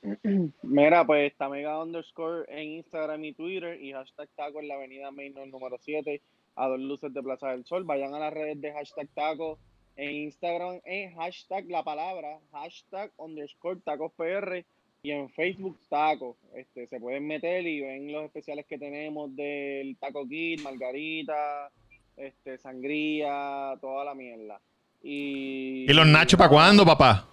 Mira, 0.63 1.07
pues 1.07 1.33
está 1.33 1.49
mega 1.49 1.83
underscore 1.83 2.45
en 2.49 2.73
Instagram 2.73 3.25
y 3.25 3.33
Twitter 3.33 3.81
y 3.83 3.93
hashtag 3.93 4.29
taco 4.37 4.61
en 4.61 4.69
la 4.69 4.75
avenida 4.75 5.11
Main 5.11 5.35
número 5.51 5.79
7 5.81 6.21
a 6.57 6.69
dos 6.69 6.81
luces 6.81 7.13
de 7.13 7.23
Plaza 7.23 7.51
del 7.51 7.65
Sol. 7.65 7.85
Vayan 7.85 8.15
a 8.15 8.19
las 8.19 8.33
redes 8.33 8.61
de 8.61 8.73
hashtag 8.73 9.09
taco 9.15 9.59
en 9.97 10.11
Instagram 10.11 10.81
en 10.85 11.15
hashtag 11.15 11.71
la 11.71 11.83
palabra, 11.83 12.39
hashtag 12.53 13.13
underscore 13.17 13.81
tacos 13.81 14.13
PR 14.13 14.65
y 15.03 15.11
en 15.11 15.31
Facebook 15.31 15.79
taco. 15.89 16.37
Este, 16.55 16.87
se 16.87 17.01
pueden 17.01 17.27
meter 17.27 17.67
y 17.67 17.81
ven 17.81 18.13
los 18.13 18.25
especiales 18.25 18.67
que 18.67 18.79
tenemos 18.79 19.35
del 19.35 19.97
taco 19.99 20.27
kit, 20.29 20.61
margarita, 20.63 21.71
este, 22.17 22.59
sangría, 22.59 23.77
toda 23.81 24.05
la 24.05 24.15
mierda. 24.15 24.61
Y, 25.03 25.87
¿Y 25.89 25.95
los 25.95 26.07
nachos 26.07 26.39
para 26.39 26.51
cuándo, 26.51 26.85
papá? 26.85 27.29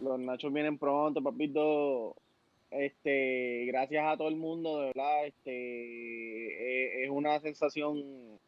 Los 0.00 0.18
nachos 0.18 0.52
vienen 0.52 0.78
pronto, 0.78 1.22
papito. 1.22 2.16
Este, 2.70 3.66
gracias 3.66 4.04
a 4.06 4.16
todo 4.16 4.28
el 4.28 4.36
mundo, 4.36 4.80
de 4.80 4.86
verdad, 4.86 5.26
este, 5.26 5.50
eh, 5.52 7.04
es 7.04 7.10
una 7.10 7.38
sensación 7.40 8.40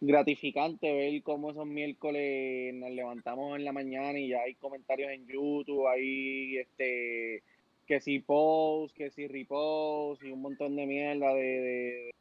gratificante 0.00 0.92
ver 0.92 1.22
cómo 1.22 1.50
esos 1.50 1.66
miércoles 1.66 2.74
nos 2.74 2.90
levantamos 2.90 3.56
en 3.56 3.64
la 3.64 3.72
mañana 3.72 4.18
y 4.18 4.28
ya 4.28 4.42
hay 4.42 4.54
comentarios 4.54 5.10
en 5.10 5.26
YouTube, 5.26 5.86
hay 5.88 6.58
este, 6.58 7.42
que 7.86 8.00
si 8.00 8.18
post, 8.20 8.94
que 8.96 9.10
si 9.10 9.26
repost 9.26 10.22
y 10.22 10.30
un 10.30 10.42
montón 10.42 10.76
de 10.76 10.86
mierda 10.86 11.34
de, 11.34 12.14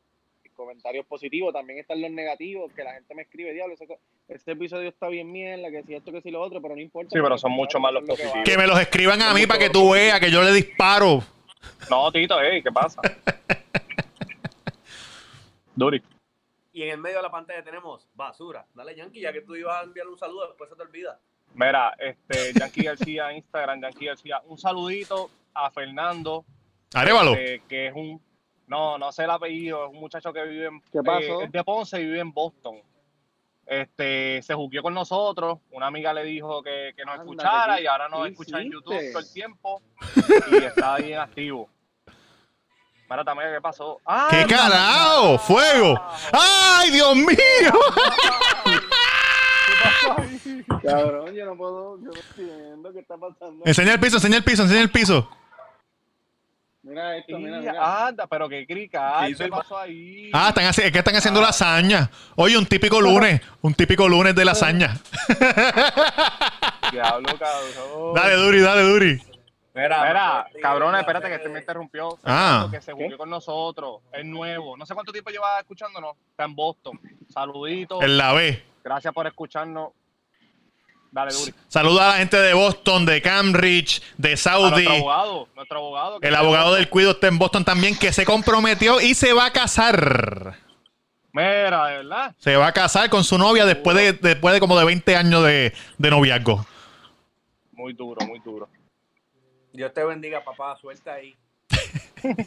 comentarios 0.55 1.05
positivos. 1.05 1.53
También 1.53 1.79
están 1.79 2.01
los 2.01 2.09
negativos, 2.11 2.71
que 2.73 2.83
la 2.83 2.93
gente 2.93 3.13
me 3.13 3.21
escribe, 3.23 3.53
diablo, 3.53 3.75
ese, 3.75 3.87
este 4.27 4.53
episodio 4.53 4.89
está 4.89 5.07
bien 5.07 5.31
mierda, 5.31 5.69
que 5.69 5.83
si 5.83 5.93
esto, 5.93 6.11
que 6.11 6.21
si 6.21 6.31
lo 6.31 6.41
otro, 6.41 6.61
pero 6.61 6.75
no 6.75 6.81
importa. 6.81 7.09
Sí, 7.11 7.19
pero 7.21 7.37
son 7.37 7.51
mucho 7.51 7.79
más 7.79 7.93
los 7.93 8.01
que 8.03 8.07
positivos. 8.07 8.39
Que 8.43 8.57
me 8.57 8.65
los 8.65 8.79
escriban 8.79 9.21
a 9.21 9.33
mí 9.33 9.45
para 9.45 9.59
que 9.59 9.69
tú 9.69 9.91
veas 9.91 10.19
que 10.19 10.31
yo 10.31 10.41
le 10.41 10.51
disparo. 10.51 11.21
No, 11.89 12.11
Tito, 12.11 12.39
ey, 12.41 12.63
¿qué 12.63 12.71
pasa? 12.71 12.99
Duri. 15.75 16.01
Y 16.73 16.83
en 16.83 16.89
el 16.89 16.97
medio 16.97 17.17
de 17.17 17.23
la 17.23 17.31
pantalla 17.31 17.63
tenemos 17.63 18.07
basura. 18.15 18.65
Dale, 18.73 18.95
Yankee, 18.95 19.21
ya 19.21 19.31
que 19.31 19.41
tú 19.41 19.55
ibas 19.55 19.81
a 19.81 19.83
enviarle 19.83 20.11
un 20.11 20.17
saludo, 20.17 20.47
después 20.47 20.69
se 20.69 20.75
te 20.75 20.81
olvida. 20.81 21.19
Mira, 21.53 21.95
este, 21.97 22.53
Yankee 22.53 22.83
García, 22.83 23.31
Instagram, 23.33 23.81
Yankee 23.81 24.05
García. 24.05 24.41
Un 24.45 24.57
saludito 24.57 25.29
a 25.53 25.69
Fernando, 25.71 26.43
Arévalo. 26.93 27.33
eh, 27.35 27.61
que 27.69 27.87
es 27.87 27.93
un, 27.93 28.21
no, 28.67 28.97
no 28.97 29.11
sé 29.11 29.23
el 29.23 29.31
apellido, 29.31 29.85
es 29.85 29.91
un 29.91 29.99
muchacho 29.99 30.33
que 30.33 30.43
vive 30.43 30.67
en, 30.67 30.81
¿Qué 30.91 31.01
pasó? 31.03 31.41
eh, 31.41 31.45
es 31.45 31.51
de 31.51 31.63
Ponce 31.63 32.01
y 32.01 32.05
vive 32.05 32.19
en 32.19 32.31
Boston. 32.33 32.77
Este, 33.65 34.41
se 34.43 34.53
jugueó 34.53 34.83
con 34.83 34.93
nosotros, 34.93 35.57
una 35.71 35.87
amiga 35.87 36.13
le 36.13 36.23
dijo 36.23 36.61
que, 36.61 36.93
que 36.95 37.03
nos 37.03 37.15
Ándate, 37.19 37.31
escuchara 37.31 37.75
¿qué- 37.77 37.83
y 37.83 37.87
ahora 37.87 38.07
nos 38.09 38.23
qué 38.23 38.29
escucha 38.29 38.61
en 38.61 38.71
YouTube 38.71 39.11
todo 39.11 39.19
el 39.19 39.33
tiempo 39.33 39.81
y 40.51 40.55
está 40.57 40.97
bien 40.97 41.19
activo. 41.19 41.67
Mira 43.09 43.23
también 43.23 43.49
qué 43.53 43.61
pasó. 43.61 43.99
¡Ah, 44.05 44.27
¿Qué 44.31 44.45
carajo? 44.47 45.37
¡Fuego! 45.39 45.99
¡Ay, 46.31 46.89
Dios 46.91 47.15
mío! 47.15 47.35
Cabrón, 50.83 51.33
yo 51.33 51.45
no 51.45 51.57
puedo, 51.57 51.97
yo 51.99 52.11
no 52.11 52.13
entiendo 52.13 52.93
qué 52.93 52.99
está 52.99 53.17
pasando. 53.17 53.63
Enseña 53.65 53.93
el 53.93 53.99
piso, 53.99 54.17
enseña 54.17 54.37
el 54.37 54.43
piso, 54.43 54.63
enseña 54.63 54.81
el 54.81 54.91
piso. 54.91 55.29
Mira 56.85 57.17
esto, 57.17 57.39
mira, 57.39 57.59
mira. 57.59 58.07
anda, 58.07 58.27
pero 58.27 58.47
qué 58.47 58.67
crica, 58.67 59.25
¿Qué 59.25 59.33
¿qué 59.33 59.47
pasó 59.47 59.79
ahí? 59.79 60.29
Ah, 60.31 60.49
están 60.49 60.65
es 60.65 60.91
que 60.91 60.99
están 60.99 61.15
haciendo 61.15 61.41
lasaña. 61.41 62.11
Oye, 62.35 62.55
un 62.55 62.67
típico 62.67 63.01
lunes, 63.01 63.41
un 63.61 63.73
típico 63.73 64.07
lunes 64.07 64.35
de 64.35 64.45
lasaña. 64.45 64.95
Diablo, 66.91 67.29
cabrón. 67.39 68.13
Dale, 68.13 68.35
Duri, 68.35 68.59
dale, 68.59 68.81
Duri. 68.83 69.21
Mira, 69.73 70.05
Mira, 70.05 70.47
cabrón, 70.61 70.95
espérate 70.95 71.27
que 71.27 71.35
este 71.35 71.49
me 71.49 71.59
interrumpió. 71.59 72.19
Ah. 72.23 72.67
Que 72.69 72.79
se 72.79 72.93
jugué 72.93 73.17
con 73.17 73.31
nosotros, 73.31 74.01
es 74.13 74.23
nuevo. 74.23 74.77
No 74.77 74.85
sé 74.85 74.93
cuánto 74.93 75.11
tiempo 75.11 75.31
lleva 75.31 75.59
escuchándonos. 75.59 76.15
Está 76.29 76.43
en 76.45 76.53
Boston. 76.55 76.99
Saluditos. 77.33 78.03
En 78.03 78.15
la 78.15 78.31
B. 78.33 78.63
Gracias 78.83 79.11
por 79.11 79.25
escucharnos. 79.25 79.89
Dale, 81.15 81.31
Duri. 81.31 81.53
Saluda 81.69 82.09
a 82.09 82.11
la 82.11 82.17
gente 82.17 82.35
de 82.35 82.53
Boston, 82.53 83.05
de 83.05 83.21
Cambridge, 83.21 84.01
de 84.17 84.33
A 84.33 84.37
Saudi. 84.37 84.83
nuestro 84.83 84.91
abogado, 84.95 85.47
nuestro 85.55 85.77
abogado. 85.77 86.19
El 86.21 86.35
abogado 86.35 86.73
del 86.73 86.89
cuido 86.89 87.11
está 87.11 87.27
en 87.27 87.39
Boston 87.39 87.63
también, 87.63 87.97
que 87.97 88.11
se 88.11 88.25
comprometió 88.25 88.99
y 88.99 89.13
se 89.13 89.31
va 89.31 89.45
a 89.45 89.53
casar. 89.53 90.57
Mira, 91.31 91.87
de 91.87 91.97
verdad. 91.99 92.35
Se 92.37 92.57
va 92.57 92.67
a 92.67 92.73
casar 92.73 93.09
con 93.09 93.23
su 93.23 93.37
novia 93.37 93.65
después 93.65 93.95
de, 93.95 94.11
después 94.11 94.53
de 94.53 94.59
como 94.59 94.77
de 94.77 94.83
20 94.83 95.15
años 95.15 95.41
de, 95.45 95.73
de 95.97 96.09
noviazgo. 96.09 96.65
Muy 97.71 97.93
duro, 97.93 98.25
muy 98.27 98.39
duro. 98.39 98.67
Dios 99.71 99.93
te 99.93 100.03
bendiga, 100.03 100.43
papá. 100.43 100.77
Suelta 100.81 101.13
ahí. 101.13 101.33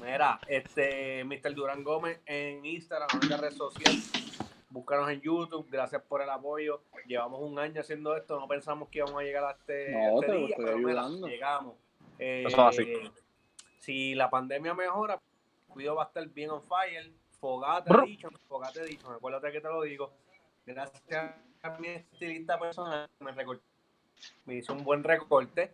Mira, 0.00 0.38
este, 0.46 1.24
Mr. 1.24 1.52
Durán 1.52 1.82
Gómez 1.82 2.20
en 2.26 2.64
Instagram, 2.64 3.08
en 3.14 3.22
esta 3.24 3.36
red 3.38 3.52
social. 3.56 3.96
Búscanos 4.74 5.08
en 5.10 5.20
YouTube. 5.20 5.68
Gracias 5.70 6.02
por 6.02 6.20
el 6.20 6.28
apoyo. 6.28 6.82
Llevamos 7.06 7.40
un 7.40 7.56
año 7.60 7.80
haciendo 7.80 8.16
esto. 8.16 8.40
No 8.40 8.48
pensamos 8.48 8.88
que 8.88 8.98
íbamos 8.98 9.20
a 9.20 9.22
llegar 9.22 9.44
a 9.44 9.52
este, 9.52 9.92
No, 9.92 10.14
este 10.20 10.26
te 10.26 10.32
lo 10.32 10.38
día, 10.40 10.48
estoy 10.50 10.64
pero 10.64 10.78
mira, 10.78 11.00
ayudando. 11.02 11.26
llegamos. 11.28 11.74
Eh, 12.18 12.44
Eso 12.46 12.68
es 12.68 12.78
así. 12.80 12.92
Si 13.78 14.14
la 14.16 14.28
pandemia 14.28 14.74
mejora, 14.74 15.20
Cuido 15.68 15.94
va 15.94 16.02
a 16.02 16.06
estar 16.06 16.26
bien 16.28 16.50
on 16.50 16.62
fire. 16.62 17.12
Fogate 17.40 17.88
Brr. 17.92 18.04
dicho, 18.06 18.28
fogate 18.48 18.84
dicho. 18.84 19.08
Acuérdate 19.10 19.52
que 19.52 19.60
te 19.60 19.68
lo 19.68 19.82
digo. 19.82 20.10
Gracias 20.66 21.02
a 21.62 21.70
mi 21.78 21.88
estilista 21.88 22.58
personal, 22.58 23.08
me, 23.20 23.30
recortó- 23.32 23.62
me 24.46 24.56
hizo 24.56 24.72
un 24.72 24.82
buen 24.82 25.04
recorte. 25.04 25.72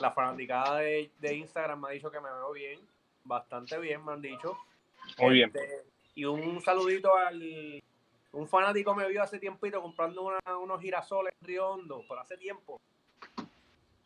La 0.00 0.12
fanaticada 0.12 0.78
de, 0.78 1.10
de 1.18 1.34
Instagram 1.34 1.80
me 1.80 1.88
ha 1.88 1.90
dicho 1.92 2.10
que 2.10 2.20
me 2.20 2.30
veo 2.30 2.52
bien, 2.52 2.78
bastante 3.24 3.76
bien, 3.78 4.04
me 4.04 4.12
han 4.12 4.20
dicho. 4.22 4.56
Muy 5.18 5.34
bien. 5.34 5.50
Este, 5.54 5.84
Y 6.14 6.24
un 6.26 6.60
saludito 6.60 7.16
al, 7.16 7.82
Un 8.32 8.46
fanático 8.46 8.94
me 8.94 9.08
vio 9.08 9.22
hace 9.22 9.38
tiempito 9.38 9.80
comprando 9.82 10.22
una- 10.22 10.58
unos 10.58 10.80
girasoles 10.80 11.32
en 11.40 11.46
Río 11.48 11.68
Hondo, 11.70 12.04
por 12.06 12.18
hace 12.18 12.36
tiempo. 12.36 12.80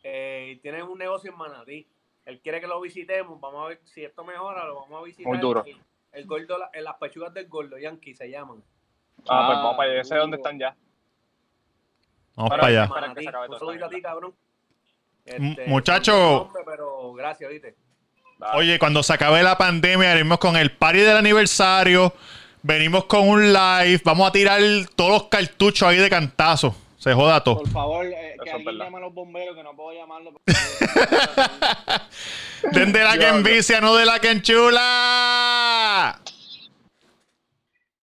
Eh, 0.03 0.53
y 0.53 0.55
tienen 0.57 0.83
un 0.83 0.97
negocio 0.97 1.31
en 1.31 1.37
Manatí. 1.37 1.87
Él 2.25 2.39
quiere 2.41 2.59
que 2.59 2.67
lo 2.67 2.81
visitemos. 2.81 3.39
Vamos 3.39 3.63
a 3.65 3.67
ver 3.69 3.81
si 3.83 4.03
esto 4.03 4.23
mejora, 4.23 4.65
lo 4.65 4.75
vamos 4.81 5.01
a 5.01 5.03
visitar. 5.05 5.27
Muy 5.31 5.37
duro. 5.39 5.63
El, 5.65 5.77
el 6.13 6.25
gordo, 6.25 6.57
la- 6.57 6.69
en 6.73 6.83
las 6.83 6.95
pechugas 6.95 7.33
del 7.33 7.47
gordo, 7.47 7.77
Yankee 7.77 8.15
se 8.15 8.29
llaman. 8.29 8.63
Ah, 9.27 9.45
pues 9.47 9.57
Ah, 9.57 9.61
vamos 9.61 9.77
para 9.77 9.91
allá. 9.91 10.01
Es 10.01 10.09
donde 10.09 10.25
duro. 10.25 10.35
están 10.37 10.59
ya. 10.59 10.75
Vamos 12.35 12.49
Pero 12.49 12.61
para 12.61 12.67
allá. 12.67 12.87
Manatí. 12.87 13.25
Un 13.27 13.59
saludito 13.59 13.85
a 13.85 13.89
ti, 13.89 14.01
cabrón. 14.01 14.35
Este, 15.25 15.65
muchacho. 15.67 16.51
Pero 16.65 17.13
gracias, 17.13 17.49
¿viste? 17.49 17.75
Oye, 18.55 18.77
cuando 18.77 19.01
se 19.01 19.13
acabe 19.13 19.41
la 19.41 19.57
pandemia, 19.57 20.13
venimos 20.13 20.37
con 20.39 20.55
el 20.57 20.71
party 20.75 20.99
del 20.99 21.17
aniversario. 21.17 22.13
Venimos 22.67 23.05
con 23.05 23.29
un 23.29 23.53
live. 23.53 24.01
Vamos 24.03 24.27
a 24.27 24.31
tirar 24.31 24.59
todos 24.95 25.11
los 25.11 25.23
cartuchos 25.25 25.87
ahí 25.87 25.97
de 25.97 26.09
cantazo. 26.09 26.75
Se 26.97 27.13
joda 27.13 27.43
todo. 27.43 27.59
Por 27.59 27.69
favor, 27.69 28.03
eh, 28.07 28.35
que 28.43 28.49
alguien 28.49 28.79
llame 28.79 28.97
a 28.97 29.01
los 29.01 29.13
bomberos, 29.13 29.55
que 29.55 29.61
no 29.61 29.75
puedo 29.75 29.95
llamarlo. 29.95 30.31
Den 32.71 32.91
de 32.91 33.03
la 33.03 33.19
que 33.19 33.27
envicia, 33.27 33.79
no 33.81 33.93
de 33.95 34.07
la 34.07 34.19
que 34.19 34.31
enchula. 34.31 36.19